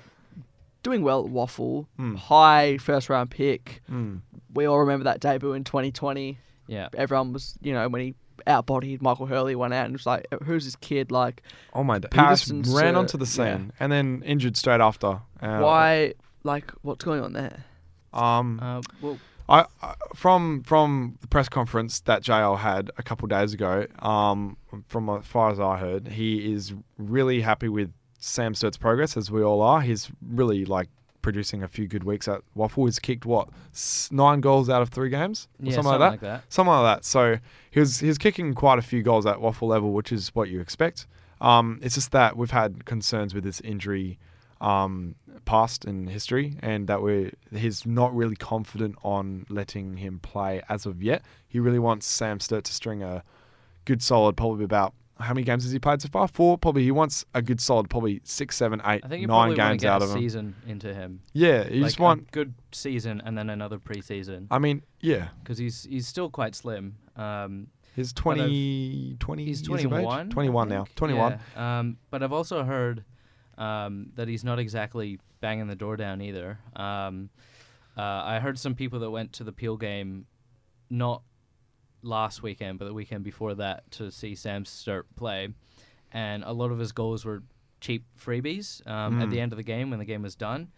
doing 0.82 1.02
well 1.02 1.24
at 1.24 1.30
WAFL, 1.30 1.86
Mm. 1.98 2.16
high 2.16 2.78
first 2.78 3.08
round 3.08 3.30
pick. 3.30 3.82
Mm. 3.90 4.20
We 4.54 4.66
all 4.66 4.78
remember 4.80 5.04
that 5.04 5.20
debut 5.20 5.52
in 5.52 5.64
2020. 5.64 6.38
Yeah, 6.66 6.88
Everyone 6.94 7.32
was, 7.32 7.58
you 7.60 7.72
know, 7.72 7.88
when 7.88 8.00
he 8.00 8.14
outbodied 8.46 9.00
Michael 9.02 9.26
Hurley, 9.26 9.54
went 9.54 9.74
out 9.74 9.84
and 9.86 9.92
was 9.94 10.06
like, 10.06 10.26
"Who's 10.44 10.64
this 10.64 10.76
kid?" 10.76 11.10
Like, 11.10 11.42
Oh 11.74 11.82
my! 11.84 11.98
d- 11.98 12.08
He 12.12 12.18
just 12.18 12.50
ran 12.68 12.96
uh, 12.96 13.00
onto 13.00 13.18
the 13.18 13.24
yeah. 13.24 13.56
scene 13.56 13.72
and 13.80 13.90
then 13.92 14.22
injured 14.24 14.56
straight 14.56 14.80
after. 14.80 15.20
Uh, 15.40 15.58
why? 15.60 16.14
Like, 16.42 16.70
what's 16.82 17.04
going 17.04 17.22
on 17.22 17.32
there? 17.34 17.64
Um, 18.12 18.58
uh, 18.62 18.82
well, 19.00 19.18
I, 19.48 19.66
I 19.82 19.94
from 20.14 20.62
from 20.62 21.18
the 21.20 21.26
press 21.28 21.48
conference 21.48 22.00
that 22.00 22.22
JL 22.22 22.58
had 22.58 22.90
a 22.98 23.02
couple 23.02 23.28
days 23.28 23.52
ago, 23.52 23.86
um, 24.00 24.56
from 24.88 25.08
as 25.10 25.26
far 25.26 25.50
as 25.50 25.60
I 25.60 25.76
heard, 25.76 26.08
he 26.08 26.52
is 26.52 26.72
really 26.98 27.40
happy 27.40 27.68
with 27.68 27.92
Sam 28.18 28.54
Sturt's 28.54 28.76
progress, 28.76 29.16
as 29.16 29.30
we 29.30 29.42
all 29.42 29.60
are. 29.62 29.80
He's 29.80 30.10
really 30.26 30.64
like 30.64 30.88
producing 31.22 31.62
a 31.62 31.68
few 31.68 31.86
good 31.86 32.04
weeks 32.04 32.28
at 32.28 32.42
WAFL. 32.56 32.86
He's 32.86 32.98
kicked 32.98 33.26
what 33.26 33.48
nine 34.10 34.40
goals 34.40 34.68
out 34.68 34.82
of 34.82 34.88
three 34.90 35.10
games, 35.10 35.48
or 35.60 35.66
yeah, 35.66 35.74
something, 35.74 35.98
like 35.98 36.20
that. 36.20 36.44
Something 36.48 36.72
like 36.72 36.96
that. 36.96 37.04
So 37.04 37.38
he 37.70 37.80
was 37.80 38.00
he 38.00 38.08
was 38.08 38.18
kicking 38.18 38.54
quite 38.54 38.78
a 38.78 38.82
few 38.82 39.02
goals 39.02 39.26
at 39.26 39.36
WAFL 39.36 39.68
level, 39.68 39.92
which 39.92 40.12
is 40.12 40.28
what 40.34 40.48
you 40.48 40.60
expect. 40.60 41.06
Um, 41.40 41.80
it's 41.82 41.94
just 41.94 42.12
that 42.12 42.36
we've 42.36 42.50
had 42.50 42.84
concerns 42.84 43.34
with 43.34 43.44
this 43.44 43.60
injury 43.62 44.18
um, 44.60 45.14
past 45.44 45.84
in 45.84 46.06
history, 46.06 46.56
and 46.60 46.86
that 46.86 47.02
we 47.02 47.32
he's 47.54 47.86
not 47.86 48.14
really 48.14 48.36
confident 48.36 48.96
on 49.02 49.46
letting 49.48 49.96
him 49.96 50.18
play 50.18 50.62
as 50.68 50.86
of 50.86 51.02
yet. 51.02 51.22
He 51.48 51.58
really 51.60 51.78
wants 51.78 52.06
Sam 52.06 52.40
Sturt 52.40 52.64
to 52.64 52.72
string 52.72 53.02
a 53.02 53.24
good 53.84 54.02
solid, 54.02 54.36
probably 54.36 54.64
about 54.64 54.94
how 55.20 55.34
many 55.34 55.44
games 55.44 55.62
has 55.64 55.72
he 55.72 55.78
played 55.78 56.00
so 56.02 56.08
far? 56.08 56.26
Four, 56.28 56.58
probably. 56.58 56.82
He 56.82 56.90
wants 56.90 57.24
a 57.34 57.42
good 57.42 57.60
solid, 57.60 57.88
probably 57.90 58.20
six, 58.24 58.56
seven, 58.56 58.80
eight, 58.84 59.02
I 59.04 59.08
think 59.08 59.20
you 59.22 59.26
nine 59.26 59.54
games 59.54 59.84
out 59.84 60.02
a 60.02 60.04
of 60.06 60.10
him. 60.12 60.18
season 60.18 60.54
into 60.66 60.92
him. 60.94 61.20
Yeah, 61.32 61.68
you 61.68 61.82
like 61.82 61.90
just 61.90 62.00
want. 62.00 62.22
a 62.28 62.30
good 62.32 62.54
season 62.72 63.22
and 63.24 63.36
then 63.36 63.50
another 63.50 63.78
preseason 63.78 64.46
I 64.50 64.58
mean, 64.58 64.82
yeah, 65.00 65.28
because 65.42 65.58
he's 65.58 65.84
he's 65.84 66.06
still 66.06 66.30
quite 66.30 66.54
slim. 66.54 66.96
Um, 67.16 67.68
he's 67.94 68.12
But 68.12 68.22
20, 68.22 69.16
20 69.20 69.44
he's 69.44 69.68
years 69.68 69.84
of 69.84 69.92
age? 69.92 70.04
21. 70.04 70.30
21 70.30 70.68
now. 70.68 70.84
21. 70.96 71.38
Yeah. 71.56 71.78
Um, 71.78 71.96
but 72.10 72.22
I've 72.22 72.32
also 72.32 72.64
heard 72.64 73.04
um, 73.58 74.10
that 74.14 74.28
he's 74.28 74.44
not 74.44 74.58
exactly 74.58 75.18
banging 75.40 75.66
the 75.66 75.76
door 75.76 75.96
down 75.96 76.20
either. 76.22 76.58
Um, 76.76 77.30
uh, 77.96 78.00
I 78.02 78.38
heard 78.40 78.58
some 78.58 78.74
people 78.74 79.00
that 79.00 79.10
went 79.10 79.32
to 79.34 79.44
the 79.44 79.52
Peel 79.52 79.76
game, 79.76 80.26
not 80.88 81.22
last 82.02 82.42
weekend, 82.42 82.78
but 82.78 82.86
the 82.86 82.94
weekend 82.94 83.24
before 83.24 83.54
that, 83.56 83.90
to 83.92 84.10
see 84.10 84.34
Sam 84.34 84.64
Sturt 84.64 85.06
play, 85.16 85.48
and 86.12 86.42
a 86.44 86.52
lot 86.52 86.70
of 86.72 86.78
his 86.78 86.92
goals 86.92 87.24
were 87.24 87.42
cheap 87.80 88.04
freebies 88.18 88.86
um, 88.86 89.20
at 89.22 89.30
the 89.30 89.36
Mm. 89.36 89.42
end 89.42 89.52
of 89.52 89.56
the 89.56 89.62
game 89.62 89.90
when 89.90 89.98
the 89.98 90.04
game 90.04 90.22
was 90.22 90.34
done, 90.36 90.68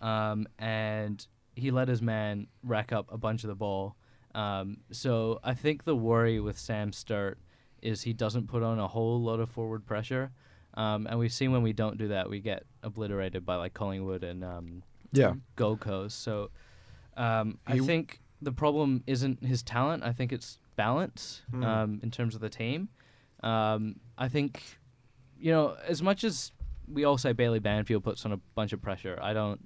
um, 0.00 0.46
and 0.58 1.26
he 1.54 1.70
let 1.70 1.88
his 1.88 2.00
man 2.02 2.46
rack 2.62 2.92
up 2.92 3.12
a 3.12 3.18
bunch 3.18 3.44
of 3.44 3.48
the 3.48 3.54
ball. 3.54 3.96
Um, 4.34 4.78
so 4.90 5.38
I 5.44 5.54
think 5.54 5.84
the 5.84 5.94
worry 5.96 6.40
with 6.40 6.58
Sam 6.58 6.92
Sturt 6.92 7.38
is 7.82 8.02
he 8.02 8.12
doesn't 8.12 8.46
put 8.46 8.62
on 8.62 8.78
a 8.78 8.88
whole 8.88 9.20
lot 9.20 9.40
of 9.40 9.50
forward 9.50 9.84
pressure. 9.84 10.30
Um, 10.74 11.06
and 11.06 11.18
we've 11.18 11.32
seen 11.32 11.52
when 11.52 11.62
we 11.62 11.72
don't 11.74 11.98
do 11.98 12.08
that, 12.08 12.30
we 12.30 12.40
get 12.40 12.62
obliterated 12.82 13.44
by 13.44 13.56
like 13.56 13.74
Collingwood 13.74 14.24
and 14.24 14.42
um, 14.42 14.82
Yeah. 15.12 15.34
Gold 15.56 15.80
Coast. 15.80 16.22
So 16.22 16.50
um, 17.16 17.58
I 17.66 17.78
think 17.80 18.20
the 18.40 18.52
problem 18.52 19.02
isn't 19.06 19.44
his 19.44 19.62
talent. 19.62 20.02
I 20.02 20.12
think 20.12 20.32
it's 20.32 20.58
balance 20.76 21.42
Mm. 21.52 21.64
um, 21.64 22.00
in 22.02 22.10
terms 22.10 22.34
of 22.34 22.40
the 22.40 22.48
team. 22.48 22.88
Um, 23.42 23.96
I 24.16 24.28
think, 24.28 24.62
you 25.38 25.50
know, 25.52 25.76
as 25.86 26.02
much 26.02 26.24
as 26.24 26.52
we 26.88 27.04
all 27.04 27.18
say 27.18 27.32
Bailey 27.32 27.58
Banfield 27.58 28.04
puts 28.04 28.24
on 28.24 28.32
a 28.32 28.36
bunch 28.54 28.72
of 28.72 28.80
pressure, 28.82 29.18
I 29.22 29.32
don't. 29.32 29.60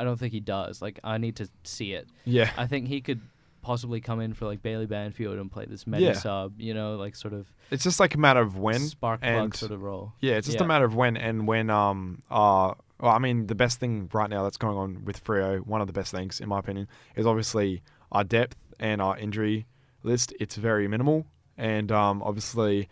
I 0.00 0.04
don't 0.04 0.16
think 0.16 0.32
he 0.32 0.38
does. 0.40 0.80
Like 0.80 1.00
I 1.02 1.18
need 1.18 1.34
to 1.36 1.48
see 1.64 1.92
it. 1.92 2.08
Yeah. 2.24 2.52
I 2.56 2.68
think 2.68 2.86
he 2.86 3.00
could 3.00 3.20
possibly 3.62 4.00
come 4.00 4.20
in 4.20 4.32
for 4.32 4.46
like 4.46 4.62
Bailey 4.62 4.86
Banfield 4.86 5.36
and 5.38 5.50
play 5.50 5.66
this 5.66 5.88
meta 5.88 6.04
Yeah. 6.04 6.12
sub. 6.12 6.60
You 6.60 6.72
know, 6.72 6.94
like 6.94 7.16
sort 7.16 7.34
of 7.34 7.52
It's 7.72 7.82
just 7.82 7.98
like 7.98 8.14
a 8.14 8.18
matter 8.18 8.40
of 8.40 8.56
when. 8.56 8.78
spark 8.78 9.20
plug 9.22 9.32
and 9.32 9.54
sort 9.54 9.72
of 9.72 9.82
role. 9.82 10.12
Yeah, 10.20 10.34
it's 10.34 10.46
just 10.46 10.58
Yeah. 10.60 10.64
a 10.64 10.68
matter 10.68 10.84
of 10.84 10.94
when 10.94 11.16
and 11.16 11.48
when. 11.48 11.68
Um, 11.68 12.22
uh, 12.30 12.74
well, 13.00 13.10
I 13.12 13.18
mean, 13.18 13.48
the 13.48 13.56
best 13.56 13.80
thing 13.80 14.08
right 14.12 14.30
now 14.30 14.44
that's 14.44 14.56
going 14.56 14.76
on 14.78 15.04
with 15.04 15.22
Freo, 15.24 15.66
one 15.66 15.80
of 15.80 15.88
the 15.88 15.92
best 15.92 16.12
things 16.12 16.40
in 16.40 16.48
my 16.48 16.60
opinion, 16.60 16.86
is 17.16 17.26
obviously 17.26 17.82
our 18.12 18.22
depth 18.22 18.56
and 18.78 19.02
our 19.02 19.18
injury 19.18 19.66
list. 20.08 20.32
It's 20.40 20.56
very 20.56 20.88
minimal, 20.88 21.26
and 21.56 21.92
um, 21.92 22.22
obviously 22.22 22.88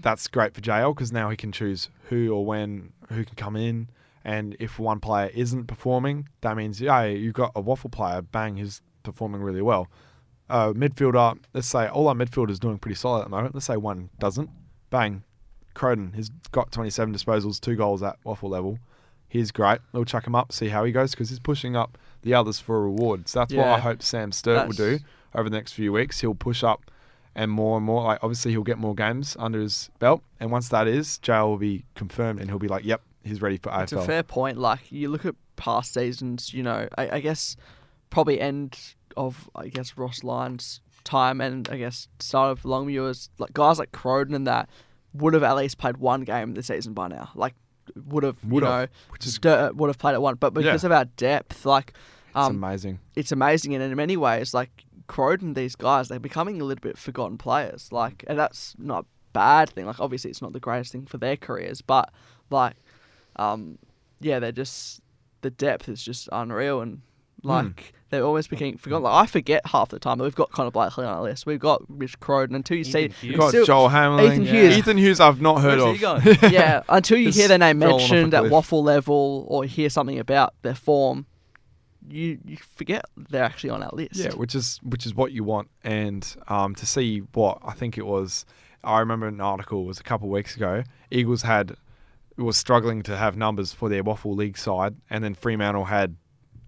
that's 0.00 0.28
great 0.28 0.54
for 0.54 0.60
JL 0.60 0.94
because 0.94 1.12
now 1.12 1.30
he 1.30 1.36
can 1.36 1.52
choose 1.52 1.90
who 2.08 2.32
or 2.32 2.44
when 2.44 2.92
who 3.08 3.24
can 3.24 3.34
come 3.34 3.56
in. 3.56 3.88
And 4.24 4.56
if 4.60 4.78
one 4.78 5.00
player 5.00 5.30
isn't 5.34 5.66
performing, 5.66 6.28
that 6.42 6.56
means 6.56 6.80
yeah, 6.80 7.04
you've 7.04 7.34
got 7.34 7.52
a 7.54 7.62
WAFL 7.62 7.90
player. 7.90 8.22
Bang, 8.22 8.56
he's 8.56 8.82
performing 9.02 9.40
really 9.40 9.62
well. 9.62 9.88
Uh, 10.50 10.72
midfielder, 10.72 11.38
let's 11.52 11.66
say 11.66 11.88
all 11.88 12.08
our 12.08 12.14
midfielders 12.14 12.58
doing 12.58 12.78
pretty 12.78 12.94
solid 12.94 13.20
at 13.20 13.24
the 13.24 13.30
moment. 13.30 13.54
Let's 13.54 13.66
say 13.66 13.76
one 13.76 14.10
doesn't. 14.18 14.50
Bang, 14.90 15.22
Croden, 15.74 16.14
he's 16.14 16.30
got 16.52 16.72
27 16.72 17.14
disposals, 17.14 17.60
two 17.60 17.76
goals 17.76 18.02
at 18.02 18.22
WAFL 18.24 18.48
level. 18.48 18.78
He's 19.28 19.50
great. 19.50 19.80
We'll 19.92 20.06
chuck 20.06 20.26
him 20.26 20.34
up, 20.34 20.52
see 20.52 20.68
how 20.68 20.84
he 20.84 20.92
goes, 20.92 21.10
because 21.10 21.28
he's 21.28 21.38
pushing 21.38 21.76
up 21.76 21.98
the 22.28 22.34
others 22.34 22.60
for 22.60 22.76
a 22.76 22.80
reward. 22.82 23.28
So 23.28 23.40
that's 23.40 23.54
what 23.54 23.66
I 23.66 23.78
hope 23.78 24.02
Sam 24.02 24.32
Sturt 24.32 24.66
will 24.66 24.74
do 24.74 24.98
over 25.34 25.48
the 25.48 25.56
next 25.56 25.72
few 25.72 25.92
weeks. 25.92 26.20
He'll 26.20 26.34
push 26.34 26.62
up 26.62 26.90
and 27.34 27.50
more 27.50 27.76
and 27.76 27.86
more. 27.86 28.02
Like 28.04 28.18
obviously, 28.22 28.52
he'll 28.52 28.62
get 28.62 28.78
more 28.78 28.94
games 28.94 29.36
under 29.38 29.60
his 29.60 29.90
belt, 29.98 30.22
and 30.40 30.50
once 30.50 30.68
that 30.68 30.86
is, 30.88 31.18
JL 31.22 31.46
will 31.48 31.56
be 31.58 31.84
confirmed, 31.94 32.40
and 32.40 32.50
he'll 32.50 32.58
be 32.58 32.68
like, 32.68 32.84
"Yep, 32.84 33.02
he's 33.24 33.40
ready 33.42 33.56
for 33.56 33.72
It's 33.82 33.92
a 33.92 34.02
fair 34.02 34.22
point. 34.22 34.58
Like 34.58 34.90
you 34.92 35.08
look 35.08 35.24
at 35.26 35.34
past 35.56 35.94
seasons, 35.94 36.52
you 36.54 36.62
know, 36.62 36.88
I, 36.96 37.16
I 37.16 37.20
guess 37.20 37.56
probably 38.10 38.40
end 38.40 38.78
of 39.16 39.50
I 39.54 39.68
guess 39.68 39.96
Ross 39.96 40.22
Lyon's 40.22 40.80
time 41.04 41.40
and 41.40 41.68
I 41.70 41.76
guess 41.78 42.06
start 42.20 42.50
of 42.52 42.64
Longmuir's 42.64 43.30
like 43.38 43.52
guys 43.54 43.78
like 43.78 43.92
Croden 43.92 44.34
and 44.34 44.46
that 44.46 44.68
would 45.14 45.32
have 45.34 45.42
at 45.42 45.56
least 45.56 45.78
played 45.78 45.96
one 45.96 46.22
game 46.22 46.54
this 46.54 46.66
season 46.66 46.92
by 46.92 47.08
now. 47.08 47.30
Like 47.34 47.54
would 48.06 48.22
have 48.24 48.36
you 48.44 48.50
Would've, 48.50 48.68
know 48.68 48.86
which 49.10 49.26
is- 49.26 49.34
st- 49.42 49.74
would 49.76 49.88
have 49.88 49.98
played 49.98 50.12
at 50.14 50.22
one. 50.22 50.34
But 50.36 50.52
because 50.54 50.82
Yeah. 50.84 50.88
of 50.88 50.92
our 50.92 51.04
depth, 51.06 51.64
like 51.64 51.94
It's 52.38 52.48
um, 52.48 52.56
amazing. 52.62 52.98
it's 53.16 53.32
amazing, 53.32 53.74
and 53.74 53.82
in 53.82 53.94
many 53.96 54.16
ways, 54.16 54.54
like 54.54 54.84
Croydon, 55.06 55.54
these 55.54 55.74
guys, 55.76 56.08
they're 56.08 56.18
becoming 56.18 56.60
a 56.60 56.64
little 56.64 56.82
bit 56.82 56.98
forgotten 56.98 57.38
players. 57.38 57.90
Like, 57.92 58.24
and 58.26 58.38
that's 58.38 58.74
not 58.78 59.04
a 59.04 59.06
bad 59.32 59.70
thing. 59.70 59.86
Like, 59.86 60.00
obviously, 60.00 60.30
it's 60.30 60.42
not 60.42 60.52
the 60.52 60.60
greatest 60.60 60.92
thing 60.92 61.06
for 61.06 61.18
their 61.18 61.36
careers, 61.36 61.80
but 61.82 62.10
like, 62.50 62.74
um, 63.36 63.78
yeah, 64.20 64.38
they're 64.38 64.52
just 64.52 65.00
the 65.42 65.50
depth 65.50 65.88
is 65.88 66.02
just 66.02 66.28
unreal, 66.32 66.80
and 66.80 67.00
Hmm. 67.42 67.48
like 67.48 67.92
they're 68.10 68.24
always 68.24 68.48
becoming 68.48 68.78
forgotten. 68.78 69.04
Like, 69.04 69.14
I 69.14 69.26
forget 69.26 69.64
half 69.66 69.90
the 69.90 69.98
time 70.00 70.18
that 70.18 70.24
we've 70.24 70.34
got 70.34 70.50
Connor 70.50 70.70
Blakely 70.72 71.04
on 71.04 71.12
our 71.14 71.22
list. 71.22 71.44
We've 71.46 71.60
got 71.60 71.82
Rich 71.88 72.18
Croydon 72.20 72.56
until 72.56 72.76
you 72.78 72.80
Ethan 72.80 72.92
see. 72.92 73.00
Hughes. 73.02 73.22
You've 73.22 73.38
got 73.38 73.48
still- 73.50 73.64
Joel 73.66 73.90
Hamling. 73.90 74.32
Ethan 74.32 74.42
Yeah. 74.44 74.52
Hughes. 74.52 74.78
Ethan 74.78 74.96
Hughes, 74.98 75.20
I've 75.20 75.40
not 75.40 75.60
heard 75.60 75.78
Where's 75.78 76.02
of. 76.02 76.22
he 76.24 76.48
yeah, 76.48 76.82
until 76.88 77.18
you 77.18 77.30
hear 77.30 77.46
their 77.46 77.58
name 77.58 77.78
falling 77.80 77.94
off 77.94 78.10
a 78.10 78.14
mentioned 78.14 78.34
at 78.34 78.44
WAFL 78.44 78.82
level 78.82 79.44
or 79.48 79.64
hear 79.64 79.88
something 79.90 80.18
about 80.18 80.54
their 80.62 80.74
form, 80.74 81.26
you 82.10 82.38
you 82.44 82.56
forget 82.56 83.04
they're 83.16 83.44
actually 83.44 83.70
on 83.70 83.82
our 83.82 83.90
list. 83.92 84.16
Yeah, 84.16 84.34
which 84.34 84.54
is 84.54 84.78
which 84.82 85.06
is 85.06 85.14
what 85.14 85.32
you 85.32 85.44
want, 85.44 85.68
and 85.84 86.26
um, 86.48 86.74
to 86.76 86.86
see 86.86 87.20
what 87.34 87.58
I 87.64 87.72
think 87.72 87.98
it 87.98 88.06
was. 88.06 88.44
I 88.84 89.00
remember 89.00 89.26
an 89.26 89.40
article 89.40 89.82
it 89.82 89.86
was 89.86 89.98
a 90.00 90.04
couple 90.04 90.28
of 90.28 90.32
weeks 90.32 90.54
ago. 90.56 90.84
Eagles 91.10 91.42
had 91.42 91.76
was 92.36 92.56
struggling 92.56 93.02
to 93.02 93.16
have 93.16 93.36
numbers 93.36 93.72
for 93.72 93.88
their 93.88 94.04
WAFL 94.04 94.36
league 94.36 94.56
side, 94.56 94.94
and 95.10 95.22
then 95.24 95.34
Fremantle 95.34 95.86
had 95.86 96.16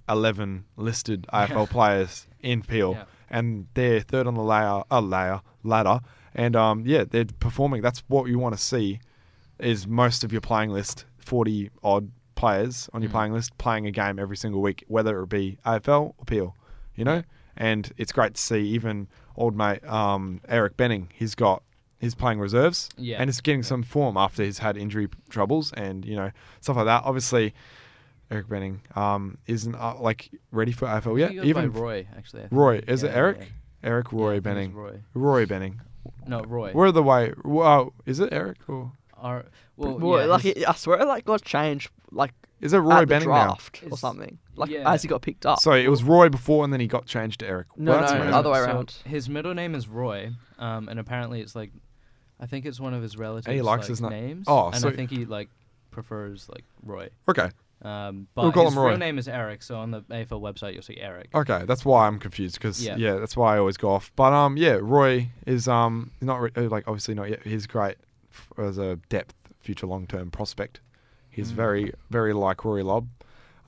eleven 0.09 0.65
listed 0.77 1.27
AFL 1.33 1.69
players 1.71 2.27
in 2.41 2.63
Peel, 2.63 2.95
Yeah. 2.95 3.05
and 3.31 3.67
they're 3.75 4.01
third 4.01 4.27
on 4.27 4.35
the 4.35 4.43
layer, 4.43 4.83
uh, 4.91 5.01
layer 5.01 5.41
ladder, 5.63 6.01
and 6.35 6.57
um, 6.57 6.85
yeah, 6.87 7.05
they're 7.09 7.27
performing. 7.39 7.83
That's 7.83 8.03
what 8.09 8.29
you 8.29 8.39
want 8.39 8.57
to 8.57 8.61
see. 8.61 9.01
Is 9.61 9.87
most 9.87 10.25
of 10.25 10.33
your 10.33 10.41
playing 10.41 10.71
list 10.71 11.05
forty 11.19 11.71
odd 11.83 12.11
players 12.41 12.89
on 12.93 13.03
your 13.03 13.11
Mm. 13.11 13.13
playing 13.13 13.33
list 13.35 13.57
playing 13.59 13.87
a 13.87 13.91
game 13.91 14.19
every 14.19 14.37
single 14.37 14.61
week, 14.63 14.85
whether 14.89 15.21
it 15.23 15.29
be 15.29 15.59
AFL 15.65 16.15
or 16.19 16.25
Peel, 16.27 16.57
you 16.95 17.05
know. 17.05 17.23
And 17.57 17.93
it's 17.99 18.13
great 18.13 18.35
to 18.35 18.41
see 18.41 18.61
even 18.77 19.09
old 19.37 19.55
mate 19.57 19.85
um, 19.85 20.41
Eric 20.49 20.77
Benning. 20.77 21.09
He's 21.13 21.35
got 21.35 21.63
he's 21.99 22.15
playing 22.15 22.41
reserves, 22.41 22.89
Yeah. 22.97 23.19
and 23.21 23.29
he's 23.29 23.41
getting 23.43 23.63
some 23.63 23.83
form 23.83 24.17
after 24.17 24.43
he's 24.43 24.59
had 24.59 24.77
injury 24.79 25.09
troubles 25.29 25.71
and 25.75 26.05
you 26.07 26.17
know 26.17 26.31
stuff 26.61 26.77
like 26.77 26.87
that. 26.87 27.03
Obviously, 27.05 27.53
Eric 28.31 28.49
Benning 28.49 28.81
um, 28.97 29.37
isn't 29.47 29.75
uh, 29.75 29.97
like 30.01 30.31
ready 30.51 30.73
for 30.73 30.87
AFL 30.89 31.19
yet. 31.19 31.29
think 31.29 31.43
he 31.45 31.53
goes 31.53 31.65
Even 31.65 31.73
Roy, 31.73 32.07
actually. 32.17 32.45
Roy 32.51 32.81
is 32.89 33.03
it 33.03 33.13
Eric? 33.15 33.39
yeah. 33.41 33.47
Eric 33.91 34.13
Roy 34.13 34.37
it's 34.37 34.45
Benning. 34.45 34.73
Roy. 34.75 35.01
Roy 35.15 35.45
Benning. 35.47 35.81
No, 36.27 36.41
Roy. 36.43 36.73
Where 36.73 36.93
the 36.93 37.03
way? 37.03 37.33
Wow, 37.45 37.93
is 38.07 38.21
it 38.21 38.33
Eric 38.33 38.59
or 38.69 38.93
Our, 39.21 39.45
well, 39.77 39.99
Well, 39.99 40.21
yeah, 40.21 40.27
like 40.27 40.43
his- 40.43 40.55
it, 40.55 40.69
I 40.69 40.73
swear, 40.75 41.05
like 41.05 41.25
got 41.25 41.43
changed 41.45 41.91
like 42.11 42.33
is 42.61 42.73
it 42.75 42.79
Roy 42.79 42.97
at 42.97 43.01
the 43.01 43.07
Benning 43.07 43.29
now? 43.31 43.57
or 43.83 43.89
Is- 43.93 44.01
something. 44.01 44.39
Like 44.57 44.69
yeah. 44.71 44.91
as 44.93 45.01
he 45.03 45.09
got 45.09 45.23
picked 45.23 45.47
up. 45.47 45.61
Sorry, 45.61 45.83
it 45.85 45.89
was 45.89 46.03
Roy 46.05 46.29
before, 46.29 46.63
and 46.65 46.73
then 46.73 46.81
he 46.81 46.87
got 46.87 47.07
changed 47.07 47.41
to 47.41 47.47
Eric. 47.49 47.69
No, 47.77 47.93
Well, 47.93 48.01
that's 48.01 48.13
no, 48.13 48.19
amazing. 48.19 48.35
other 48.35 48.51
way 48.51 48.59
so 48.59 48.65
around. 48.65 48.95
His 49.07 49.29
middle 49.31 49.55
name 49.55 49.75
is 49.75 49.89
Roy, 49.89 50.33
um, 50.59 50.89
and 50.91 51.01
apparently 51.01 51.41
it's 51.41 51.55
like, 51.57 51.71
I 52.39 52.45
think 52.47 52.67
it's 52.67 52.79
one 52.79 52.93
of 52.93 53.03
his 53.03 53.17
relatives. 53.17 53.63
likes 53.63 53.83
like, 53.85 53.89
his 53.89 54.01
na- 54.03 54.09
names. 54.11 54.45
Oh, 54.47 54.67
and 54.67 54.77
so- 54.77 54.89
I 54.89 54.93
think 54.93 55.09
he 55.11 55.25
like 55.25 55.49
prefers 55.91 56.49
like 56.49 56.65
Roy. 56.85 57.09
Okay, 57.29 57.49
Um, 57.83 58.27
We'll 58.37 58.53
call 58.53 58.67
his 58.67 58.75
him 58.75 58.79
Roy. 58.81 58.89
real 58.91 58.99
name 58.99 59.17
is 59.19 59.27
Eric. 59.27 59.63
So 59.63 59.77
on 59.79 59.91
the 59.91 60.03
AFL 60.11 60.41
website 60.43 60.75
you'll 60.75 60.83
see 60.83 60.99
Eric. 60.99 61.29
okay, 61.35 61.65
that's 61.67 61.83
why 61.85 62.07
I'm 62.07 62.19
confused 62.19 62.57
because 62.57 62.85
yeah. 62.85 62.97
Yeah. 62.97 63.15
that's 63.15 63.37
why 63.39 63.55
I 63.55 63.59
always 63.59 63.79
go 63.79 63.89
off. 63.91 64.13
But 64.17 64.35
um, 64.35 64.59
yeah, 64.59 64.79
Roy 64.83 65.31
is 65.47 65.67
um 65.67 66.11
not 66.21 66.41
re- 66.43 66.51
uh, 66.57 66.63
like 66.69 66.87
obviously 66.87 67.15
not 67.15 67.31
yet. 67.31 67.43
He's 67.45 67.67
great 67.67 67.97
f- 67.97 68.10
as 68.59 68.79
a 68.79 68.97
depth 69.09 69.35
future 69.61 69.87
long 69.87 70.07
term 70.07 70.31
prospect. 70.31 70.81
He's 71.31 71.53
Mm. 71.53 71.57
very 71.57 71.93
very 72.11 72.33
like 72.33 72.65
Rory 72.65 72.83
Lobb. 72.83 73.09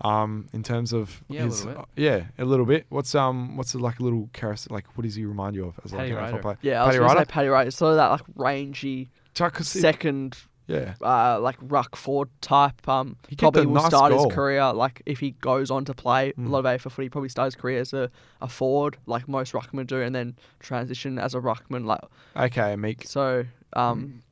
Um, 0.01 0.48
in 0.53 0.64
terms 0.64 0.92
of 0.92 1.22
Yeah, 1.29 1.42
a 1.42 1.44
his, 1.44 1.64
little 1.64 1.83
bit. 1.94 2.11
uh, 2.11 2.16
yeah, 2.16 2.25
a 2.37 2.44
little 2.44 2.66
bit. 2.66 2.87
What's 2.88 3.14
um, 3.14 3.57
what's 3.57 3.70
the, 3.72 3.79
like 3.79 4.01
a 4.01 4.03
little 4.03 4.29
carousel? 4.33 4.75
Like, 4.75 4.87
what 4.96 5.05
does 5.05 5.14
he 5.14 5.25
remind 5.25 5.55
you 5.55 5.66
of 5.66 5.79
as 5.85 5.92
Paddy 5.92 6.12
like 6.12 6.18
an 6.18 6.25
AFL 6.25 6.31
Ryder. 6.33 6.42
player? 6.42 6.59
yeah, 6.62 6.83
I 6.83 6.87
was 6.87 6.96
Paddy 6.96 6.98
gonna 6.98 7.09
Ryder. 7.14 7.20
say 7.20 7.33
Paddy 7.33 7.48
Ryder. 7.48 7.70
Sort 7.70 7.90
of 7.92 7.96
that 7.98 8.09
like 8.09 8.22
rangy 8.35 9.11
Chuck, 9.35 9.55
'cause 9.55 9.72
he- 9.72 9.79
second, 9.79 10.37
yeah, 10.66 10.94
uh, 11.03 11.38
like 11.40 11.57
ruck 11.62 11.94
forward 11.94 12.31
type. 12.40 12.88
Um, 12.88 13.14
He 13.29 13.37
probably 13.37 13.64
will 13.64 13.75
nice 13.75 13.87
start 13.87 14.11
goal. 14.11 14.25
his 14.25 14.35
career 14.35 14.72
like 14.72 15.03
if 15.07 15.20
he 15.20 15.31
goes 15.40 15.70
on 15.70 15.85
to 15.85 15.94
play 15.94 16.33
Mm. 16.37 16.46
a 16.46 16.48
lot 16.48 16.59
of 16.61 16.66
AFL 16.66 16.90
footy. 16.90 17.09
Probably 17.09 17.29
start 17.29 17.46
his 17.46 17.55
career 17.55 17.79
as 17.81 17.92
a, 17.92 18.11
a 18.40 18.48
forward, 18.48 18.96
like 19.07 19.29
most 19.29 19.53
ruckmen 19.53 19.87
do, 19.87 20.03
and 20.03 20.12
then 20.12 20.35
transition 20.59 21.16
as 21.16 21.37
a 21.37 21.38
ruckman. 21.40 21.85
Like 21.85 22.01
okay, 22.37 22.75
Meek. 22.75 23.07
so. 23.07 23.44
Um, 23.75 24.22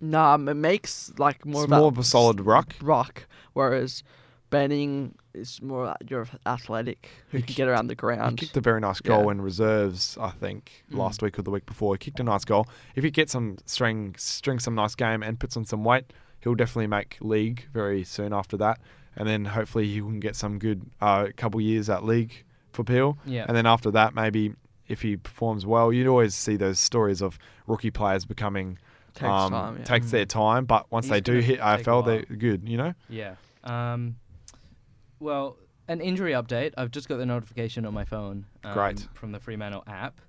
nah, 0.00 0.34
it 0.34 0.54
makes 0.54 1.12
like 1.18 1.44
more 1.46 1.62
It's 1.62 1.68
about 1.68 1.78
more 1.80 1.88
of 1.88 1.98
a 1.98 2.04
solid 2.04 2.40
rock. 2.40 2.74
ruck, 2.82 3.26
whereas 3.52 4.02
Benning 4.50 5.16
is 5.34 5.60
more 5.60 5.86
like 5.86 6.08
you're 6.08 6.26
athletic 6.46 7.08
who 7.30 7.42
can 7.42 7.54
get 7.54 7.66
around 7.68 7.88
the 7.88 7.94
ground. 7.96 8.38
He 8.40 8.46
kicked 8.46 8.56
a 8.56 8.60
very 8.60 8.80
nice 8.80 9.00
goal 9.00 9.24
Yeah. 9.24 9.32
in 9.32 9.40
reserves, 9.42 10.16
I 10.20 10.30
think, 10.30 10.84
Mm. 10.90 10.98
last 10.98 11.20
week 11.20 11.38
or 11.38 11.42
the 11.42 11.50
week 11.50 11.66
before. 11.66 11.94
He 11.94 11.98
kicked 11.98 12.20
a 12.20 12.24
nice 12.24 12.44
goal. 12.44 12.66
If 12.94 13.02
he 13.04 13.10
gets 13.10 13.32
some 13.32 13.56
string, 13.66 14.14
string 14.16 14.58
some 14.60 14.74
nice 14.76 14.94
game 14.94 15.22
and 15.22 15.38
puts 15.40 15.56
on 15.56 15.64
some 15.64 15.82
weight, 15.84 16.12
he'll 16.40 16.54
definitely 16.54 16.86
make 16.86 17.18
league 17.20 17.66
very 17.72 18.04
soon 18.04 18.32
after 18.32 18.56
that. 18.58 18.78
And 19.16 19.28
then 19.28 19.46
hopefully 19.46 19.88
he 19.88 19.98
can 20.00 20.20
get 20.20 20.36
some 20.36 20.58
good 20.58 20.82
uh, 21.00 21.28
couple 21.36 21.60
years 21.60 21.90
at 21.90 22.04
league 22.04 22.44
for 22.72 22.84
Peel. 22.84 23.18
Yeah. 23.26 23.46
And 23.48 23.56
then 23.56 23.66
after 23.66 23.90
that, 23.90 24.14
maybe 24.14 24.54
if 24.86 25.02
he 25.02 25.16
performs 25.16 25.66
well, 25.66 25.92
you'd 25.92 26.06
always 26.06 26.34
see 26.36 26.56
those 26.56 26.78
stories 26.78 27.20
of 27.20 27.36
rookie 27.66 27.90
players 27.90 28.24
becoming 28.24 28.78
Takes 29.16 29.28
um, 29.28 29.50
time, 29.50 29.76
yeah. 29.78 29.84
takes 29.84 30.10
their 30.10 30.26
time, 30.26 30.66
but 30.66 30.90
once 30.92 31.06
He's 31.06 31.10
they 31.10 31.20
do 31.20 31.38
hit 31.38 31.56
take 31.58 31.84
AFL, 31.86 32.04
they're 32.04 32.22
good. 32.36 32.68
You 32.68 32.76
know. 32.76 32.94
Yeah. 33.08 33.34
Um, 33.64 34.16
well, 35.20 35.56
an 35.88 36.00
injury 36.00 36.32
update. 36.32 36.72
I've 36.76 36.90
just 36.90 37.08
got 37.08 37.16
the 37.16 37.26
notification 37.26 37.86
on 37.86 37.94
my 37.94 38.04
phone. 38.04 38.44
Um, 38.64 38.72
Great. 38.74 39.08
From 39.14 39.32
the 39.32 39.40
Fremantle 39.40 39.82
app. 39.86 40.20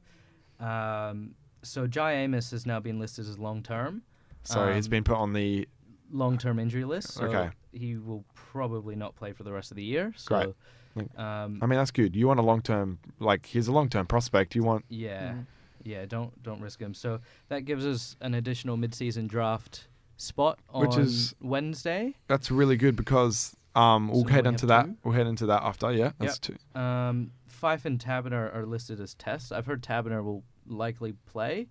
Um, 0.59 1.35
so 1.63 1.85
Jye 1.87 2.13
Amiss 2.13 2.51
has 2.51 2.65
now 2.65 2.79
been 2.79 2.99
listed 2.99 3.27
as 3.27 3.37
long 3.37 3.61
term. 3.61 4.03
So 4.43 4.71
he's 4.73 4.87
Um, 4.87 4.91
been 4.91 5.03
put 5.03 5.17
on 5.17 5.33
the 5.33 5.67
long 6.11 6.37
term 6.37 6.59
injury 6.59 6.85
list. 6.85 7.09
So 7.13 7.25
Okay. 7.25 7.49
he 7.73 7.97
will 7.97 8.23
probably 8.33 8.95
not 8.95 9.15
play 9.15 9.33
for 9.33 9.43
the 9.43 9.51
rest 9.51 9.71
of 9.71 9.75
the 9.77 9.83
year. 9.83 10.13
Great. 10.25 10.43
So, 10.43 10.55
Like, 10.95 11.19
um, 11.19 11.59
I 11.61 11.65
mean, 11.67 11.77
that's 11.77 11.91
good. 11.91 12.15
You 12.15 12.27
want 12.27 12.39
a 12.39 12.43
long 12.43 12.61
term, 12.61 12.97
like 13.19 13.45
he's 13.45 13.67
a 13.67 13.71
long 13.71 13.87
term 13.89 14.07
prospect. 14.07 14.55
You 14.55 14.63
want 14.63 14.85
yeah, 14.89 15.33
Mhm. 15.33 15.45
Yeah. 15.87 16.05
Don't 16.05 16.41
don't 16.43 16.61
risk 16.61 16.79
him. 16.81 16.93
So 16.93 17.19
that 17.49 17.61
gives 17.65 17.85
us 17.85 18.15
an 18.21 18.33
additional 18.35 18.77
mid 18.77 18.93
season 18.93 19.27
draft 19.27 19.87
spot 20.17 20.59
on 20.69 20.81
Which 20.87 20.97
is- 20.97 21.33
Wednesday. 21.41 22.15
That's 22.27 22.49
really 22.51 22.75
good 22.77 22.95
because 22.95 23.55
um, 23.75 24.07
we'll 24.09 24.23
So 24.23 24.29
head 24.29 24.45
we 24.45 24.49
into 24.49 24.65
that. 24.67 24.85
two? 24.85 24.97
We'll 25.03 25.13
head 25.13 25.27
into 25.27 25.45
that 25.47 25.61
after. 25.63 25.91
Yeah, 25.91 26.11
that's 26.19 26.39
two. 26.39 26.55
Um, 26.75 27.31
Fyfe 27.47 27.85
and 27.85 27.99
Taberner 27.99 28.53
are 28.55 28.65
listed 28.65 28.99
as 28.99 29.13
tests. 29.15 29.51
I've 29.51 29.65
heard 29.67 29.81
Taberner 29.83 30.23
will 30.23 30.43
likely 30.67 31.13
play. 31.27 31.67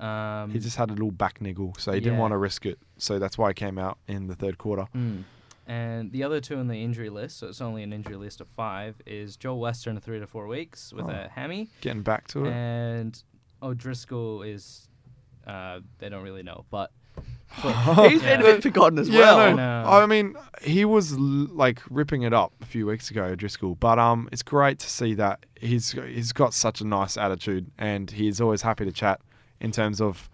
Um, 0.00 0.50
He 0.50 0.58
just 0.58 0.76
had 0.76 0.90
a 0.90 0.94
little 0.94 1.10
back 1.10 1.40
niggle, 1.40 1.74
so 1.78 1.92
he 1.92 2.00
didn't 2.00 2.18
want 2.18 2.32
to 2.32 2.38
risk 2.38 2.66
it. 2.66 2.78
So 2.98 3.18
that's 3.18 3.36
why 3.38 3.50
he 3.50 3.54
came 3.54 3.78
out 3.78 3.98
in 4.08 4.26
the 4.26 4.34
third 4.34 4.58
quarter. 4.58 4.86
mm. 4.94 5.24
And 5.66 6.10
the 6.10 6.24
other 6.24 6.40
two 6.40 6.56
on 6.56 6.66
the 6.66 6.82
injury 6.82 7.08
list, 7.08 7.38
so 7.38 7.46
it's 7.46 7.60
only 7.60 7.84
an 7.84 7.92
injury 7.92 8.16
list 8.16 8.40
of 8.40 8.48
five, 8.48 9.00
is 9.06 9.36
Joel 9.36 9.60
Western, 9.60 10.00
three 10.00 10.18
to 10.18 10.26
four 10.26 10.48
weeks 10.48 10.92
with 10.92 11.04
Oh. 11.06 11.10
a 11.10 11.28
hammy, 11.28 11.68
Getting 11.82 12.02
back 12.02 12.26
to 12.28 12.46
it. 12.46 12.52
and 12.52 13.22
O'Driscoll 13.62 14.42
is, 14.42 14.88
uh, 15.46 15.80
they 15.98 16.08
don't 16.08 16.22
really 16.24 16.42
know, 16.42 16.64
but 16.70 16.90
He's 17.62 18.22
been 18.22 18.40
a 18.40 18.44
bit 18.44 18.62
forgotten 18.62 18.98
as 18.98 19.10
well. 19.10 19.18
yeah, 19.36 19.54
well. 19.54 19.56
no, 19.56 19.88
I. 19.90 20.02
I 20.02 20.06
mean, 20.06 20.34
he 20.62 20.86
was 20.86 21.12
l- 21.12 21.18
like 21.20 21.80
ripping 21.90 22.22
it 22.22 22.32
up 22.32 22.54
a 22.62 22.64
few 22.64 22.86
weeks 22.86 23.10
ago, 23.10 23.34
Driscoll. 23.34 23.74
But 23.74 23.98
um, 23.98 24.28
it's 24.32 24.42
great 24.42 24.78
to 24.78 24.88
see 24.88 25.12
that 25.14 25.44
he's 25.60 25.92
he's 25.92 26.32
got 26.32 26.54
such 26.54 26.80
a 26.80 26.86
nice 26.86 27.18
attitude, 27.18 27.70
and 27.78 28.10
he's 28.10 28.40
always 28.40 28.62
happy 28.62 28.86
to 28.86 28.92
chat 28.92 29.20
in 29.60 29.70
terms 29.70 30.00
of 30.00 30.30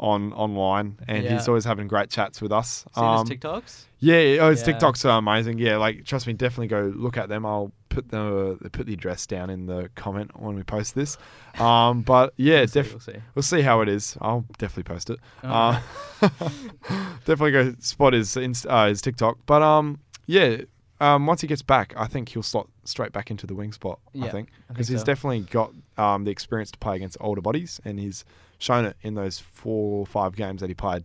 on 0.00 0.32
online, 0.32 0.98
and 1.06 1.26
he's 1.26 1.46
always 1.48 1.66
having 1.66 1.86
great 1.86 2.08
chats 2.08 2.40
with 2.40 2.50
us. 2.50 2.86
seen 2.94 3.04
Um, 3.04 3.26
his 3.28 3.36
TikToks? 3.38 3.84
Yeah, 4.00 4.18
yeah, 4.20 4.40
oh, 4.42 4.50
his 4.50 4.66
Yeah. 4.66 4.72
TikToks 4.78 5.04
are 5.04 5.18
amazing. 5.18 5.58
Yeah, 5.58 5.76
like 5.76 6.06
trust 6.06 6.26
me, 6.26 6.32
definitely 6.32 6.68
go 6.68 6.90
look 6.96 7.18
at 7.18 7.28
them. 7.28 7.44
I'll 7.44 7.72
put 7.94 8.08
the 8.10 8.58
put 8.72 8.86
the 8.86 8.92
address 8.94 9.26
down 9.26 9.50
in 9.50 9.66
the 9.66 9.88
comment 9.94 10.30
when 10.40 10.56
we 10.56 10.62
post 10.62 10.94
this. 10.94 11.16
Um, 11.58 12.02
but 12.02 12.34
yeah, 12.36 12.60
We'll 12.60 12.66
see, 12.68 12.80
we'll 12.82 13.00
see. 13.00 13.12
we'll 13.34 13.42
see 13.42 13.62
how 13.62 13.80
it 13.80 13.88
is. 13.88 14.16
I'll 14.20 14.44
definitely 14.58 14.82
post 14.94 15.10
it. 15.10 15.18
Uh, 15.42 15.80
Alright. 16.22 16.32
definitely 17.24 17.52
go 17.52 17.74
spot 17.80 18.12
his 18.12 18.36
uh, 18.36 18.86
his 18.88 19.00
TikTok. 19.02 19.38
But 19.46 19.62
um, 19.62 20.00
yeah. 20.26 20.58
Um, 21.00 21.26
once 21.26 21.40
he 21.40 21.48
gets 21.48 21.60
back, 21.60 21.92
I 21.96 22.06
think 22.06 22.30
he'll 22.30 22.42
slot 22.42 22.68
straight 22.84 23.12
back 23.12 23.30
into 23.30 23.46
the 23.48 23.54
wing 23.54 23.72
spot. 23.72 23.98
I 24.22 24.28
think 24.28 24.48
because 24.68 24.88
he's 24.88 25.00
so. 25.00 25.04
definitely 25.06 25.40
got 25.40 25.72
um, 25.98 26.24
the 26.24 26.30
experience 26.30 26.70
to 26.70 26.78
play 26.78 26.96
against 26.96 27.16
older 27.20 27.40
bodies, 27.40 27.80
and 27.84 27.98
he's 27.98 28.24
shown 28.58 28.84
it 28.84 28.96
in 29.02 29.14
those 29.14 29.38
four 29.40 30.00
or 30.00 30.06
five 30.06 30.36
games 30.36 30.60
that 30.60 30.70
he 30.70 30.74
played. 30.74 31.04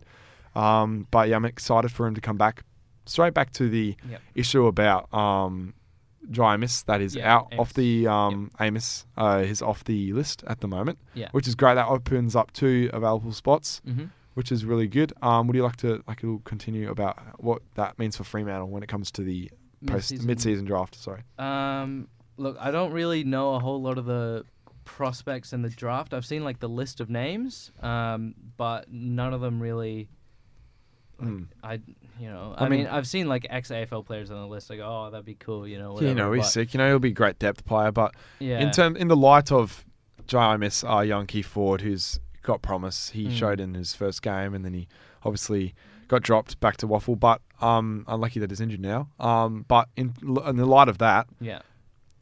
Um, 0.54 1.06
but 1.10 1.28
yeah, 1.28 1.36
I'm 1.36 1.44
excited 1.44 1.90
for 1.90 2.06
him 2.06 2.14
to 2.14 2.20
come 2.20 2.38
back. 2.38 2.62
Straight 3.04 3.34
back 3.34 3.52
to 3.54 3.68
the 3.68 3.96
Yep. 4.08 4.20
issue 4.36 4.66
about 4.66 5.12
um, 5.12 5.74
Jye 6.30 6.54
Amiss 6.54 6.82
that 6.84 7.00
is 7.00 7.14
Yeah, 7.16 7.34
out 7.36 7.46
Amiss. 7.52 7.58
off 7.60 7.74
the 7.74 8.06
um, 8.06 8.50
Amiss. 8.58 9.06
Uh, 9.16 9.42
he's 9.42 9.62
off 9.62 9.84
the 9.84 10.12
list 10.12 10.44
at 10.46 10.60
the 10.60 10.68
moment, 10.68 10.98
Yeah. 11.14 11.28
which 11.32 11.46
is 11.48 11.54
great. 11.54 11.74
That 11.74 11.88
opens 11.88 12.34
up 12.36 12.52
two 12.52 12.90
available 12.92 13.32
spots. 13.32 13.80
Mm-hmm. 13.86 14.04
which 14.34 14.52
is 14.52 14.64
really 14.64 14.86
good. 14.86 15.12
Um, 15.22 15.46
would 15.48 15.56
you 15.56 15.62
like 15.64 15.76
to 15.78 16.02
like 16.06 16.22
it'll 16.22 16.38
continue 16.40 16.88
about 16.90 17.18
what 17.42 17.62
that 17.74 17.98
means 17.98 18.16
for 18.16 18.24
Fremantle 18.24 18.68
when 18.68 18.82
it 18.82 18.88
comes 18.88 19.10
to 19.12 19.22
the 19.22 19.50
post 19.86 20.22
Mid-season. 20.22 20.64
draft? 20.64 20.94
Sorry. 20.94 21.22
Um, 21.38 22.06
look, 22.36 22.56
I 22.60 22.70
don't 22.70 22.92
really 22.92 23.24
know 23.24 23.54
a 23.54 23.58
whole 23.58 23.82
lot 23.82 23.98
of 23.98 24.04
the 24.06 24.44
prospects 24.84 25.52
in 25.52 25.62
the 25.62 25.68
draft. 25.68 26.14
I've 26.14 26.24
seen 26.24 26.44
like 26.44 26.60
the 26.60 26.68
list 26.68 27.00
of 27.00 27.10
names, 27.10 27.72
um, 27.82 28.34
but 28.56 28.90
none 28.90 29.34
of 29.34 29.40
them 29.40 29.60
really. 29.60 30.08
Mm. 31.20 31.48
I, 31.62 31.80
you 32.20 32.28
know, 32.30 32.54
I 32.56 32.66
I, 32.66 32.68
mean- 32.68 32.80
mean, 32.80 32.88
I've 32.88 33.06
seen 33.06 33.28
like 33.28 33.46
ex 33.50 33.70
AFL 33.70 34.04
players 34.04 34.30
on 34.30 34.40
the 34.40 34.46
list. 34.46 34.68
Like, 34.70 34.80
oh, 34.80 35.08
that'd 35.10 35.24
be 35.24 35.34
cool, 35.34 35.66
you 35.66 35.78
know. 35.78 35.92
Whatever, 35.94 36.08
you 36.08 36.14
know, 36.14 36.32
he's 36.32 36.44
but, 36.44 36.48
sick. 36.50 36.74
You 36.74 36.78
know, 36.78 36.88
he'll 36.88 36.98
be 36.98 37.08
a 37.08 37.12
great 37.12 37.38
depth 37.38 37.64
player, 37.64 37.90
but 37.92 38.14
Yeah. 38.38 38.60
in 38.60 38.70
term 38.70 38.96
in 38.96 39.08
the 39.08 39.16
light 39.16 39.50
of 39.50 39.84
Jamis, 40.26 40.88
our 40.88 41.04
young 41.04 41.26
key 41.26 41.42
forward, 41.42 41.80
who's 41.80 42.20
got 42.42 42.62
promise, 42.62 43.10
he 43.10 43.26
Mm. 43.26 43.32
showed 43.32 43.60
in 43.60 43.74
his 43.74 43.94
first 43.94 44.22
game, 44.22 44.54
and 44.54 44.64
then 44.64 44.74
he 44.74 44.86
obviously 45.24 45.74
got 46.08 46.22
dropped 46.22 46.58
back 46.60 46.76
to 46.78 46.86
WAFL. 46.86 47.18
But 47.18 47.40
um, 47.60 48.04
unlucky 48.08 48.40
that 48.40 48.50
he's 48.50 48.60
injured 48.60 48.80
now. 48.80 49.08
Um, 49.18 49.64
but 49.68 49.88
in 49.96 50.14
in 50.46 50.56
the 50.56 50.66
light 50.66 50.88
of 50.88 50.98
that, 50.98 51.26
yeah. 51.40 51.60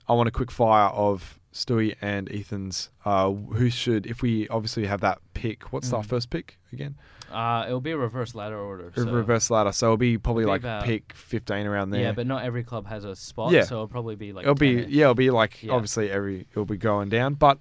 I 0.09 0.15
want 0.15 0.29
a 0.29 0.33
quick 0.33 0.51
fire 0.51 0.89
of 0.89 1.39
Stewie 1.59 1.95
and 2.01 2.31
Ethan's. 2.33 2.91
Uh, 3.05 3.33
who 3.33 3.69
should, 3.71 4.07
if 4.07 4.23
we 4.23 4.47
obviously 4.49 4.87
have 4.87 5.01
that 5.01 5.19
pick, 5.35 5.73
what's 5.73 5.93
our 5.93 6.03
Mm. 6.03 6.07
first 6.07 6.31
pick 6.31 6.59
again? 6.73 6.97
Uh, 7.33 7.65
it'll 7.67 7.81
be 7.81 7.91
a 7.91 7.97
reverse 7.99 8.35
ladder 8.35 8.59
order. 8.59 8.91
So- 8.95 9.11
Reverse 9.11 9.51
ladder. 9.51 9.73
So 9.73 9.89
it'll 9.89 9.97
be 9.97 10.17
probably 10.19 10.45
It'll 10.45 10.53
like 10.55 10.61
about- 10.63 10.85
pick 10.85 11.13
15 11.15 11.67
around 11.67 11.91
there. 11.91 12.01
Yeah, 12.03 12.13
but 12.13 12.27
not 12.27 12.45
every 12.45 12.63
club 12.65 12.87
has 12.87 13.05
a 13.05 13.15
spot. 13.17 13.53
Yeah. 13.53 13.65
So 13.65 13.75
it'll 13.77 13.89
probably 13.89 14.15
be 14.17 14.33
like. 14.33 14.45
it'll 14.45 14.55
be 14.55 14.77
10-ish. 14.77 14.89
yeah, 14.91 15.03
it'll 15.05 15.15
be 15.15 15.31
like 15.31 15.63
Yeah. 15.63 15.73
obviously 15.73 16.11
every 16.11 16.47
it'll 16.53 16.65
be 16.65 16.77
going 16.79 17.09
down, 17.09 17.35
but 17.35 17.59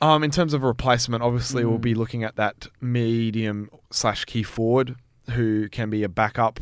um, 0.00 0.22
in 0.22 0.30
terms 0.30 0.52
of 0.54 0.62
a 0.62 0.66
replacement, 0.66 1.22
obviously 1.22 1.64
we'll 1.64 1.78
Mm. 1.78 1.82
be 1.82 1.94
looking 1.94 2.22
at 2.24 2.36
that 2.36 2.68
medium 2.80 3.70
slash 3.90 4.24
key 4.26 4.42
forward 4.42 4.96
who 5.30 5.68
can 5.70 5.88
be 5.90 6.02
a 6.02 6.08
backup. 6.08 6.60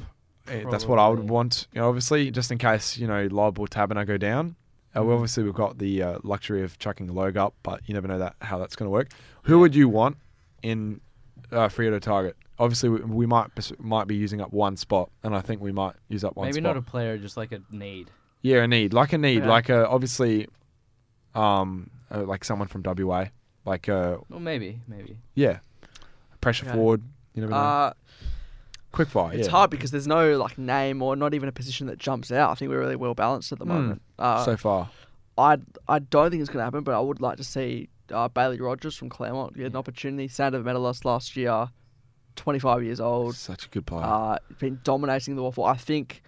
Eh, 0.49 0.65
That's 0.71 0.87
what 0.87 0.99
I 0.99 1.09
would 1.09 1.29
want. 1.29 1.67
You 1.73 1.81
know, 1.81 1.89
obviously, 1.89 2.31
just 2.31 2.51
in 2.53 2.59
case 2.59 2.97
you 2.99 3.07
know 3.07 3.27
Lobb 3.31 3.59
or 3.59 3.67
Taberner 3.67 4.07
go 4.07 4.17
down. 4.17 4.57
Uh, 4.95 5.03
we 5.05 5.11
Mm. 5.11 5.15
obviously 5.15 5.43
we've 5.45 5.55
got 5.55 5.79
the 5.79 6.03
uh, 6.03 6.19
luxury 6.23 6.63
of 6.63 6.79
chucking 6.79 7.07
the 7.07 7.13
Logue 7.13 7.37
up, 7.37 7.55
but 7.63 7.81
you 7.87 7.95
never 7.95 8.07
know 8.09 8.19
that 8.19 8.37
how 8.43 8.59
that's 8.59 8.77
going 8.77 8.87
to 8.87 8.91
work. 8.91 9.11
Who 9.45 9.59
would 9.61 9.75
you 9.75 9.89
want 9.89 10.17
in 10.63 11.01
uh, 11.51 11.69
Freo 11.69 11.99
target? 12.01 12.37
Obviously, 12.59 12.89
we, 12.91 13.01
we 13.01 13.27
might 13.27 13.49
might 13.81 14.07
be 14.07 14.15
using 14.17 14.41
up 14.41 14.53
one 14.53 14.77
spot, 14.77 15.11
and 15.23 15.35
I 15.35 15.41
think 15.41 15.61
we 15.63 15.73
might 15.73 15.95
use 16.09 16.23
up 16.25 16.37
one 16.37 16.45
spot. 16.47 16.55
Maybe 16.55 16.63
spot. 16.65 16.77
not 16.77 16.77
a 16.77 16.83
player, 16.83 17.17
just 17.19 17.37
like 17.37 17.53
a 17.53 17.61
need. 17.71 18.11
Yeah, 18.43 18.63
a 18.63 18.69
need, 18.69 18.93
like 18.93 19.13
a 19.13 19.19
need, 19.19 19.43
Yeah. 19.43 19.49
like 19.49 19.69
a 19.69 19.89
obviously, 19.89 20.49
um, 21.35 21.91
uh, 22.11 22.23
like 22.25 22.45
someone 22.45 22.69
from 22.69 22.83
WA, 22.83 23.27
like 23.65 23.89
uh, 23.89 24.19
Well, 24.29 24.41
maybe, 24.41 24.81
maybe. 24.87 25.17
yeah, 25.35 25.61
pressure 26.41 26.67
Okay. 26.67 26.75
forward. 26.75 27.03
You 27.35 27.43
never 27.43 27.53
know. 27.53 27.93
Uh, 28.93 28.97
Quick 28.97 29.09
fire. 29.09 29.33
it's 29.35 29.47
yeah. 29.47 29.51
hard 29.51 29.71
because 29.71 29.91
there's 29.91 30.07
no 30.07 30.37
like 30.39 30.59
name 30.59 31.01
or 31.03 31.17
not 31.17 31.33
even 31.35 31.49
a 31.49 31.53
position 31.53 31.87
that 31.87 31.99
jumps 31.99 32.31
out. 32.31 32.51
I 32.51 32.55
think 32.55 32.71
we're 32.71 32.79
really 32.81 32.97
well 32.97 33.15
balanced 33.15 33.51
at 33.53 33.59
the 33.59 33.65
Mm. 33.65 33.69
moment. 33.69 34.03
Uh, 34.19 34.45
so 34.45 34.57
far. 34.57 34.91
I 35.39 35.57
I 35.89 35.99
don't 35.99 36.31
think 36.31 36.41
it's 36.43 36.51
going 36.51 36.59
to 36.61 36.65
happen, 36.65 36.85
but 36.85 36.95
I 36.95 37.01
would 37.01 37.21
like 37.21 37.39
to 37.39 37.45
see 37.45 37.89
uh, 38.13 38.29
Bailey 38.29 38.61
Rogers 38.61 38.95
from 38.97 39.09
Claremont 39.09 39.55
get 39.57 39.67
an 39.67 39.73
Yeah. 39.73 39.79
opportunity. 39.79 40.29
Sandover 40.29 40.65
medalist 40.65 41.05
last 41.07 41.35
year, 41.37 41.69
25 42.37 42.83
years 42.83 43.01
old. 43.01 43.35
Such 43.35 43.67
a 43.67 43.69
good 43.71 43.87
player. 43.87 44.05
Uh, 44.05 44.37
been 44.59 44.79
dominating 44.85 45.37
the 45.37 45.43
WAFL. 45.43 45.67
I 45.67 45.77
think 45.77 46.23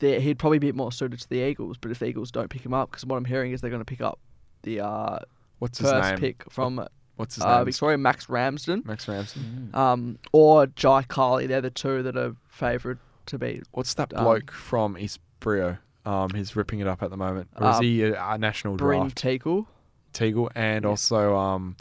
that 0.00 0.20
he'd 0.20 0.38
probably 0.38 0.58
be 0.58 0.72
more 0.72 0.92
suited 0.92 1.20
to 1.20 1.28
the 1.28 1.40
Eagles, 1.46 1.76
but 1.78 1.90
if 1.90 1.98
the 1.98 2.06
Eagles 2.06 2.30
don't 2.30 2.48
pick 2.50 2.64
him 2.64 2.74
up, 2.74 2.90
because 2.90 3.04
what 3.06 3.16
I'm 3.16 3.24
hearing 3.24 3.52
is 3.52 3.60
they're 3.60 3.70
going 3.70 3.80
to 3.80 3.84
pick 3.86 4.00
up 4.02 4.18
the 4.62 4.80
uh, 4.80 5.18
What's 5.58 5.78
his 5.78 5.90
first 5.90 6.10
name? 6.10 6.18
pick 6.18 6.50
from 6.50 6.86
What's 7.20 7.34
his 7.36 7.44
uh, 7.44 7.56
name? 7.58 7.64
Victoria, 7.66 7.98
Max 7.98 8.28
Ramsden, 8.28 8.82
Max 8.86 9.06
Ramsden. 9.06 9.70
Mm. 9.72 9.76
um, 9.78 10.18
or 10.32 10.66
Jai 10.66 11.02
Culley. 11.02 11.46
They're 11.46 11.60
the 11.60 11.70
two 11.70 12.02
that 12.02 12.16
are 12.16 12.34
favoured 12.48 12.98
to 13.26 13.38
be. 13.38 13.62
What's 13.72 13.94
that 13.94 14.12
um, 14.16 14.24
bloke 14.24 14.50
from 14.50 14.96
East 14.98 15.20
Freo? 15.40 15.78
Um, 16.06 16.30
he's 16.34 16.56
ripping 16.56 16.80
it 16.80 16.86
up 16.86 17.02
at 17.02 17.10
the 17.10 17.16
moment. 17.16 17.48
Or 17.56 17.70
is 17.70 17.76
Uh, 17.76 17.80
he 17.80 18.02
a, 18.04 18.22
a 18.32 18.38
national 18.38 18.76
Bryn 18.76 19.00
draft? 19.10 19.22
Teagle. 19.22 19.66
Teagle, 20.14 20.50
and 20.54 20.84
Yeah. 20.84 20.88
also 20.88 21.36
um, 21.36 21.76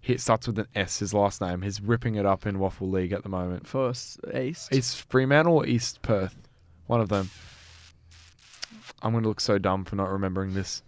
he 0.00 0.16
starts 0.18 0.46
with 0.48 0.58
an 0.58 0.66
S. 0.74 0.98
His 0.98 1.14
last 1.14 1.40
name. 1.40 1.62
He's 1.62 1.80
ripping 1.80 2.16
it 2.16 2.26
up 2.26 2.46
in 2.46 2.56
WAFL 2.58 2.90
League 2.90 3.12
at 3.12 3.22
the 3.22 3.28
moment. 3.28 3.66
for 3.66 3.90
S- 3.90 4.18
East. 4.34 4.74
East 4.74 5.08
Fremantle 5.08 5.54
or 5.54 5.66
East 5.66 6.02
Perth? 6.02 6.36
One 6.88 7.00
of 7.00 7.08
them. 7.08 7.30
I'm 9.02 9.12
going 9.12 9.22
to 9.22 9.28
look 9.28 9.40
so 9.40 9.56
dumb 9.58 9.84
for 9.84 9.96
not 9.96 10.10
remembering 10.10 10.52
this. 10.54 10.82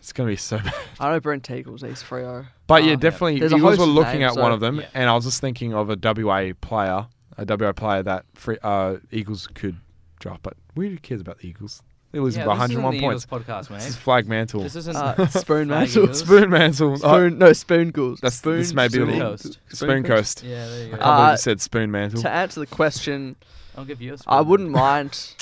It's 0.00 0.12
going 0.12 0.26
to 0.28 0.32
be 0.32 0.36
so 0.36 0.58
bad. 0.64 0.74
I 0.98 1.10
know 1.12 1.20
Brent 1.20 1.44
Teagle's 1.44 1.84
East 1.84 2.04
Freo. 2.04 2.46
But 2.66 2.84
yeah, 2.84 2.94
Uh, 2.94 2.96
definitely. 2.96 3.38
There's 3.38 3.52
a 3.52 3.56
Eagles 3.56 3.76
host 3.76 3.80
were 3.80 3.84
of 3.86 3.90
looking 3.94 4.20
names, 4.20 4.36
at 4.36 4.42
one 4.42 4.50
so- 4.50 4.54
of 4.54 4.60
them, 4.60 4.76
Yeah. 4.80 4.86
and 4.94 5.08
I 5.08 5.14
was 5.14 5.24
just 5.24 5.40
thinking 5.40 5.72
of 5.74 5.88
a 5.90 5.96
WA 5.96 6.52
player, 6.60 7.06
a 7.38 7.44
WA 7.44 7.72
player 7.72 8.02
that 8.02 8.24
free, 8.34 8.58
uh, 8.62 8.96
Eagles 9.12 9.46
could 9.54 9.76
draft. 10.18 10.42
But 10.42 10.54
who 10.74 10.96
cares 10.98 11.20
about 11.20 11.38
the 11.38 11.48
Eagles? 11.48 11.82
They're 12.12 12.22
losing 12.22 12.40
Yeah, 12.40 12.46
by 12.46 12.52
101 12.54 12.94
the 12.94 13.00
points. 13.00 13.24
Eagles 13.30 13.44
podcast, 13.46 13.68
This 13.68 13.86
is 13.86 13.94
mate. 13.94 14.02
flag 14.02 14.26
mantle. 14.28 14.62
This 14.64 14.74
isn't 14.74 14.96
Uh, 14.96 15.26
Spoon 15.28 15.68
Mantle. 15.68 16.02
Eagles. 16.04 16.18
Spoon 16.18 16.50
mantle. 16.50 16.92
Oh, 16.92 16.96
Spoon, 16.96 17.38
no, 17.38 17.52
Spoon 17.52 17.90
Goals. 17.90 18.18
that's 18.20 18.34
spoon, 18.36 18.56
this 18.58 18.72
may 18.74 18.88
be 18.88 18.94
a 18.98 19.02
Spoon 19.02 19.06
little 19.10 19.30
Coast. 19.30 19.58
Spoon 19.68 20.02
Coast. 20.02 20.42
Yeah, 20.42 20.66
there 20.66 20.78
you 20.78 20.94
I 20.94 20.96
go. 20.96 20.96
can't 20.96 21.00
believe 21.04 21.28
Uh, 21.28 21.30
you 21.32 21.36
said 21.36 21.60
spoon 21.60 21.90
mantle. 21.92 22.22
To 22.22 22.30
answer 22.30 22.58
the 22.58 22.66
question, 22.66 23.36
I'll 23.78 23.84
give 23.84 24.00
you 24.02 24.10
a 24.10 24.14
I 24.14 24.16
spoon. 24.38 24.48
wouldn't 24.48 24.70
mind. 24.70 25.34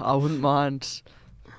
I 0.00 0.14
wouldn't 0.14 0.40
mind 0.40 1.00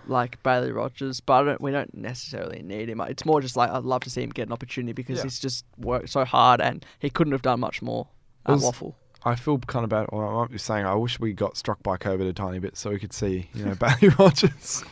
like 0.09 0.41
Bailey 0.43 0.71
Rogers, 0.71 1.19
but 1.19 1.33
I 1.33 1.43
don't, 1.45 1.61
we 1.61 1.71
don't 1.71 1.93
necessarily 1.95 2.61
need 2.63 2.89
him. 2.89 3.01
It's 3.01 3.25
more 3.25 3.41
just 3.41 3.55
like 3.55 3.69
I'd 3.69 3.83
love 3.83 4.01
to 4.03 4.09
see 4.09 4.21
him 4.23 4.29
get 4.29 4.47
an 4.47 4.53
opportunity 4.53 4.93
because 4.93 5.17
Yeah. 5.17 5.23
he's 5.23 5.39
just 5.39 5.65
worked 5.77 6.09
so 6.09 6.25
hard 6.25 6.61
and 6.61 6.85
he 6.99 7.09
couldn't 7.09 7.33
have 7.33 7.41
done 7.41 7.59
much 7.59 7.81
more 7.81 8.07
at 8.45 8.53
was- 8.53 8.63
WAFL. 8.63 8.93
I 9.25 9.35
feel 9.35 9.57
kind 9.59 9.83
of 9.83 9.89
bad. 9.89 10.07
I 10.13 10.15
might 10.15 10.49
be 10.49 10.57
saying 10.57 10.85
I 10.85 10.95
wish 10.95 11.19
we 11.19 11.33
got 11.33 11.57
struck 11.57 11.83
by 11.83 11.97
COVID 11.97 12.27
a 12.29 12.31
tiny 12.33 12.59
bit 12.59 12.77
so 12.77 12.89
we 12.89 12.99
could 12.99 13.11
see, 13.11 13.49
you 13.53 13.65
know, 13.65 13.75
Bailey 13.79 14.09
Rogers. 14.17 14.83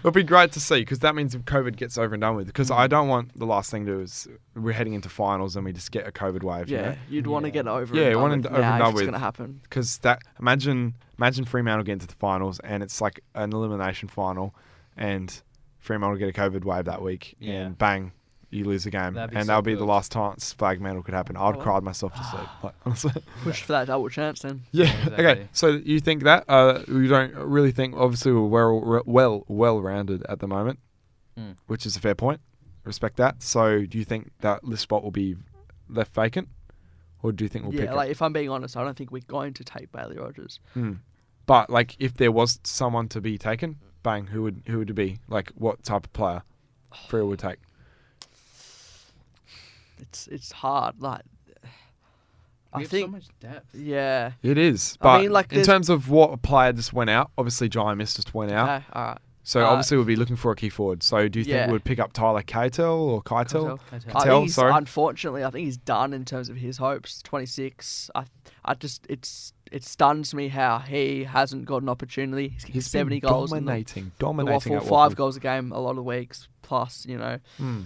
It'd 0.00 0.12
be 0.12 0.24
great 0.24 0.50
to 0.52 0.60
see 0.60 0.80
because 0.80 0.98
that 1.00 1.14
means 1.14 1.34
if 1.36 1.42
COVID 1.44 1.76
gets 1.76 1.96
over 1.96 2.14
and 2.14 2.20
done 2.20 2.34
with. 2.36 2.46
Because 2.48 2.68
Mm. 2.70 2.76
I 2.78 2.86
don't 2.88 3.06
want 3.08 3.38
the 3.38 3.46
last 3.46 3.70
thing 3.70 3.86
to 3.86 3.92
do 3.92 4.00
is 4.00 4.26
we're 4.56 4.72
heading 4.72 4.94
into 4.94 5.08
finals 5.08 5.54
and 5.54 5.64
we 5.64 5.72
just 5.72 5.92
get 5.92 6.06
a 6.06 6.10
COVID 6.10 6.42
wave. 6.42 6.68
Yeah, 6.68 6.78
You 6.78 6.84
know? 6.86 6.96
you'd 7.10 7.26
want 7.28 7.44
to 7.44 7.48
Yeah. 7.48 7.52
get 7.52 7.68
over. 7.68 7.94
Yeah, 7.94 8.02
and 8.06 8.12
done 8.14 8.22
wanting 8.22 8.38
with 8.42 8.44
to 8.44 8.50
over 8.58 8.62
and 8.62 8.78
done 8.78 8.80
if 8.80 8.86
it's 8.88 8.96
with. 8.96 9.06
gonna 9.06 9.18
happen. 9.18 9.60
because 9.62 9.98
that 9.98 10.22
imagine 10.40 10.94
imagine 11.18 11.44
Fremantle 11.44 11.84
get 11.84 11.92
into 11.92 12.06
the 12.08 12.14
finals 12.14 12.58
and 12.60 12.82
it's 12.82 13.00
like 13.00 13.20
an 13.36 13.52
elimination 13.52 14.08
final, 14.08 14.54
and 14.96 15.42
Fremantle 15.78 16.18
get 16.18 16.28
a 16.28 16.32
COVID 16.32 16.64
wave 16.64 16.86
that 16.86 17.02
week, 17.02 17.36
Yeah. 17.38 17.66
and 17.66 17.78
bang, 17.78 18.10
you 18.56 18.64
lose 18.64 18.84
the 18.84 18.90
game, 18.90 19.16
and 19.16 19.32
so 19.32 19.44
that'll 19.44 19.62
be 19.62 19.74
the 19.74 19.84
last 19.84 20.10
time 20.12 20.36
flag 20.36 20.80
mantle 20.80 21.02
could 21.02 21.14
happen. 21.14 21.36
I'd 21.36 21.56
Oh. 21.56 21.60
cry 21.60 21.80
myself 21.80 22.14
to 22.14 22.24
sleep. 22.30 22.48
Like, 22.62 22.74
honestly. 22.84 23.12
Push 23.42 23.62
for 23.62 23.72
that 23.72 23.86
double 23.86 24.08
chance 24.08 24.40
then. 24.40 24.62
Yeah. 24.72 24.84
exactly. 25.04 25.24
Okay. 25.26 25.48
So 25.52 25.68
you 25.84 26.00
think 26.00 26.24
that? 26.24 26.44
Uh, 26.48 26.82
you 26.88 27.08
don't 27.08 27.34
really 27.34 27.72
think? 27.72 27.94
Obviously, 27.96 28.32
we're 28.32 28.72
well, 28.74 29.02
well, 29.06 29.44
well 29.48 29.80
rounded 29.80 30.24
at 30.28 30.40
the 30.40 30.48
moment, 30.48 30.78
Mm. 31.38 31.56
which 31.66 31.84
is 31.86 31.96
a 31.96 32.00
fair 32.00 32.14
point. 32.14 32.40
Respect 32.84 33.16
that. 33.18 33.42
So, 33.42 33.84
do 33.84 33.98
you 33.98 34.04
think 34.04 34.30
that 34.40 34.60
this 34.66 34.80
spot 34.80 35.02
will 35.02 35.10
be 35.10 35.36
left 35.88 36.14
vacant, 36.14 36.48
or 37.22 37.32
do 37.32 37.44
you 37.44 37.48
think 37.48 37.64
we'll 37.66 37.74
yeah, 37.74 37.82
pick 37.86 37.90
like 37.94 38.08
it? 38.08 38.12
if 38.12 38.22
I'm 38.22 38.32
being 38.32 38.48
honest, 38.48 38.76
I 38.76 38.84
don't 38.84 38.96
think 38.96 39.10
we're 39.10 39.22
going 39.26 39.52
to 39.54 39.64
take 39.64 39.90
Bailey 39.92 40.16
Rogers. 40.18 40.60
Hmm. 40.72 40.92
But 41.46 41.68
like, 41.68 41.94
if 41.98 42.14
there 42.14 42.32
was 42.32 42.58
someone 42.64 43.08
to 43.08 43.20
be 43.20 43.38
taken, 43.38 43.76
bang, 44.02 44.28
who 44.28 44.42
would 44.44 44.62
who 44.66 44.78
would 44.78 44.90
it 44.90 44.94
be? 44.94 45.18
Like, 45.28 45.50
what 45.56 45.82
type 45.82 46.06
of 46.06 46.12
player 46.12 46.42
Freo 47.08 47.28
would 47.28 47.38
take? 47.40 47.58
It's 50.00 50.26
it's 50.28 50.52
hard. 50.52 51.00
Like 51.00 51.22
We 51.62 51.68
I 52.72 52.80
have 52.80 52.90
think 52.90 53.06
so 53.06 53.10
much 53.12 53.24
depth. 53.40 53.74
yeah. 53.74 54.32
It 54.42 54.58
is. 54.58 54.98
I 55.00 55.04
But 55.04 55.20
mean, 55.22 55.32
like, 55.32 55.46
in 55.52 55.56
there's- 55.56 55.66
terms 55.66 55.88
of 55.88 56.10
what 56.10 56.32
a 56.32 56.36
player 56.36 56.72
just 56.72 56.92
went 56.92 57.10
out, 57.10 57.30
obviously 57.38 57.68
Giants 57.68 58.14
just 58.14 58.34
went 58.34 58.52
out. 58.52 58.68
Okay, 58.68 58.84
all 58.92 59.02
right. 59.04 59.18
So 59.44 59.64
Uh, 59.64 59.68
obviously 59.68 59.96
we'll 59.96 60.04
be 60.06 60.16
looking 60.16 60.34
for 60.34 60.50
a 60.50 60.56
key 60.56 60.68
forward. 60.68 61.04
So 61.04 61.28
do 61.28 61.38
you 61.38 61.44
think 61.44 61.54
Yeah. 61.54 61.66
we 61.68 61.72
would 61.74 61.84
pick 61.84 62.00
up 62.00 62.12
Tyler 62.12 62.42
Keitel 62.42 62.98
or 62.98 63.22
Keitel? 63.22 63.78
Keitel. 63.78 63.78
Can 63.88 63.94
I 63.94 63.98
tell? 64.00 64.16
I 64.16 64.24
Tell, 64.24 64.34
think 64.38 64.42
he's, 64.48 64.54
sorry. 64.56 64.72
unfortunately, 64.72 65.44
I 65.44 65.50
think 65.50 65.64
he's 65.66 65.76
done 65.76 66.12
in 66.12 66.24
terms 66.24 66.48
of 66.48 66.56
his 66.56 66.78
hopes. 66.78 67.22
Twenty 67.22 67.46
six. 67.46 68.10
I, 68.16 68.24
I 68.64 68.74
just 68.74 69.06
it's 69.08 69.52
it 69.70 69.84
stuns 69.84 70.34
me 70.34 70.48
how 70.48 70.80
he 70.80 71.24
hasn't 71.24 71.64
got 71.64 71.82
an 71.82 71.88
opportunity. 71.88 72.48
He's 72.48 72.64
He's 72.64 72.86
seventy 72.88 73.20
been 73.20 73.30
goals. 73.30 73.52
in 73.52 73.64
the- 73.64 73.70
dominating, 73.70 74.04
The, 74.18 74.24
dominating 74.24 74.72
WAFL, 74.72 74.76
at 74.82 74.88
five 74.88 75.14
goals 75.16 75.36
a 75.36 75.40
game, 75.40 75.70
a 75.72 75.78
lot 75.78 75.96
of 75.96 76.04
weeks 76.04 76.48
plus. 76.62 77.06
You 77.06 77.16
know, 77.18 77.38
Hmm. 77.58 77.82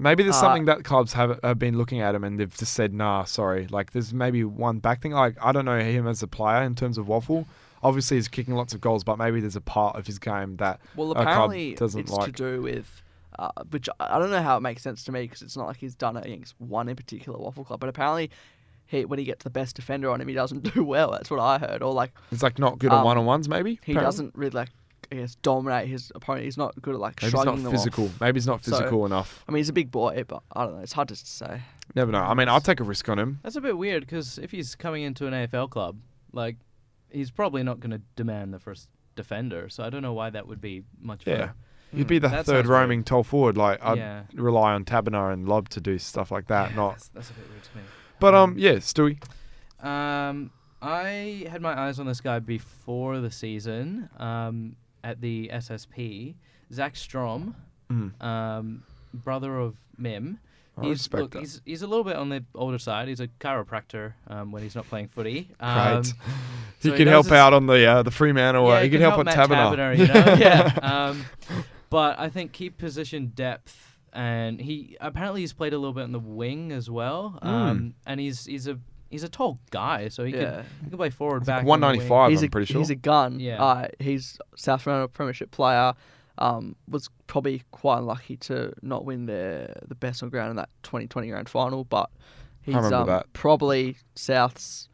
Maybe 0.00 0.22
there's 0.22 0.36
Uh, 0.36 0.40
something 0.40 0.64
that 0.64 0.82
clubs 0.84 1.12
have, 1.12 1.38
have 1.44 1.58
been 1.58 1.76
looking 1.76 2.00
at 2.00 2.14
him 2.14 2.24
and 2.24 2.40
they've 2.40 2.56
just 2.56 2.72
said, 2.72 2.92
nah, 2.94 3.24
sorry. 3.24 3.66
Like 3.68 3.92
there's 3.92 4.12
maybe 4.14 4.42
one 4.44 4.78
back 4.78 5.02
thing. 5.02 5.12
Like 5.12 5.36
I 5.42 5.52
don't 5.52 5.64
know 5.66 5.78
him 5.78 6.06
as 6.08 6.22
a 6.22 6.26
player 6.26 6.62
in 6.62 6.74
terms 6.74 6.96
of 6.98 7.06
WAFL. 7.06 7.44
Obviously 7.82 8.16
he's 8.16 8.28
kicking 8.28 8.54
lots 8.54 8.72
of 8.74 8.80
goals, 8.80 9.04
but 9.04 9.16
maybe 9.18 9.40
there's 9.40 9.56
a 9.56 9.60
part 9.60 9.96
of 9.96 10.06
his 10.06 10.18
game 10.18 10.56
that 10.56 10.80
well 10.96 11.10
a 11.12 11.14
club 11.14 11.26
apparently 11.26 11.74
doesn't 11.74 12.00
it's 12.00 12.16
to 12.24 12.32
do 12.32 12.62
with. 12.62 13.02
Uh, 13.38 13.50
which 13.70 13.88
I 14.00 14.18
don't 14.18 14.30
know 14.30 14.42
how 14.42 14.56
it 14.56 14.60
makes 14.60 14.82
sense 14.82 15.04
to 15.04 15.12
me 15.12 15.22
because 15.22 15.40
it's 15.42 15.56
not 15.56 15.66
like 15.66 15.76
he's 15.78 15.94
done 15.94 16.16
it 16.16 16.26
against 16.26 16.54
one 16.58 16.88
in 16.88 16.96
particular 16.96 17.38
WAFL 17.38 17.64
club, 17.66 17.80
but 17.80 17.88
apparently, 17.88 18.30
he 18.86 19.04
when 19.04 19.18
he 19.18 19.24
gets 19.24 19.44
the 19.44 19.50
best 19.50 19.76
defender 19.76 20.10
on 20.10 20.20
him, 20.20 20.28
he 20.28 20.34
doesn't 20.34 20.62
do 20.74 20.82
well. 20.84 21.10
That's 21.12 21.30
what 21.30 21.40
I 21.40 21.58
heard. 21.58 21.82
Or 21.82 21.92
like 21.94 22.12
He's 22.30 22.42
like 22.42 22.58
not 22.58 22.78
good 22.78 22.90
on 22.90 22.98
Um, 23.00 23.04
one 23.04 23.16
on 23.18 23.24
ones. 23.24 23.48
Maybe 23.48 23.78
he 23.84 23.92
apparently? 23.92 24.04
doesn't 24.04 24.34
really 24.34 24.50
like 24.50 24.68
I 25.12 25.16
guess 25.16 25.34
dominate 25.36 25.88
his 25.88 26.12
opponent. 26.14 26.44
He's 26.44 26.56
not 26.56 26.80
good 26.80 26.94
at 26.94 27.00
like 27.00 27.20
Maybe 27.20 27.26
he's 27.26 27.30
shrugging 27.32 27.62
not 27.62 27.62
them 27.62 27.72
physical. 27.72 28.04
off. 28.06 28.20
Maybe 28.20 28.36
he's 28.36 28.46
not 28.46 28.64
So- 28.64 28.70
physical 28.72 29.06
enough. 29.06 29.44
I 29.48 29.52
mean, 29.52 29.58
he's 29.58 29.68
a 29.68 29.72
big 29.72 29.90
boy, 29.90 30.24
but 30.28 30.42
I 30.54 30.64
don't 30.64 30.76
know. 30.76 30.82
It's 30.82 30.92
hard 30.92 31.08
to 31.08 31.16
say. 31.16 31.62
Never 31.96 32.12
know. 32.12 32.20
I 32.20 32.34
mean, 32.34 32.48
I'll 32.48 32.60
take 32.60 32.78
a 32.80 32.84
risk 32.84 33.08
on 33.08 33.18
him. 33.18 33.40
That's 33.42 33.56
a 33.56 33.60
bit 33.60 33.76
weird 33.76 34.02
because 34.06 34.38
if 34.38 34.52
he's 34.52 34.76
coming 34.76 35.02
into 35.02 35.26
an 35.26 35.32
AFL 35.34 35.68
club, 35.68 35.96
like 36.32 36.56
he's 37.10 37.30
probably 37.32 37.62
not 37.64 37.80
going 37.80 37.90
to 37.90 38.00
demand 38.14 38.54
the 38.54 38.60
first 38.60 38.88
defender. 39.16 39.68
So 39.68 39.82
I 39.82 39.90
don't 39.90 40.02
know 40.02 40.12
why 40.12 40.30
that 40.30 40.46
would 40.46 40.60
be 40.60 40.84
much. 41.00 41.26
of 41.26 41.32
a- 41.32 41.36
Yeah. 41.36 41.50
He'd 41.92 42.06
be 42.06 42.20
the 42.20 42.28
That 42.28 42.46
third 42.46 42.46
sounds 42.46 42.68
weird. 42.68 42.80
roaming 42.82 43.02
tall 43.02 43.24
forward. 43.24 43.56
Like 43.56 43.82
I'd 43.84 43.98
Yeah. 43.98 44.22
rely 44.34 44.74
on 44.74 44.84
Taberner 44.84 45.32
and 45.32 45.48
Lobb 45.48 45.68
to 45.70 45.80
do 45.80 45.98
stuff 45.98 46.30
like 46.30 46.46
that. 46.46 46.70
Yeah, 46.70 46.76
not. 46.76 46.92
That's, 46.92 47.08
that's 47.08 47.30
a 47.30 47.32
bit 47.32 47.50
weird 47.50 47.64
to 47.64 47.76
me. 47.78 47.82
But 48.20 48.34
um, 48.36 48.54
yeah, 48.56 48.74
Stewie. 48.74 49.20
Um, 49.84 50.52
I 50.82 51.46
had 51.50 51.60
my 51.60 51.78
eyes 51.78 51.98
on 51.98 52.06
this 52.06 52.20
guy 52.20 52.38
before 52.38 53.18
the 53.20 53.30
season. 53.30 54.08
Um, 54.18 54.76
at 55.04 55.20
the 55.20 55.50
SSP, 55.52 56.34
Zach 56.72 56.96
Strom, 56.96 57.54
Mm. 57.90 58.22
um, 58.22 58.82
brother 59.12 59.58
of 59.58 59.76
Mim. 59.98 60.38
I 60.78 60.84
he's, 60.86 61.12
look, 61.12 61.32
that. 61.32 61.40
he's 61.40 61.60
he's 61.66 61.82
a 61.82 61.86
little 61.88 62.04
bit 62.04 62.14
on 62.16 62.28
the 62.28 62.44
older 62.54 62.78
side. 62.78 63.08
He's 63.08 63.18
a 63.20 63.26
chiropractor 63.26 64.12
um, 64.28 64.52
when 64.52 64.62
he's 64.62 64.76
not 64.76 64.86
playing 64.88 65.08
footy. 65.08 65.50
Um, 65.58 66.04
he 66.04 66.88
so 66.90 66.96
could 66.96 67.04
does 67.04 67.08
help 67.08 67.26
his- 67.26 67.32
out 67.32 67.52
on 67.52 67.66
the 67.66 67.84
uh, 67.84 68.02
the 68.04 68.10
Fremantle. 68.12 68.66
yeah, 68.68 68.74
uh, 68.74 68.82
he, 68.82 68.88
can, 68.90 69.00
help, 69.00 69.18
on 69.18 69.24
Matt 69.26 69.36
Taberner. 69.36 69.98
you 69.98 70.06
know? 70.06 70.14
yeah. 70.38 70.78
Um, 70.80 71.24
but 71.90 72.18
I 72.20 72.28
think 72.28 72.52
keep 72.52 72.78
position 72.78 73.32
depth, 73.34 73.98
and 74.12 74.60
he 74.60 74.96
apparently 75.00 75.40
he's 75.40 75.52
played 75.52 75.72
a 75.74 75.78
little 75.78 75.92
bit 75.92 76.04
on 76.04 76.12
the 76.12 76.20
wing 76.20 76.70
as 76.70 76.88
well. 76.88 77.38
Hmm. 77.42 77.48
Um, 77.48 77.94
and 78.06 78.20
he's 78.20 78.46
he's 78.46 78.68
a 78.68 78.78
he's 79.10 79.22
a 79.24 79.28
tall 79.28 79.58
guy, 79.70 80.08
so 80.08 80.24
he 80.24 80.32
Yeah. 80.32 80.38
can 80.62 80.64
he 80.84 80.88
can 80.90 80.98
play 80.98 81.10
forward 81.10 81.42
He's 81.42 81.46
back. 81.46 81.64
like 81.64 81.72
on 81.72 81.80
the 81.80 81.86
wing. 81.86 82.08
195. 82.08 82.30
he's 82.30 82.40
I'm 82.42 82.46
a 82.46 82.50
pretty 82.50 82.72
sure. 82.72 82.80
he's 82.80 82.90
a 82.90 82.94
gun. 82.94 83.40
Yeah. 83.40 83.62
Uh, 83.62 83.88
he's 83.98 84.38
South 84.56 84.82
Fremantle 84.82 85.08
Premiership 85.08 85.50
player. 85.50 85.94
Um, 86.38 86.74
was 86.88 87.10
probably 87.26 87.62
quite 87.70 87.98
unlucky 87.98 88.36
to 88.38 88.72
not 88.82 89.04
win 89.04 89.26
the 89.26 89.74
the 89.88 89.94
best 89.94 90.22
on 90.22 90.30
ground 90.30 90.50
in 90.50 90.56
that 90.56 90.70
2020 90.84 91.28
grand 91.28 91.48
final, 91.50 91.84
but 91.84 92.08
he's 92.62 92.74
um, 92.76 93.22
probably 93.34 93.96
South's 94.14 94.88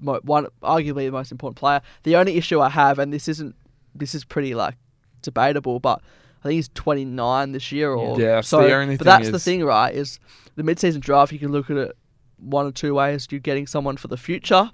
mo- 0.00 0.20
one, 0.24 0.46
arguably 0.62 1.06
the 1.06 1.12
most 1.12 1.30
important 1.30 1.56
player. 1.56 1.80
The 2.02 2.16
only 2.16 2.36
issue 2.36 2.60
I 2.60 2.68
have, 2.70 2.98
and 2.98 3.12
this 3.12 3.28
isn't, 3.28 3.54
this 3.94 4.12
is 4.14 4.24
pretty 4.24 4.54
like 4.56 4.74
debatable, 5.22 5.78
but 5.78 6.00
I 6.40 6.48
think 6.48 6.54
he's 6.56 6.68
29 6.70 7.52
this 7.52 7.70
year, 7.70 7.92
or 7.92 8.18
Yeah, 8.20 8.36
that's 8.36 8.48
so. 8.48 8.62
the 8.62 8.74
only 8.74 8.96
but 8.96 9.04
thing 9.04 9.12
that's 9.22 9.30
the 9.30 9.38
thing, 9.38 9.64
right? 9.64 9.94
Is 9.94 10.18
the 10.56 10.62
mid-season 10.64 11.00
draft? 11.00 11.32
You 11.32 11.38
can 11.38 11.52
look 11.52 11.70
at 11.70 11.76
it 11.76 11.96
one 12.38 12.66
or 12.66 12.72
two 12.72 12.94
ways. 12.94 13.26
You're 13.30 13.40
getting 13.40 13.66
someone 13.66 13.96
for 13.96 14.08
the 14.08 14.16
future, 14.16 14.70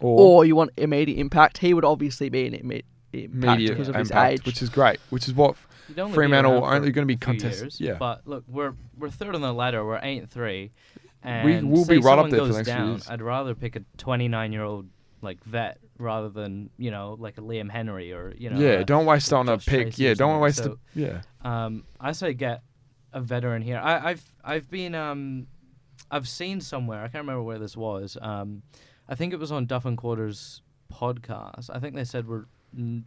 or 0.00 0.44
you 0.44 0.56
want 0.56 0.70
immediate 0.76 1.18
impact. 1.18 1.58
He 1.58 1.74
would 1.74 1.84
obviously 1.84 2.28
be 2.28 2.46
an 2.46 2.54
immediate 2.54 2.84
impact 3.12 3.32
immediate 3.44 3.70
because 3.74 3.88
of 3.88 3.94
his 3.94 4.10
age. 4.12 4.44
which 4.44 4.62
is 4.62 4.68
great. 4.68 4.98
Which 5.10 5.28
is 5.28 5.34
what 5.34 5.56
You'd 5.88 5.98
only 6.00 6.12
be 6.12 6.14
Fremantle 6.14 6.52
around 6.52 6.62
for 6.62 6.74
only 6.74 6.90
gonna 6.92 7.06
be 7.06 7.18
a 7.20 7.40
few 7.50 7.68
yeah. 7.78 7.94
But 7.94 8.26
look, 8.26 8.44
we're 8.48 8.74
we're 8.98 9.10
third 9.10 9.34
on 9.34 9.40
the 9.40 9.52
ladder. 9.52 9.84
We're 9.84 10.00
eight 10.02 10.18
and 10.18 10.30
three. 10.30 10.72
And 11.22 11.44
We 11.44 11.76
will 11.76 11.84
be 11.86 11.98
right 11.98 12.18
up 12.18 12.30
someone 12.30 12.30
there 12.30 12.40
for 12.40 12.46
the 12.46 12.52
next 12.58 12.70
few 12.70 12.86
years. 12.86 13.10
I'd 13.10 13.22
rather 13.22 13.54
pick 13.54 13.74
a 13.74 13.80
29 13.98 14.52
year 14.52 14.62
old 14.62 14.88
like 15.22 15.42
vet 15.44 15.78
rather 15.98 16.28
than 16.28 16.70
you 16.76 16.90
know 16.90 17.16
like 17.18 17.38
a 17.38 17.40
Liam 17.40 17.70
Henry 17.70 18.12
or 18.12 18.34
you 18.36 18.50
know. 18.50 18.58
yeah, 18.58 18.68
a- 18.80 18.84
don't 18.84 19.06
waste 19.06 19.32
on 19.32 19.48
a 19.48 19.58
pick. 19.58 19.88
Treacy 19.88 19.98
Yeah, 19.98 20.14
don't 20.14 20.40
waste 20.40 20.58
something. 20.58 20.78
a 20.96 20.98
yeah. 21.00 21.22
Um, 21.42 21.84
I 22.00 22.12
say 22.12 22.34
get 22.34 22.62
a 23.12 23.20
veteran 23.20 23.62
here. 23.62 23.78
I, 23.78 24.10
I've 24.10 24.32
I've 24.44 24.70
been 24.70 24.94
um, 24.94 25.46
I've 26.10 26.28
seen 26.28 26.60
somewhere. 26.60 27.00
I 27.00 27.08
can't 27.08 27.22
remember 27.22 27.42
where 27.42 27.58
this 27.58 27.76
was. 27.76 28.16
Um, 28.20 28.62
I 29.08 29.14
think 29.14 29.32
it 29.32 29.38
was 29.38 29.52
on 29.52 29.66
Duff 29.66 29.84
and 29.84 29.96
Quarters 29.96 30.62
podcast. 30.92 31.70
I 31.72 31.78
think 31.78 31.94
they 31.94 32.04
said 32.04 32.28
we're 32.28 32.46
n- 32.76 33.04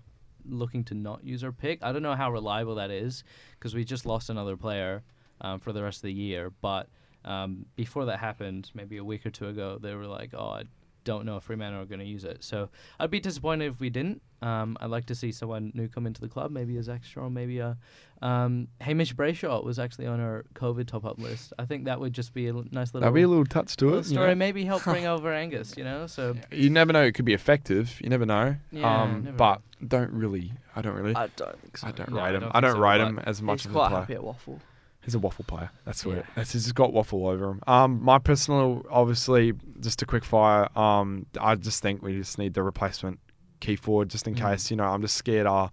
looking 0.47 0.83
to 0.85 0.93
not 0.93 1.23
use 1.23 1.43
our 1.43 1.51
pick. 1.51 1.79
I 1.81 1.91
don't 1.91 2.03
know 2.03 2.15
how 2.15 2.31
reliable 2.31 2.75
that 2.75 2.91
is 2.91 3.23
because 3.57 3.73
we 3.73 3.83
just 3.83 4.05
lost 4.05 4.29
another 4.29 4.57
player 4.57 5.03
um, 5.41 5.59
for 5.59 5.73
the 5.73 5.83
rest 5.83 5.99
of 5.99 6.03
the 6.03 6.13
year. 6.13 6.51
But 6.61 6.87
um, 7.25 7.65
before 7.75 8.05
that 8.05 8.19
happened, 8.19 8.71
maybe 8.73 8.97
a 8.97 9.03
week 9.03 9.25
or 9.25 9.29
two 9.29 9.47
ago, 9.47 9.77
they 9.81 9.93
were 9.93 10.07
like, 10.07 10.31
"Oh, 10.33 10.49
I 10.49 10.63
don't 11.03 11.25
know 11.25 11.37
if 11.37 11.43
Fremantle 11.43 11.81
are 11.81 11.85
going 11.85 11.99
to 11.99 12.05
use 12.05 12.23
it." 12.23 12.43
So 12.43 12.69
I'd 12.99 13.11
be 13.11 13.19
disappointed 13.19 13.71
if 13.71 13.79
we 13.79 13.89
didn't. 13.89 14.21
Um, 14.41 14.77
I'd 14.79 14.89
like 14.89 15.05
to 15.07 15.15
see 15.15 15.31
someone 15.31 15.71
new 15.73 15.87
come 15.89 16.07
into 16.07 16.21
the 16.21 16.29
club, 16.29 16.51
maybe 16.51 16.77
a 16.77 16.83
Zach 16.83 17.03
Strom, 17.03 17.33
maybe 17.33 17.59
a 17.59 17.77
um, 18.21 18.67
Hamish 18.81 19.13
Brayshaw 19.15 19.63
was 19.63 19.79
actually 19.79 20.07
on 20.07 20.19
our 20.19 20.45
COVID 20.55 20.87
top-up 20.87 21.19
list. 21.19 21.53
I 21.59 21.65
think 21.65 21.85
that 21.85 21.99
would 21.99 22.13
just 22.13 22.33
be 22.33 22.47
a 22.47 22.53
l- 22.53 22.65
nice 22.71 22.93
little, 22.93 23.01
That'll 23.01 23.13
be 23.15 23.21
a 23.21 23.27
little 23.27 23.45
touch 23.45 23.75
to 23.77 23.85
little 23.85 23.99
it. 23.99 24.05
you 24.07 24.11
story. 24.15 24.27
know. 24.29 24.35
Maybe 24.35 24.63
help 24.65 24.83
bring 24.83 25.05
over 25.13 25.33
Angus, 25.33 25.75
you 25.77 25.83
know. 25.83 26.07
So 26.07 26.35
You 26.51 26.69
never 26.69 26.91
know; 26.93 27.03
it 27.03 27.13
could 27.13 27.25
be 27.25 27.33
effective. 27.33 27.99
You 28.01 28.09
never 28.09 28.25
know. 28.25 28.55
Yeah, 28.71 29.01
um, 29.03 29.23
never 29.25 29.37
but 29.37 29.61
don't 29.87 30.11
really. 30.11 30.53
I 30.75 30.81
don't 30.81 30.95
really. 30.95 31.15
I 31.15 31.27
don't 31.35 31.59
think 31.61 31.77
so. 31.77 31.87
I 31.87 31.91
don't 31.91 32.11
No, 32.11 32.19
I 32.19 32.29
rate 32.31 32.35
him. 32.41 32.51
I 32.53 32.59
don't 32.61 32.73
so, 32.73 32.79
rate 32.79 32.97
but 32.99 33.07
him 33.07 33.19
as 33.19 33.41
much 33.41 33.61
He's 33.61 33.67
as 33.67 33.71
a 33.71 33.73
quite 33.73 33.87
player. 33.89 33.99
happy 34.01 34.13
at 34.15 34.21
WAFL. 34.21 34.59
He's 35.01 35.15
a 35.15 35.19
WAFL 35.19 35.47
player. 35.47 35.69
That's 35.85 36.05
what 36.05 36.13
Yeah. 36.15 36.19
it. 36.19 36.25
That's 36.35 36.51
he's 36.53 36.71
got 36.73 36.91
WAFL 36.91 37.31
over 37.31 37.51
him. 37.51 37.61
Um, 37.67 38.03
my 38.03 38.19
personal, 38.19 38.85
obviously, 38.89 39.53
just 39.79 40.01
a 40.01 40.05
quick 40.05 40.23
fire. 40.25 40.67
Um, 40.77 41.25
I 41.39 41.55
just 41.55 41.81
think 41.81 42.01
we 42.01 42.15
just 42.17 42.37
need 42.37 42.53
the 42.53 42.63
replacement 42.63 43.19
key 43.59 43.75
forward, 43.75 44.09
just 44.09 44.27
in 44.27 44.35
Mm. 44.35 44.39
case. 44.51 44.71
You 44.71 44.77
know, 44.77 44.85
I'm 44.85 45.01
just 45.01 45.15
scared 45.15 45.45
our 45.47 45.69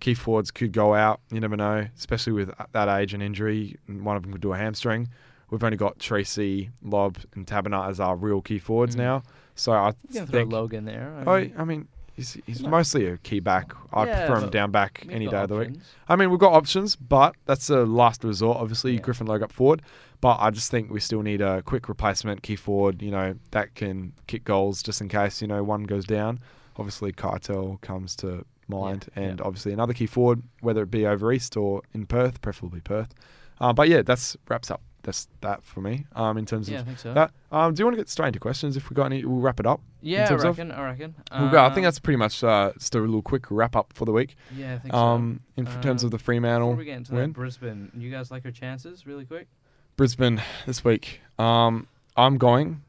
key 0.00 0.14
forwards 0.14 0.50
could 0.50 0.72
go 0.72 0.94
out. 0.94 1.20
You 1.32 1.40
never 1.40 1.56
know, 1.56 1.86
especially 1.96 2.32
with 2.32 2.52
that 2.72 2.88
age 2.88 3.14
and 3.14 3.22
injury. 3.22 3.76
One 3.88 4.16
of 4.16 4.22
them 4.22 4.32
could 4.32 4.40
do 4.40 4.52
a 4.52 4.56
hamstring. 4.58 5.08
We've 5.50 5.64
only 5.64 5.76
got 5.78 5.98
Treacy, 5.98 6.70
Lobb, 6.82 7.18
and 7.34 7.46
Taberner 7.46 7.88
as 7.88 7.98
our 8.00 8.14
real 8.16 8.40
key 8.42 8.58
forwards 8.58 8.94
Mm. 8.94 8.98
now. 8.98 9.22
So 9.54 9.72
I 9.72 9.88
you 10.10 10.20
can 10.20 10.26
throw. 10.26 10.42
Logan 10.44 10.84
there. 10.84 11.12
I 11.18 11.24
Oh, 11.24 11.40
mean, 11.40 11.54
I 11.58 11.64
mean, 11.64 11.88
he's, 12.14 12.36
he's 12.46 12.60
No. 12.62 12.68
mostly 12.68 13.06
a 13.06 13.16
key 13.16 13.40
back. 13.40 13.72
I 13.92 14.06
Yeah, 14.06 14.26
prefer 14.26 14.44
him 14.44 14.50
down 14.50 14.70
back 14.70 15.04
any 15.10 15.24
got 15.24 15.30
day 15.32 15.42
of 15.44 15.48
the 15.48 15.56
week. 15.56 15.80
I 16.08 16.14
mean, 16.16 16.30
we've 16.30 16.38
got 16.38 16.52
options, 16.52 16.94
but 16.94 17.34
that's 17.46 17.68
a 17.70 17.84
last 17.84 18.22
resort. 18.24 18.58
Obviously, 18.58 18.92
Yeah. 18.94 19.00
Griffin 19.00 19.26
Logue 19.26 19.42
up 19.42 19.50
forward. 19.52 19.82
But 20.20 20.38
I 20.40 20.50
just 20.50 20.70
think 20.70 20.90
we 20.90 21.00
still 21.00 21.22
need 21.22 21.40
a 21.40 21.62
quick 21.62 21.88
replacement 21.88 22.42
key 22.42 22.56
forward, 22.56 23.02
you 23.02 23.10
know, 23.12 23.34
that 23.52 23.74
can 23.74 24.12
kick 24.26 24.44
goals 24.44 24.82
just 24.82 25.00
in 25.00 25.08
case, 25.08 25.40
you 25.40 25.48
know, 25.48 25.62
one 25.64 25.84
goes 25.84 26.04
down. 26.04 26.40
Obviously, 26.78 27.12
Cartel 27.12 27.78
comes 27.82 28.14
to 28.16 28.44
mind, 28.68 29.08
Yeah, 29.16 29.22
and 29.24 29.38
yeah. 29.40 29.44
obviously 29.46 29.72
another 29.72 29.92
key 29.94 30.06
forward, 30.06 30.42
whether 30.60 30.82
it 30.82 30.90
be 30.90 31.06
over 31.06 31.32
East 31.32 31.56
or 31.56 31.82
in 31.92 32.06
Perth, 32.06 32.40
preferably 32.40 32.80
Perth. 32.80 33.14
Uh, 33.60 33.72
but 33.72 33.88
yeah, 33.88 34.02
that's 34.02 34.36
wraps 34.48 34.70
up. 34.70 34.80
That's 35.02 35.28
that 35.40 35.62
for 35.64 35.80
me. 35.80 36.04
Um, 36.14 36.36
in 36.36 36.44
terms 36.44 36.68
Yeah, 36.68 36.80
of 36.80 36.98
so. 37.00 37.14
that. 37.14 37.32
Um, 37.50 37.72
do 37.72 37.80
you 37.80 37.86
want 37.86 37.94
to 37.96 38.00
get 38.00 38.08
straight 38.10 38.28
into 38.28 38.40
questions? 38.40 38.76
If 38.76 38.90
we 38.90 38.94
got 38.94 39.06
any, 39.06 39.24
we'll 39.24 39.40
wrap 39.40 39.58
it 39.58 39.66
up. 39.66 39.80
yeah, 40.02 40.24
I 40.24 40.26
terms 40.28 40.44
of- 40.44 40.58
reckon. 40.58 40.72
I 40.72 40.84
reckon. 40.84 41.14
We'll 41.32 41.50
go. 41.50 41.60
I 41.64 41.68
think 41.68 41.78
Um, 41.78 41.82
that's 41.84 41.98
pretty 41.98 42.16
much 42.18 42.44
uh, 42.44 42.72
just 42.78 42.94
a 42.94 43.00
little 43.00 43.22
quick 43.22 43.46
wrap 43.50 43.74
up 43.74 43.92
for 43.94 44.04
the 44.04 44.12
week. 44.12 44.36
Yeah, 44.54 44.74
I 44.74 44.78
think 44.78 44.92
Um, 44.94 45.40
in 45.56 45.66
f- 45.66 45.80
terms 45.80 46.02
of 46.02 46.08
Um, 46.08 46.10
the. 46.10 46.18
Fremantle 46.18 46.68
Before 46.70 46.78
we 46.78 46.84
get 46.84 46.96
into 46.98 47.14
win. 47.14 47.30
that, 47.30 47.32
Brisbane, 47.34 47.90
you 47.96 48.10
guys 48.10 48.30
like 48.30 48.44
your 48.44 48.52
chances, 48.52 49.06
really 49.06 49.24
quick? 49.24 49.48
Brisbane 49.96 50.42
this 50.66 50.84
week. 50.84 51.20
Um, 51.38 51.86
I'm 52.16 52.36
going. 52.38 52.82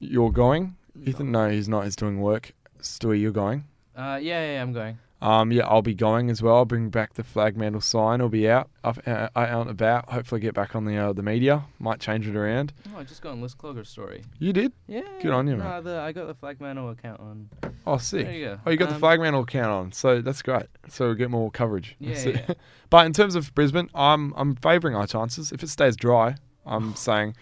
You're 0.00 0.32
going. 0.32 0.76
Ethan, 1.04 1.32
no, 1.32 1.48
he's 1.48 1.68
not. 1.68 1.84
He's 1.84 1.96
doing 1.96 2.20
work. 2.20 2.52
Stewie, 2.84 3.20
you're 3.20 3.32
going. 3.32 3.64
Uh, 3.96 4.18
yeah, 4.22 4.54
yeah, 4.54 4.62
I'm 4.62 4.72
going. 4.72 4.98
Um, 5.22 5.52
yeah, 5.52 5.66
I'll 5.66 5.80
be 5.80 5.94
going 5.94 6.28
as 6.30 6.42
well. 6.42 6.56
I'll 6.56 6.64
bring 6.66 6.90
back 6.90 7.14
the 7.14 7.22
Flagmantle 7.22 7.82
sign. 7.82 8.20
I'll 8.20 8.28
be 8.28 8.46
out, 8.50 8.68
up, 8.82 8.98
uh, 9.06 9.28
out 9.34 9.62
and 9.62 9.70
about. 9.70 10.10
Hopefully, 10.10 10.40
get 10.40 10.52
back 10.52 10.76
on 10.76 10.84
the 10.84 10.98
uh, 10.98 11.12
the 11.14 11.22
media. 11.22 11.64
Might 11.78 11.98
change 11.98 12.28
it 12.28 12.36
around. 12.36 12.74
Oh, 12.94 12.98
I 12.98 13.04
just 13.04 13.22
got 13.22 13.30
on 13.32 13.40
List 13.40 13.56
Clogger's 13.56 13.88
story. 13.88 14.22
You 14.38 14.52
did? 14.52 14.72
Yeah. 14.86 15.00
Good 15.22 15.30
on 15.32 15.46
you, 15.46 15.56
mate. 15.56 15.64
I 15.64 16.12
got 16.12 16.26
the 16.26 16.34
Flagmantle 16.34 16.92
account 16.92 17.20
on. 17.20 17.48
Oh, 17.86 17.96
sick. 17.96 18.26
There 18.26 18.34
you 18.34 18.44
go. 18.46 18.60
Oh, 18.66 18.70
you 18.70 18.76
got 18.76 18.88
the 18.90 18.96
Um, 18.96 19.00
flag 19.00 19.20
mantle 19.20 19.42
account 19.42 19.68
on, 19.68 19.92
so 19.92 20.20
that's 20.20 20.42
great. 20.42 20.66
So 20.88 21.08
we 21.10 21.14
get 21.14 21.30
more 21.30 21.50
coverage. 21.50 21.96
Yeah, 22.00 22.10
That's 22.10 22.26
yeah, 22.26 22.32
it. 22.32 22.44
yeah. 22.48 22.54
but 22.90 23.06
in 23.06 23.12
terms 23.14 23.34
of 23.34 23.54
Brisbane, 23.54 23.88
I'm 23.94 24.34
I'm 24.36 24.56
favouring 24.56 24.94
our 24.94 25.06
chances. 25.06 25.52
If 25.52 25.62
it 25.62 25.68
stays 25.68 25.96
dry, 25.96 26.34
I'm 26.66 26.94
saying, 26.96 27.34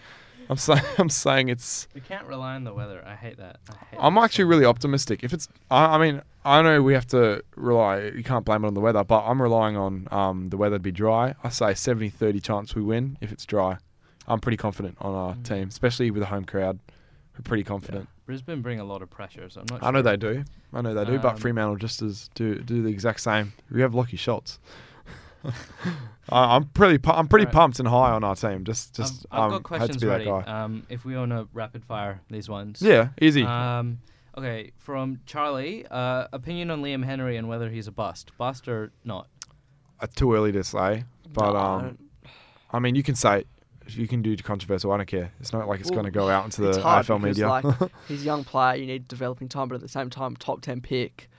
I'm 0.49 0.57
saying, 0.57 0.81
I'm 0.97 1.09
saying 1.09 1.49
it's. 1.49 1.87
We 1.93 2.01
can't 2.01 2.25
rely 2.27 2.55
on 2.55 2.63
the 2.63 2.73
weather. 2.73 3.03
I 3.05 3.15
hate 3.15 3.37
that. 3.37 3.59
I 3.69 3.73
hate 3.91 3.97
I'm 3.99 4.15
that 4.15 4.23
actually 4.23 4.45
really 4.45 4.65
optimistic. 4.65 5.23
If 5.23 5.33
it's, 5.33 5.47
I, 5.71 5.95
I 5.95 5.97
mean, 5.97 6.21
I 6.45 6.61
know 6.61 6.81
we 6.81 6.93
have 6.93 7.07
to 7.07 7.43
rely. 7.55 8.01
You 8.01 8.23
can't 8.23 8.43
blame 8.45 8.63
it 8.63 8.67
on 8.67 8.73
the 8.73 8.81
weather, 8.81 9.03
but 9.03 9.23
I'm 9.25 9.41
relying 9.41 9.77
on 9.77 10.07
um, 10.11 10.49
the 10.49 10.57
weather 10.57 10.75
to 10.77 10.79
be 10.83 10.91
dry. 10.91 11.35
I 11.43 11.49
say 11.49 11.67
70-30 11.67 12.43
chance 12.43 12.75
we 12.75 12.81
win 12.81 13.17
if 13.21 13.31
it's 13.31 13.45
dry. 13.45 13.77
I'm 14.27 14.39
pretty 14.39 14.57
confident 14.57 14.97
on 15.01 15.13
our 15.13 15.33
Mm. 15.35 15.43
team, 15.43 15.67
especially 15.69 16.11
with 16.11 16.23
a 16.23 16.27
home 16.27 16.45
crowd. 16.45 16.79
We're 17.35 17.43
pretty 17.43 17.63
confident. 17.63 18.07
Brisbane 18.25 18.61
bring 18.61 18.79
a 18.79 18.83
lot 18.85 19.01
of 19.01 19.09
pressure, 19.09 19.49
so 19.49 19.61
I'm 19.61 19.65
not. 19.69 19.83
I 19.83 19.91
know 19.91 20.01
they 20.01 20.15
do. 20.15 20.45
I 20.71 20.81
know 20.81 20.93
they 20.93 21.03
do, 21.03 21.19
but 21.19 21.31
Um, 21.33 21.37
Fremantle 21.37 21.75
just 21.75 22.01
as 22.01 22.29
do 22.35 22.59
do 22.59 22.81
the 22.81 22.89
exact 22.89 23.19
same. 23.19 23.51
We 23.69 23.81
have 23.81 23.91
Lachie 23.91 24.17
Schultz. 24.17 24.59
I- 26.29 26.55
I'm 26.55 26.65
pretty 26.69 26.97
pu- 26.97 27.11
I'm 27.11 27.27
pretty 27.27 27.45
Right. 27.45 27.53
pumped 27.53 27.79
and 27.79 27.87
high 27.87 28.11
on 28.11 28.23
our 28.23 28.35
team. 28.35 28.63
Just 28.63 28.95
just 28.95 29.25
I've, 29.31 29.39
I've 29.39 29.43
um, 29.43 29.49
got 29.49 29.55
had 29.55 29.61
to 29.61 29.63
questions 29.63 29.97
be 30.01 30.07
that 30.07 30.11
ready. 30.13 30.25
guy. 30.25 30.63
Um, 30.63 30.83
if 30.89 31.05
we 31.05 31.15
want 31.15 31.31
to 31.31 31.47
rapid 31.53 31.83
fire 31.83 32.21
these 32.29 32.47
ones. 32.49 32.81
yeah, 32.81 33.09
easy. 33.21 33.43
Um, 33.43 33.99
okay, 34.37 34.71
from 34.77 35.19
Charlie, 35.25 35.85
uh, 35.91 36.27
opinion 36.31 36.71
on 36.71 36.81
Liam 36.81 37.03
Henry 37.03 37.35
and 37.37 37.47
whether 37.47 37.69
he's 37.69 37.87
a 37.87 37.91
bust, 37.91 38.31
bust 38.37 38.67
or 38.67 38.91
not. 39.03 39.27
Uh, 39.99 40.07
too 40.15 40.33
early 40.33 40.51
to 40.53 40.63
say, 40.63 41.03
but 41.33 41.51
No, 41.53 41.57
I 41.59 41.75
um, 41.75 41.81
don't- 41.81 41.99
I 42.71 42.79
mean, 42.79 42.95
you 42.95 43.03
can 43.03 43.15
say 43.15 43.39
it. 43.41 43.47
you 43.89 44.07
can 44.07 44.21
do 44.21 44.35
controversial. 44.37 44.91
I 44.93 44.97
don't 44.97 45.05
care. 45.05 45.31
It's 45.39 45.53
not 45.53 45.67
like 45.67 45.81
it's 45.81 45.89
Well, 45.91 46.01
going 46.01 46.11
to 46.11 46.17
go 46.17 46.29
out 46.29 46.45
into 46.45 46.61
the 46.61 46.69
it's 46.69 46.77
AFL 46.79 47.21
media. 47.21 47.47
Like, 47.49 47.65
he's 48.07 48.21
a 48.21 48.25
young 48.25 48.43
player. 48.45 48.75
You 48.77 48.85
need 48.87 49.07
developing 49.09 49.49
time, 49.49 49.67
but 49.67 49.75
at 49.75 49.81
the 49.81 49.87
same 49.89 50.09
time, 50.09 50.35
top 50.37 50.61
ten 50.61 50.79
pick. 50.81 51.29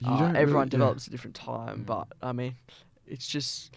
You 0.00 0.08
Uh, 0.10 0.18
don't 0.18 0.26
really- 0.28 0.38
everyone 0.42 0.66
yeah. 0.66 0.70
develops 0.70 1.04
at 1.04 1.08
a 1.08 1.10
different 1.12 1.36
time, 1.36 1.84
but 1.86 2.08
I 2.22 2.32
mean, 2.32 2.56
it's 3.10 3.26
just 3.26 3.74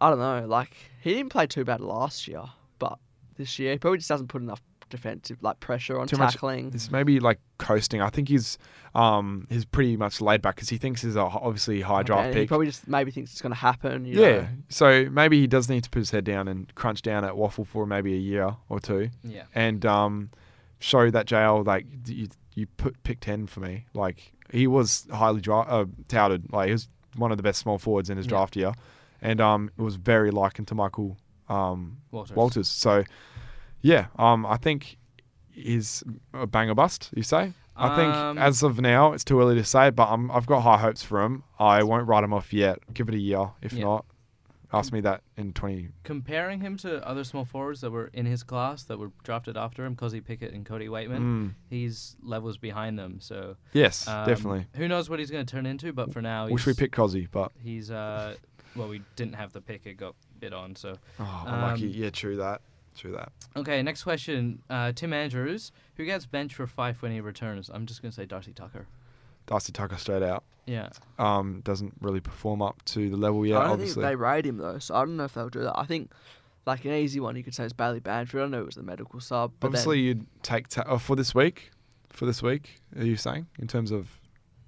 I 0.00 0.10
don't 0.10 0.18
know. 0.18 0.46
Like 0.46 0.74
he 1.00 1.14
didn't 1.14 1.30
play 1.30 1.46
too 1.46 1.64
bad 1.64 1.80
last 1.80 2.26
year, 2.28 2.42
but 2.78 2.98
this 3.36 3.58
year 3.58 3.72
he 3.72 3.78
probably 3.78 3.98
just 3.98 4.08
doesn't 4.08 4.28
put 4.28 4.42
enough 4.42 4.62
defensive 4.88 5.40
like 5.40 5.60
pressure 5.60 6.00
on 6.00 6.08
Too 6.08 6.16
much- 6.16 6.32
tackling. 6.32 6.72
It's 6.74 6.90
maybe 6.90 7.20
like 7.20 7.38
coasting. 7.58 8.02
I 8.02 8.08
think 8.10 8.28
he's 8.28 8.58
um 8.94 9.46
he's 9.48 9.64
pretty 9.64 9.96
much 9.96 10.20
laid 10.20 10.42
back 10.42 10.56
because 10.56 10.68
he 10.68 10.78
thinks 10.78 11.02
he's 11.02 11.14
a 11.14 11.20
obviously 11.22 11.80
high 11.80 12.02
draft 12.02 12.26
and 12.26 12.34
he 12.34 12.40
pick. 12.42 12.48
probably 12.48 12.66
just 12.66 12.88
maybe 12.88 13.10
thinks 13.12 13.30
it's 13.30 13.40
going 13.40 13.52
to 13.52 13.58
happen. 13.58 14.04
You 14.04 14.20
yeah, 14.20 14.28
know? 14.40 14.48
so 14.68 15.08
maybe 15.10 15.40
he 15.40 15.46
does 15.46 15.68
need 15.68 15.84
to 15.84 15.90
put 15.90 16.00
his 16.00 16.10
head 16.10 16.24
down 16.24 16.48
and 16.48 16.74
crunch 16.74 17.02
down 17.02 17.24
at 17.24 17.34
WAFL 17.34 17.66
for 17.68 17.86
maybe 17.86 18.14
a 18.14 18.18
year 18.18 18.56
or 18.68 18.80
two, 18.80 19.10
Yeah. 19.22 19.44
and 19.54 19.86
um 19.86 20.30
show 20.80 21.08
that 21.10 21.26
JL 21.26 21.64
like 21.64 21.86
you 22.06 22.26
you 22.56 22.66
put 22.66 23.00
pick 23.04 23.20
ten 23.20 23.46
for 23.46 23.60
me. 23.60 23.84
Like 23.94 24.32
he 24.50 24.66
was 24.66 25.06
highly 25.12 25.40
dra- 25.40 25.60
uh, 25.60 25.84
touted. 26.08 26.52
Like 26.52 26.66
he 26.66 26.72
was 26.72 26.88
one 27.16 27.30
of 27.30 27.36
the 27.36 27.42
best 27.42 27.58
small 27.60 27.78
forwards 27.78 28.10
in 28.10 28.16
his 28.16 28.26
Yeah. 28.26 28.30
draft 28.30 28.56
year, 28.56 28.72
and 29.20 29.40
um 29.40 29.70
it 29.78 29.82
was 29.82 29.96
very 29.96 30.30
likened 30.30 30.68
to 30.68 30.74
Michael 30.74 31.16
um 31.48 31.98
Walters. 32.10 32.36
Walters. 32.36 32.68
So, 32.68 33.04
yeah, 33.82 34.06
um, 34.18 34.46
I 34.46 34.56
think 34.56 34.96
is 35.56 36.02
a 36.34 36.46
banger 36.46 36.74
bust. 36.74 37.10
You 37.14 37.22
say? 37.22 37.52
I 37.76 37.94
think 37.96 38.14
Um, 38.14 38.36
as 38.38 38.62
of 38.62 38.78
now, 38.80 39.12
it's 39.12 39.24
too 39.24 39.40
early 39.40 39.54
to 39.56 39.64
say, 39.64 39.90
but 39.90 40.08
I'm, 40.10 40.30
I've 40.30 40.44
got 40.46 40.60
high 40.60 40.76
hopes 40.78 41.02
for 41.02 41.22
him. 41.22 41.44
I 41.58 41.82
won't 41.82 42.06
write 42.06 42.22
him 42.24 42.32
off 42.32 42.52
yet. 42.52 42.78
Give 42.92 43.08
it 43.08 43.14
a 43.14 43.18
year. 43.18 43.50
If 43.62 43.72
Yeah. 43.72 43.84
not, 43.84 44.04
ask 44.72 44.92
me 44.92 45.00
that 45.00 45.22
in 45.36 45.52
20. 45.52 45.88
Comparing 46.04 46.60
him 46.60 46.76
to 46.78 47.06
other 47.06 47.24
small 47.24 47.44
forwards 47.44 47.80
that 47.80 47.90
were 47.90 48.10
in 48.12 48.26
his 48.26 48.42
class 48.42 48.84
that 48.84 48.98
were 48.98 49.10
drafted 49.22 49.56
after 49.56 49.84
him, 49.84 49.96
Kozzy 49.96 50.24
Pickett 50.24 50.52
and 50.52 50.64
Cody 50.64 50.88
Weightman, 50.88 51.18
Mm, 51.20 51.54
he's 51.68 52.16
levels 52.22 52.56
behind 52.56 52.98
them. 52.98 53.18
So 53.20 53.56
yes, 53.72 54.06
um, 54.08 54.26
definitely. 54.26 54.66
Who 54.76 54.88
knows 54.88 55.10
what 55.10 55.18
he's 55.18 55.30
going 55.30 55.44
to 55.44 55.50
turn 55.50 55.66
into? 55.66 55.92
But 55.92 56.12
for 56.12 56.22
now, 56.22 56.46
he's, 56.46 56.54
Wish 56.54 56.66
we 56.66 56.74
picked 56.74 56.94
Kozzy, 56.94 57.28
but 57.30 57.52
He's 57.62 57.90
uh, 57.90 58.34
well, 58.76 58.88
we 58.88 59.02
didn't 59.16 59.34
have 59.34 59.52
the 59.52 59.60
pick; 59.60 59.86
it 59.86 59.94
got 59.94 60.14
bid 60.38 60.52
on. 60.52 60.76
So 60.76 60.94
oh, 61.18 61.42
unlucky. 61.46 61.86
Um, 61.86 61.92
Yeah, 61.94 62.10
true 62.10 62.36
that. 62.36 62.60
True 62.96 63.12
that. 63.12 63.32
okay, 63.56 63.82
next 63.82 64.02
question. 64.02 64.62
Uh, 64.68 64.92
Tim 64.92 65.12
Andrews, 65.12 65.70
who 65.96 66.04
gets 66.04 66.26
benched 66.26 66.56
for 66.56 66.66
five 66.66 67.00
when 67.02 67.12
he 67.12 67.20
returns? 67.20 67.70
I'm 67.72 67.86
just 67.86 68.02
going 68.02 68.10
to 68.10 68.16
say 68.16 68.26
Darcy 68.26 68.52
Tucker. 68.52 68.86
Darcy 69.46 69.72
Tucker 69.72 69.96
straight 69.96 70.22
out. 70.22 70.44
Yeah. 70.66 70.90
Um, 71.18 71.62
doesn't 71.64 71.94
really 72.00 72.20
perform 72.20 72.62
up 72.62 72.84
to 72.86 73.10
the 73.10 73.16
level 73.16 73.44
yet. 73.44 73.58
I 73.58 73.62
don't 73.62 73.72
obviously. 73.72 74.02
think 74.02 74.10
they 74.12 74.16
rate 74.16 74.46
him 74.46 74.58
though, 74.58 74.78
so 74.78 74.94
I 74.94 75.00
don't 75.00 75.16
know 75.16 75.24
if 75.24 75.34
they'll 75.34 75.48
do 75.48 75.62
that. 75.62 75.76
I 75.76 75.84
think 75.84 76.12
like 76.66 76.84
an 76.84 76.92
easy 76.92 77.20
one 77.20 77.36
you 77.36 77.42
could 77.42 77.54
say 77.54 77.64
is 77.64 77.72
Bailey 77.72 78.00
Banfield. 78.00 78.44
I 78.44 78.48
know 78.48 78.60
it 78.60 78.66
was 78.66 78.74
the 78.76 78.82
medical 78.82 79.20
sub, 79.20 79.52
but 79.58 79.68
Obviously, 79.68 79.96
then, 79.96 80.06
you'd 80.06 80.42
take 80.42 80.68
ta- 80.68 80.84
oh, 80.86 80.98
for 80.98 81.16
this 81.16 81.34
week. 81.34 81.70
For 82.10 82.26
this 82.26 82.42
week, 82.42 82.80
are 82.96 83.04
you 83.04 83.16
saying 83.16 83.46
in 83.58 83.68
terms 83.68 83.90
of 83.92 84.08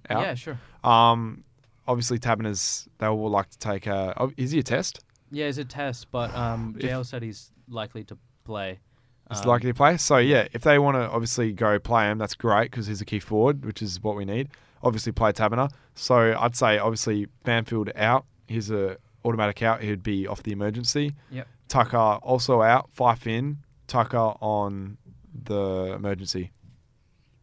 out? 0.08 0.22
Yeah, 0.22 0.34
sure. 0.34 0.60
Um, 0.84 1.44
obviously, 1.86 2.18
Taberner's 2.18 2.88
they 2.98 3.08
will 3.08 3.30
like 3.30 3.50
to 3.50 3.58
take 3.58 3.86
a. 3.86 4.14
Oh, 4.16 4.32
is 4.36 4.52
he 4.52 4.60
a 4.60 4.62
test? 4.62 5.00
Yeah, 5.30 5.46
it's 5.46 5.58
a 5.58 5.64
test, 5.64 6.10
but 6.10 6.34
um, 6.34 6.76
If- 6.78 6.84
JL 6.88 7.04
said 7.06 7.22
he's 7.22 7.50
likely 7.68 8.04
to 8.04 8.18
play. 8.44 8.80
Um, 9.40 9.48
likely 9.48 9.70
to 9.70 9.74
play. 9.74 9.96
So 9.96 10.18
yeah, 10.18 10.46
if 10.52 10.62
they 10.62 10.78
want 10.78 10.96
to 10.96 11.08
obviously 11.10 11.52
go 11.52 11.78
play 11.78 12.10
him, 12.10 12.18
that's 12.18 12.34
great 12.34 12.70
because 12.70 12.86
he's 12.86 13.00
a 13.00 13.04
key 13.04 13.18
forward, 13.20 13.64
which 13.64 13.80
is 13.82 14.02
what 14.02 14.16
we 14.16 14.24
need. 14.24 14.48
Obviously, 14.82 15.12
play 15.12 15.32
Taberner. 15.32 15.70
So 15.94 16.36
I'd 16.38 16.56
say 16.56 16.78
obviously 16.78 17.26
Banfield 17.44 17.90
out. 17.96 18.24
He's 18.48 18.70
a 18.70 18.96
automatic 19.24 19.62
out. 19.62 19.80
He'd 19.82 20.02
be 20.02 20.26
off 20.26 20.42
the 20.42 20.52
emergency. 20.52 21.14
Yep. 21.30 21.46
Tucker 21.68 21.96
also 21.96 22.62
out. 22.62 22.90
Fyfe 22.92 23.26
in. 23.26 23.58
Tucker 23.86 24.16
on 24.40 24.98
the 25.44 25.92
emergency. 25.94 26.50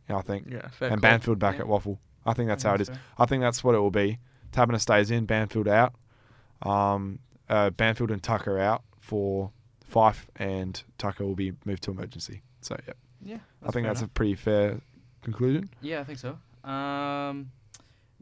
Yeah, 0.10 0.18
I 0.18 0.22
think. 0.22 0.48
yeah, 0.52 0.68
fair 0.70 0.92
and. 0.92 1.02
Banfield 1.02 1.40
back 1.40 1.56
Yeah. 1.56 1.62
at 1.62 1.68
WAFL. 1.68 1.98
I 2.26 2.34
think 2.34 2.50
that's 2.50 2.66
I 2.66 2.70
how 2.70 2.76
it 2.76 2.82
is. 2.82 2.88
so. 2.88 2.94
I 3.18 3.26
think 3.26 3.42
that's 3.42 3.64
what 3.64 3.74
it 3.76 3.80
will 3.80 3.92
be. 3.92 4.20
Taberner 4.52 4.80
stays 4.80 5.10
in, 5.12 5.26
Banfield 5.26 5.68
out. 5.68 5.94
Um, 6.64 7.20
uh, 7.48 7.70
Banfield 7.72 8.12
and 8.12 8.22
Tucker 8.22 8.60
out 8.60 8.84
for 9.00 9.52
Fyfe, 9.90 10.28
and 10.36 10.82
Tucker 10.98 11.26
will 11.26 11.36
be 11.36 11.54
moved 11.66 11.84
to 11.84 11.92
emergency. 11.92 12.42
So 12.62 12.76
yeah, 12.88 12.94
Yeah, 13.24 13.38
I 13.64 13.72
think 13.72 13.86
fair 13.86 13.94
that's 13.94 14.02
a 14.02 14.08
pretty 14.08 14.36
fair 14.36 14.80
conclusion. 15.22 15.70
Yeah, 15.82 16.00
I 16.02 16.04
think 16.04 16.20
so. 16.20 16.38
Um, 16.70 17.52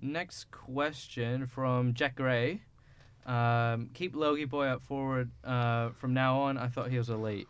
next 0.02 0.50
question 0.52 1.48
from 1.48 1.94
Jack 1.94 2.16
Gray. 2.16 2.62
Um, 3.26 3.90
keep 3.94 4.16
Logie 4.16 4.46
Boy 4.46 4.68
up 4.68 4.82
forward 4.84 5.32
uh, 5.44 5.90
from 5.90 6.14
now 6.14 6.40
on. 6.42 6.58
I 6.58 6.68
thought 6.68 6.90
he 6.90 6.98
was 6.98 7.10
elite. 7.10 7.48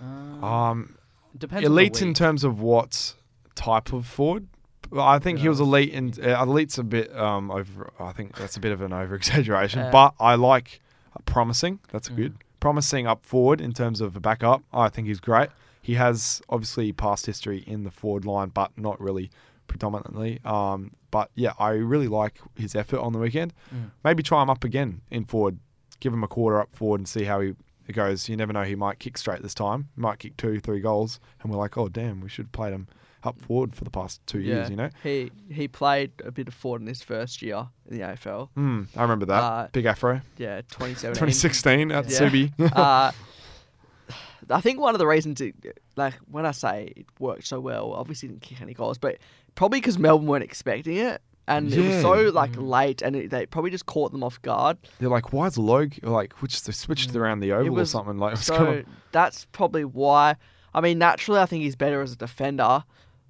Um, 0.00 0.42
Um, 0.42 0.96
depends. 1.38 1.64
on 1.66 1.72
elite 1.72 2.02
in 2.02 2.14
terms 2.14 2.42
of 2.44 2.60
what 2.60 3.14
type 3.54 3.92
of 3.92 4.06
forward. 4.06 4.48
Well, 4.90 5.06
I 5.06 5.18
think 5.20 5.38
he 5.38 5.48
was 5.48 5.60
elite, 5.60 5.94
and 5.94 6.18
uh, 6.18 6.42
elite's 6.42 6.76
a 6.78 6.82
bit 6.82 7.14
um 7.16 7.50
over. 7.50 7.92
I 8.00 8.12
think 8.12 8.36
that's 8.36 8.56
a 8.56 8.60
bit 8.60 8.72
of 8.72 8.80
an 8.82 8.92
over 8.92 9.14
exaggeration, 9.14 9.80
Yeah. 9.80 9.90
but 9.90 10.14
I 10.18 10.34
like 10.34 10.80
uh, 11.16 11.20
promising. 11.24 11.78
That's 11.92 12.08
Mhm. 12.08 12.16
good. 12.16 12.34
Promising 12.62 13.08
up 13.08 13.26
forward 13.26 13.60
in 13.60 13.72
terms 13.72 14.00
of 14.00 14.14
a 14.14 14.20
backup. 14.20 14.62
I 14.72 14.88
think 14.88 15.08
he's 15.08 15.18
great. 15.18 15.48
He 15.82 15.94
has 15.94 16.40
obviously 16.48 16.92
past 16.92 17.26
history 17.26 17.64
in 17.66 17.82
the 17.82 17.90
forward 17.90 18.24
line, 18.24 18.50
but 18.50 18.70
not 18.78 19.00
really 19.00 19.32
predominantly. 19.66 20.38
Um, 20.44 20.92
but 21.10 21.32
yeah, 21.34 21.54
I 21.58 21.70
really 21.70 22.06
like 22.06 22.38
his 22.54 22.76
effort 22.76 23.00
on 23.00 23.12
the 23.12 23.18
weekend. 23.18 23.52
Mm. 23.74 23.90
Maybe 24.04 24.22
try 24.22 24.40
him 24.40 24.48
up 24.48 24.62
again 24.62 25.00
in 25.10 25.24
forward. 25.24 25.58
Give 25.98 26.12
him 26.12 26.22
a 26.22 26.28
quarter 26.28 26.60
up 26.60 26.72
forward 26.72 27.00
and 27.00 27.08
see 27.08 27.24
how 27.24 27.40
he 27.40 27.54
goes. 27.92 28.28
You 28.28 28.36
never 28.36 28.52
know. 28.52 28.62
He 28.62 28.76
might 28.76 29.00
kick 29.00 29.18
straight 29.18 29.42
this 29.42 29.54
time. 29.54 29.88
He 29.96 30.00
might 30.00 30.20
kick 30.20 30.36
two, 30.36 30.60
three 30.60 30.78
goals, 30.78 31.18
and 31.42 31.50
we're 31.50 31.58
like, 31.58 31.76
oh 31.76 31.88
damn, 31.88 32.20
we 32.20 32.28
should 32.28 32.44
have 32.44 32.52
played 32.52 32.72
him 32.72 32.86
up 33.24 33.40
forward 33.40 33.74
for 33.74 33.84
the 33.84 33.90
past 33.90 34.20
two 34.26 34.40
yeah, 34.40 34.54
years. 34.56 34.70
You 34.70 34.76
know. 34.76 34.90
he 35.02 35.30
he 35.50 35.68
played 35.68 36.12
a 36.24 36.30
bit 36.32 36.48
of 36.48 36.54
forward 36.54 36.80
in 36.82 36.88
his 36.88 37.02
first 37.02 37.40
year 37.42 37.66
in 37.88 37.96
the 37.98 38.04
AFL. 38.04 38.48
Mm, 38.56 38.86
I 38.96 39.02
remember 39.02 39.26
that 39.26 39.42
Uh, 39.42 39.68
big 39.72 39.84
afro. 39.86 40.20
Yeah, 40.38 40.60
2017. 40.70 41.14
2016 41.14 41.92
at 41.92 42.10
Yeah. 42.10 42.18
Subi. 42.18 42.52
uh, 42.76 43.12
I 44.50 44.60
think 44.60 44.80
one 44.80 44.94
of 44.94 44.98
the 44.98 45.06
reasons 45.06 45.40
it, 45.40 45.54
like 45.96 46.14
when 46.30 46.44
I 46.46 46.50
say 46.50 46.92
it 46.96 47.06
worked 47.20 47.46
so 47.46 47.60
well, 47.60 47.92
obviously 47.92 48.28
didn't 48.28 48.42
kick 48.42 48.60
any 48.60 48.74
goals, 48.74 48.98
but 48.98 49.18
probably 49.54 49.80
because 49.80 49.98
Melbourne 49.98 50.26
weren't 50.26 50.44
expecting 50.44 50.96
it, 50.96 51.22
and 51.46 51.72
it 51.72 51.80
was 51.80 52.02
so 52.02 52.30
like 52.30 52.50
late, 52.56 53.02
and 53.02 53.14
it, 53.14 53.30
they 53.30 53.46
probably 53.46 53.70
just 53.70 53.86
caught 53.86 54.10
them 54.12 54.24
off 54.24 54.42
guard. 54.42 54.78
They're 54.98 55.08
like, 55.08 55.32
why 55.32 55.46
is 55.46 55.56
Logue 55.58 55.94
like 56.02 56.42
which 56.42 56.60
they 56.64 56.72
switched 56.72 57.14
around 57.14 57.40
the 57.40 57.52
oval 57.52 57.78
or 57.78 57.82
Mm. 57.82 57.86
something 57.86 58.18
like? 58.18 58.32
What's 58.34 58.46
so 58.46 58.58
going 58.58 58.78
on? 58.80 58.86
that's 59.12 59.46
probably 59.52 59.84
why. 59.84 60.34
I 60.74 60.80
mean, 60.80 60.98
naturally, 60.98 61.38
I 61.40 61.46
think 61.46 61.62
he's 61.62 61.76
better 61.76 62.00
as 62.02 62.12
a 62.12 62.16
defender. 62.16 62.82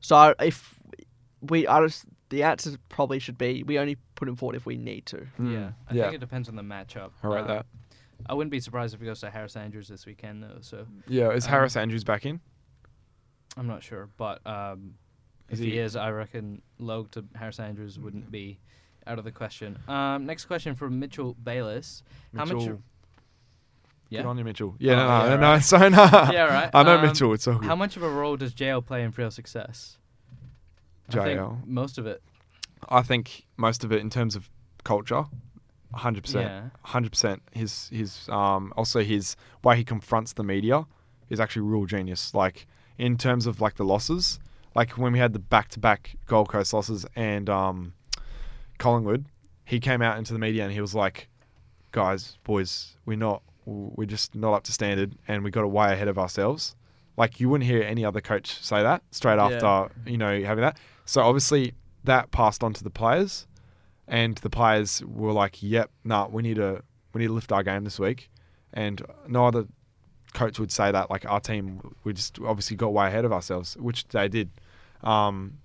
So 0.02 0.34
if 0.40 0.78
we, 1.40 1.66
I 1.66 1.80
just 1.86 2.04
the 2.28 2.42
answer 2.44 2.72
probably 2.88 3.18
should 3.18 3.36
be 3.38 3.62
we 3.62 3.78
only 3.78 3.96
put 4.14 4.28
him 4.28 4.36
forward 4.36 4.56
if 4.56 4.66
we 4.66 4.76
need 4.76 5.06
to. 5.06 5.26
Mm, 5.40 5.52
Yeah, 5.52 5.70
I 5.88 5.94
yeah. 5.94 6.02
think 6.04 6.14
it 6.16 6.20
depends 6.20 6.48
on 6.48 6.56
the 6.56 6.62
matchup. 6.62 7.10
I 7.22 7.26
rate 7.28 7.40
Uh, 7.40 7.46
that. 7.46 7.66
I 8.26 8.34
wouldn't 8.34 8.52
be 8.52 8.60
surprised 8.60 8.94
if 8.94 9.00
he 9.00 9.06
goes 9.06 9.20
to 9.20 9.30
Harris 9.30 9.56
Andrews 9.56 9.88
this 9.88 10.06
weekend 10.06 10.42
though. 10.42 10.58
So 10.60 10.86
Yeah, 11.08 11.30
is 11.30 11.44
um, 11.46 11.50
Harris 11.50 11.76
Andrews 11.76 12.04
back 12.04 12.24
in? 12.26 12.40
I'm 13.56 13.66
not 13.66 13.82
sure, 13.82 14.08
but 14.16 14.44
um, 14.46 14.94
Is 15.50 15.60
if 15.60 15.64
he, 15.66 15.72
he- 15.72 15.78
is, 15.78 15.96
I 15.96 16.10
reckon 16.10 16.62
Logue 16.78 17.10
to 17.12 17.24
Harris 17.34 17.58
Andrews 17.60 17.98
wouldn't 17.98 18.30
be 18.30 18.58
out 19.06 19.18
of 19.18 19.24
the 19.24 19.32
question. 19.32 19.78
Um, 19.88 20.24
next 20.26 20.44
question 20.46 20.74
from 20.76 20.98
Mitchell 21.00 21.34
Bayless. 21.34 22.02
How 22.36 22.44
much? 22.44 22.54
Mitchell. 22.54 22.82
Yeah. 24.12 24.22
Good 24.22 24.28
on 24.28 24.38
you, 24.38 24.44
Mitchell. 24.44 24.74
Yeah, 24.78 24.92
Oh, 24.92 24.96
no, 24.96 25.04
no, 25.06 25.30
yeah, 25.30 25.36
no, 25.36 25.40
right. 25.52 25.58
so 25.72 25.76
no. 25.78 25.88
Yeah, 26.32 26.42
right. 26.44 26.70
I 26.74 26.82
know 26.82 26.96
Um, 26.98 27.02
Mitchell. 27.06 27.32
It's 27.32 27.46
all 27.48 27.54
good. 27.58 27.66
How 27.66 27.76
much 27.76 27.96
of 27.96 28.02
a 28.02 28.08
role 28.10 28.36
does 28.36 28.52
JL 28.54 28.84
play 28.84 29.02
in 29.02 29.12
Freo 29.12 29.32
success? 29.32 29.96
I 31.08 31.12
think 31.12 31.40
JL. 31.40 31.66
most 31.66 31.98
of 31.98 32.06
it. 32.06 32.22
I 32.88 33.02
think 33.02 33.46
most 33.56 33.84
of 33.84 33.92
it 33.92 34.00
in 34.00 34.10
terms 34.10 34.36
of 34.36 34.50
culture, 34.84 35.24
hundred 35.94 36.24
percent, 36.24 36.46
Yeah. 36.48 36.62
hundred 36.82 37.12
percent. 37.12 37.42
His 37.52 37.88
his 37.88 38.28
um 38.28 38.72
also 38.76 39.00
his 39.02 39.36
way 39.64 39.76
he 39.76 39.84
confronts 39.84 40.32
the 40.34 40.42
media 40.44 40.86
is 41.30 41.38
actually 41.40 41.62
real 41.62 41.86
genius. 41.86 42.34
Like 42.34 42.66
in 42.98 43.16
terms 43.16 43.46
of 43.46 43.60
like 43.60 43.76
the 43.76 43.84
losses, 43.84 44.38
like 44.74 44.98
when 44.98 45.12
we 45.12 45.18
had 45.18 45.32
the 45.32 45.38
back 45.38 45.68
to 45.70 45.78
back 45.80 46.16
Gold 46.26 46.48
Coast 46.48 46.72
losses 46.72 47.06
and 47.16 47.48
um 47.48 47.94
Collingwood, 48.78 49.26
he 49.64 49.80
came 49.80 50.02
out 50.02 50.18
into 50.18 50.32
the 50.32 50.38
media 50.38 50.64
and 50.64 50.72
he 50.72 50.80
was 50.80 50.94
like, 50.94 51.28
"Guys, 51.92 52.36
boys, 52.44 52.96
we're 53.06 53.16
not, 53.16 53.42
we're 53.66 54.06
just 54.06 54.34
not 54.34 54.52
up 54.54 54.62
to 54.64 54.72
standard, 54.72 55.16
and 55.28 55.42
we 55.44 55.50
got 55.50 55.68
way 55.70 55.92
ahead 55.92 56.08
of 56.08 56.18
ourselves." 56.18 56.74
Like 57.16 57.40
you 57.40 57.48
wouldn't 57.50 57.68
hear 57.68 57.82
any 57.82 58.04
other 58.04 58.20
coach 58.22 58.62
say 58.64 58.82
that 58.82 59.02
straight 59.10 59.36
Yeah. 59.36 59.46
after 59.46 59.94
you 60.10 60.16
know 60.18 60.42
having 60.42 60.62
that. 60.62 60.78
So 61.04 61.22
obviously 61.22 61.74
that 62.04 62.30
passed 62.30 62.64
on 62.64 62.72
to 62.74 62.82
the 62.84 62.90
players, 62.90 63.46
and 64.08 64.36
the 64.38 64.50
players 64.50 65.02
were 65.04 65.32
like, 65.32 65.62
"Yep, 65.62 65.90
nah, 66.04 66.26
we 66.28 66.42
need 66.42 66.56
to 66.56 66.82
we 67.12 67.20
need 67.20 67.26
to 67.28 67.32
lift 67.34 67.52
our 67.52 67.62
game 67.62 67.84
this 67.84 67.98
week," 68.00 68.30
and 68.72 69.02
no 69.28 69.46
other 69.46 69.66
coach 70.32 70.58
would 70.58 70.72
say 70.72 70.90
that. 70.90 71.10
Like 71.10 71.26
our 71.26 71.40
team, 71.40 71.80
we 72.04 72.14
just 72.14 72.38
obviously 72.40 72.76
got 72.76 72.92
way 72.94 73.06
ahead 73.08 73.24
of 73.26 73.32
ourselves, 73.32 73.76
which 73.76 74.08
they 74.08 74.28
did. 74.28 74.50
Um, 75.02 75.58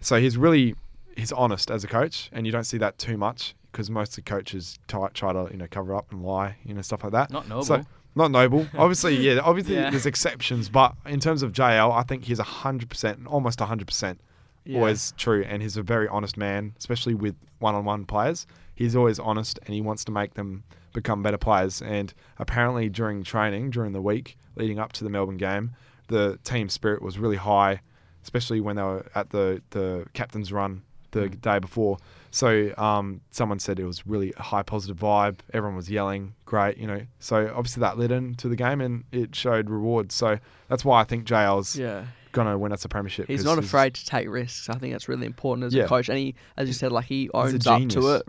so 0.00 0.20
he's 0.20 0.36
really 0.36 0.76
he's 1.16 1.32
honest 1.32 1.70
as 1.70 1.82
a 1.84 1.88
coach, 1.88 2.28
and 2.32 2.46
you 2.46 2.52
don't 2.52 2.64
see 2.64 2.78
that 2.78 2.98
too 2.98 3.16
much 3.16 3.54
because 3.74 3.90
most 3.90 4.10
of 4.16 4.24
the 4.24 4.30
coaches 4.30 4.78
try, 4.88 5.08
try 5.08 5.32
to 5.32 5.48
you 5.50 5.56
know 5.58 5.66
cover 5.68 5.94
up 5.96 6.10
and 6.12 6.22
lie, 6.24 6.56
you 6.64 6.72
know 6.74 6.80
stuff 6.82 7.02
like 7.02 7.12
that. 7.12 7.30
Not 7.30 7.48
noble. 7.48 7.64
So 7.64 7.82
not 8.14 8.30
noble. 8.30 8.66
Obviously, 8.78 9.16
yeah. 9.16 9.40
Obviously, 9.42 9.74
Yeah. 9.74 9.90
there's 9.90 10.06
exceptions, 10.06 10.68
but 10.68 10.94
in 11.04 11.18
terms 11.18 11.42
of 11.42 11.52
JL, 11.52 11.90
I 11.92 12.02
think 12.04 12.24
he's 12.24 12.38
hundred 12.38 12.88
percent, 12.88 13.26
almost 13.26 13.58
hundred 13.60 13.88
percent 13.88 14.20
Yeah. 14.64 14.78
always 14.78 15.12
true, 15.16 15.42
and 15.46 15.60
he's 15.62 15.76
a 15.76 15.82
very 15.82 16.06
honest 16.08 16.36
man, 16.36 16.74
especially 16.78 17.14
with 17.14 17.34
one-on-one 17.58 18.04
players. 18.06 18.46
He's 18.76 18.94
always 18.96 19.18
honest, 19.18 19.58
and 19.66 19.74
he 19.74 19.80
wants 19.80 20.04
to 20.04 20.12
make 20.12 20.34
them 20.34 20.62
become 20.92 21.22
better 21.22 21.38
players. 21.38 21.82
And 21.82 22.14
apparently, 22.38 22.88
during 22.88 23.24
training, 23.24 23.70
during 23.70 23.92
the 23.92 24.00
week 24.02 24.36
leading 24.56 24.78
up 24.78 24.92
to 24.92 25.02
the 25.04 25.10
Melbourne 25.10 25.36
game, 25.36 25.72
the 26.08 26.38
team 26.44 26.68
spirit 26.68 27.02
was 27.02 27.18
really 27.18 27.36
high, 27.36 27.80
especially 28.22 28.60
when 28.60 28.76
they 28.76 28.82
were 28.82 29.06
at 29.16 29.30
the 29.30 29.60
the 29.70 30.06
captain's 30.12 30.52
run 30.52 30.82
the 31.22 31.28
day 31.28 31.58
before. 31.58 31.98
So 32.30 32.72
um, 32.76 33.20
someone 33.30 33.58
said 33.60 33.78
it 33.78 33.84
was 33.84 34.06
really 34.06 34.32
a 34.36 34.42
high 34.42 34.62
positive 34.62 34.96
vibe. 34.98 35.38
Everyone 35.52 35.76
was 35.76 35.88
yelling, 35.88 36.34
great, 36.46 36.76
you 36.78 36.86
know. 36.86 37.02
So 37.20 37.52
obviously 37.54 37.80
that 37.82 37.96
led 37.98 38.10
into 38.10 38.48
the 38.48 38.56
game 38.56 38.80
and 38.80 39.04
it 39.12 39.34
showed 39.36 39.70
rewards. 39.70 40.14
So 40.14 40.38
that's 40.68 40.84
why 40.84 41.00
I 41.00 41.04
think 41.04 41.24
JL's 41.26 41.76
Yeah. 41.76 42.06
gonna 42.32 42.58
win 42.58 42.72
us 42.72 42.84
a 42.84 42.88
premiership. 42.88 43.28
He's 43.28 43.44
not 43.44 43.58
afraid 43.58 43.94
to 43.94 44.04
take 44.04 44.28
risks. 44.28 44.68
I 44.68 44.74
think 44.78 44.92
that's 44.92 45.08
really 45.08 45.26
important 45.26 45.66
as 45.66 45.74
Yeah. 45.74 45.84
a 45.84 45.88
coach. 45.88 46.08
And 46.08 46.18
he, 46.18 46.34
as 46.56 46.66
you 46.66 46.74
said, 46.74 46.90
like 46.90 47.04
he 47.04 47.30
owns 47.32 47.66
up 47.68 47.88
to 47.90 48.14
it. 48.16 48.22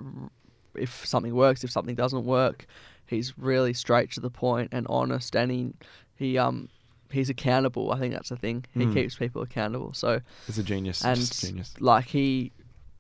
If 0.75 1.05
something 1.05 1.33
works, 1.33 1.63
if 1.63 1.71
something 1.71 1.95
doesn't 1.95 2.25
work, 2.25 2.67
he's 3.07 3.35
really 3.37 3.73
straight 3.73 4.11
to 4.11 4.19
the 4.19 4.29
point 4.29 4.69
and 4.71 4.85
honest. 4.89 5.35
And 5.35 5.49
he, 5.51 5.73
he 6.15 6.37
um, 6.37 6.69
he's 7.09 7.29
accountable. 7.29 7.91
I 7.91 7.97
think 7.99 8.13
that's 8.13 8.29
the 8.29 8.35
thing. 8.35 8.65
He 8.73 8.81
Mm. 8.85 8.93
keeps 8.93 9.15
people 9.15 9.41
accountable. 9.41 9.93
So 9.93 10.19
He's 10.45 10.59
a 10.59 10.63
genius. 10.63 11.03
and 11.03 11.17
a 11.19 11.25
genius. 11.25 11.73
like 11.79 12.05
he, 12.05 12.51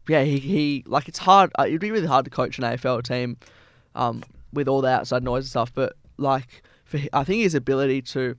yeah, 0.07 0.23
he, 0.23 0.39
he 0.39 0.83
like 0.87 1.07
it's 1.07 1.19
hard. 1.19 1.51
Uh, 1.57 1.63
it'd 1.67 1.81
be 1.81 1.91
really 1.91 2.07
hard 2.07 2.25
to 2.25 2.31
coach 2.31 2.57
an 2.57 2.63
AFL 2.63 3.03
team, 3.03 3.37
um, 3.95 4.23
with 4.53 4.67
all 4.67 4.81
the 4.81 4.89
outside 4.89 5.23
noise 5.23 5.43
and 5.43 5.49
stuff. 5.49 5.73
But 5.73 5.93
like, 6.17 6.63
for 6.83 6.99
I 7.13 7.23
think 7.23 7.43
his 7.43 7.55
ability 7.55 8.01
to, 8.03 8.35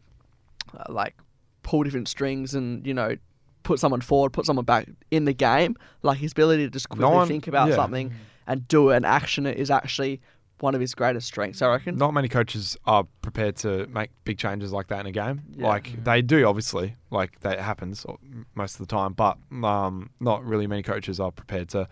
uh, 0.76 0.92
like, 0.92 1.16
pull 1.62 1.82
different 1.82 2.08
strings 2.08 2.54
and 2.54 2.86
you 2.86 2.94
know, 2.94 3.16
put 3.62 3.80
someone 3.80 4.00
forward, 4.00 4.32
put 4.32 4.46
someone 4.46 4.64
back 4.64 4.88
in 5.10 5.24
the 5.24 5.32
game. 5.32 5.76
Like 6.02 6.18
his 6.18 6.32
ability 6.32 6.64
to 6.64 6.70
just 6.70 6.88
quickly 6.88 7.06
one- 7.06 7.28
think 7.28 7.46
about 7.46 7.68
yeah. 7.68 7.74
something 7.74 8.12
and 8.46 8.66
do 8.68 8.90
it 8.90 8.96
and 8.96 9.04
action 9.04 9.44
it 9.44 9.56
is 9.56 9.70
actually 9.72 10.20
one 10.60 10.74
of 10.74 10.80
his 10.80 10.94
greatest 10.94 11.26
strengths. 11.26 11.62
I 11.62 11.68
reckon. 11.68 11.96
Not 11.96 12.14
many 12.14 12.28
coaches 12.28 12.76
are 12.86 13.04
prepared 13.22 13.56
to 13.56 13.86
make 13.88 14.10
big 14.24 14.38
changes 14.38 14.72
like 14.72 14.88
that 14.88 15.00
in 15.00 15.06
a 15.06 15.12
game. 15.12 15.42
Yeah. 15.56 15.66
Like 15.66 16.02
they 16.04 16.22
do, 16.22 16.46
obviously. 16.46 16.96
Like 17.10 17.40
that 17.40 17.60
happens 17.60 18.06
most 18.54 18.74
of 18.74 18.86
the 18.86 18.86
time, 18.86 19.12
but 19.12 19.38
um, 19.64 20.10
not 20.20 20.44
really 20.44 20.66
many 20.66 20.82
coaches 20.82 21.20
are 21.20 21.30
prepared 21.30 21.68
to 21.70 21.88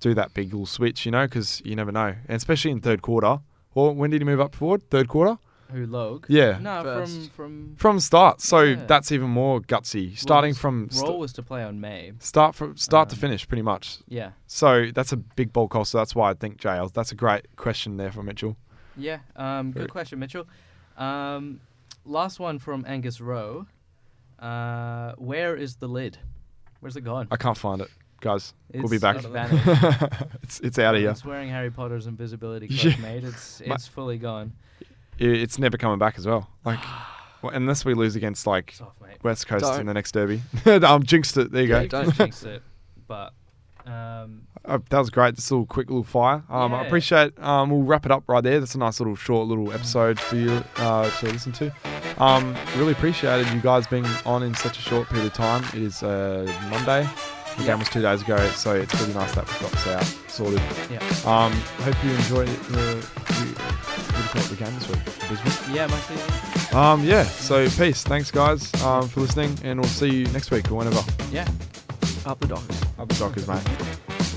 do 0.00 0.14
that 0.14 0.34
big 0.34 0.52
little 0.52 0.66
switch. 0.66 1.06
You 1.06 1.12
know, 1.12 1.26
because 1.26 1.62
you 1.64 1.76
never 1.76 1.92
know, 1.92 2.14
and 2.28 2.36
especially 2.36 2.70
in 2.70 2.80
third 2.80 3.02
quarter. 3.02 3.40
Or 3.72 3.94
when 3.94 4.10
did 4.10 4.20
he 4.20 4.24
move 4.24 4.40
up 4.40 4.56
forward? 4.56 4.82
Third 4.90 5.06
quarter 5.06 5.38
Who 5.72 5.86
Logue? 5.86 6.26
Yeah. 6.28 6.58
No, 6.60 6.82
First. 6.82 7.30
from 7.32 7.74
from 7.74 7.76
from 7.76 8.00
start. 8.00 8.40
So 8.40 8.60
Yeah. 8.62 8.84
that's 8.86 9.10
even 9.12 9.30
more 9.30 9.60
gutsy. 9.60 10.16
Starting 10.18 10.48
his 10.50 10.58
from 10.58 10.88
st- 10.90 11.08
role 11.08 11.18
was 11.18 11.32
to 11.34 11.42
play 11.42 11.62
on 11.62 11.80
May. 11.80 12.12
start 12.18 12.54
from 12.54 12.76
start 12.76 13.08
to 13.10 13.14
Um, 13.16 13.20
finish, 13.20 13.46
pretty 13.48 13.62
much. 13.62 13.98
Yeah, 14.08 14.30
So 14.46 14.90
that's 14.94 15.12
a 15.12 15.16
big 15.16 15.52
ball 15.52 15.68
cost. 15.68 15.90
So 15.92 15.98
that's 15.98 16.14
why 16.14 16.30
I 16.30 16.34
think 16.34 16.58
jails. 16.58 16.92
That's 16.92 17.12
a 17.12 17.14
great 17.16 17.56
question 17.56 17.96
there 17.96 18.12
for 18.12 18.22
Mitchell. 18.22 18.56
yeah. 18.96 19.18
Um, 19.36 19.72
Very- 19.72 19.86
good 19.86 19.92
question, 19.92 20.18
Mitchell. 20.18 20.46
Um, 20.96 21.60
last 22.04 22.38
one 22.40 22.58
from 22.58 22.84
Angus 22.86 23.20
Rowe. 23.20 23.66
Uh, 24.38 25.12
where 25.16 25.54
is 25.56 25.76
the 25.76 25.86
lid? 25.88 26.18
Where's 26.80 26.96
it 26.96 27.02
gone? 27.02 27.28
I 27.30 27.36
can't 27.36 27.58
find 27.58 27.80
it, 27.82 27.90
guys. 28.20 28.54
we'll 28.72 28.88
be 28.88 28.96
It's 28.96 29.02
back. 29.02 29.16
vanished. 29.20 30.12
it's 30.42 30.60
it's 30.60 30.78
out 30.78 30.94
of 30.94 31.00
here. 31.02 31.10
It's 31.10 31.24
wearing 31.24 31.50
Harry 31.50 31.70
Potter's 31.70 32.06
invisibility 32.06 32.66
Yeah. 32.68 32.80
cloak, 32.94 32.98
mate. 33.00 33.24
It's 33.24 33.60
Ma- 33.66 33.74
it's 33.74 33.86
fully 33.86 34.16
gone. 34.18 34.52
I- 35.20 35.24
It's 35.24 35.58
never 35.58 35.76
coming 35.76 35.98
back 35.98 36.18
as 36.18 36.26
well. 36.26 36.48
Like 36.64 36.78
well, 37.42 37.52
unless 37.54 37.84
we 37.86 37.94
lose 37.94 38.16
against 38.16 38.46
like 38.46 38.70
It's 38.72 38.80
off, 38.82 38.92
mate. 39.00 39.16
West 39.22 39.46
Coast 39.46 39.64
Don't. 39.64 39.80
in 39.80 39.86
the 39.86 39.94
next 39.94 40.12
derby. 40.12 40.42
I'm 40.66 41.02
jinxed 41.04 41.36
it. 41.38 41.50
There 41.52 41.62
you 41.62 41.68
Yeah, 41.70 41.86
go. 41.86 42.02
don't 42.04 42.14
jinx 42.14 42.42
it. 42.42 42.62
But 43.08 43.32
um, 43.86 44.42
Uh, 44.62 44.78
that 44.90 44.98
was 44.98 45.08
great. 45.08 45.36
This 45.36 45.50
little 45.50 45.64
quick 45.64 45.88
little 45.88 46.04
fire. 46.04 46.42
Um, 46.50 46.74
I 46.74 46.82
Yeah. 46.82 46.86
appreciate. 46.86 47.38
Um, 47.42 47.70
we'll 47.70 47.82
wrap 47.82 48.04
it 48.04 48.12
up 48.12 48.24
right 48.26 48.44
there. 48.44 48.60
That's 48.60 48.74
a 48.74 48.78
nice 48.78 49.00
little 49.00 49.16
short 49.16 49.48
little 49.48 49.72
episode 49.72 50.20
for 50.20 50.36
you 50.36 50.62
uh, 50.76 51.08
to 51.08 51.26
listen 51.28 51.52
to. 51.52 51.72
Um, 52.18 52.54
really 52.76 52.92
appreciated 52.92 53.50
you 53.54 53.60
guys 53.60 53.86
being 53.86 54.04
on 54.26 54.42
in 54.42 54.54
such 54.54 54.76
a 54.78 54.82
short 54.82 55.08
period 55.08 55.26
of 55.28 55.32
time. 55.32 55.64
It 55.72 55.82
is 55.82 56.02
uh, 56.02 56.44
Monday. 56.70 57.08
The 57.56 57.64
game 57.64 57.78
was 57.78 57.88
two 57.88 58.02
days 58.02 58.20
ago, 58.22 58.36
so 58.50 58.74
it's 58.74 58.94
really 59.00 59.14
nice 59.14 59.34
that 59.34 59.46
we've 59.48 59.60
got 59.60 59.72
this 59.72 59.86
out 59.88 60.30
sorted. 60.30 60.60
yeah, 60.90 60.98
Um, 61.26 61.52
hope 61.82 61.96
you 62.04 62.10
enjoy 62.10 62.44
the, 62.44 63.08
the, 63.26 63.89
what 64.34 64.44
call 64.44 64.52
it, 64.52 64.58
the 64.58 64.64
game 64.64 64.74
this 64.74 64.88
week, 64.88 65.74
yeah, 65.76 65.86
mostly. 65.86 66.76
Um, 66.76 67.04
yeah. 67.04 67.24
So 67.24 67.68
peace. 67.70 68.02
Thanks 68.02 68.30
guys 68.30 68.72
um, 68.82 69.08
for 69.08 69.20
listening, 69.20 69.58
and 69.64 69.80
we'll 69.80 69.88
see 69.88 70.10
you 70.10 70.26
next 70.28 70.50
week 70.50 70.70
or 70.70 70.76
whenever. 70.76 71.02
Yeah. 71.30 71.48
Up 72.26 72.38
the 72.38 72.46
dogs. 72.46 72.82
Up 72.98 73.08
the 73.08 73.14
Dockers, 73.14 73.48
mate. 73.48 74.29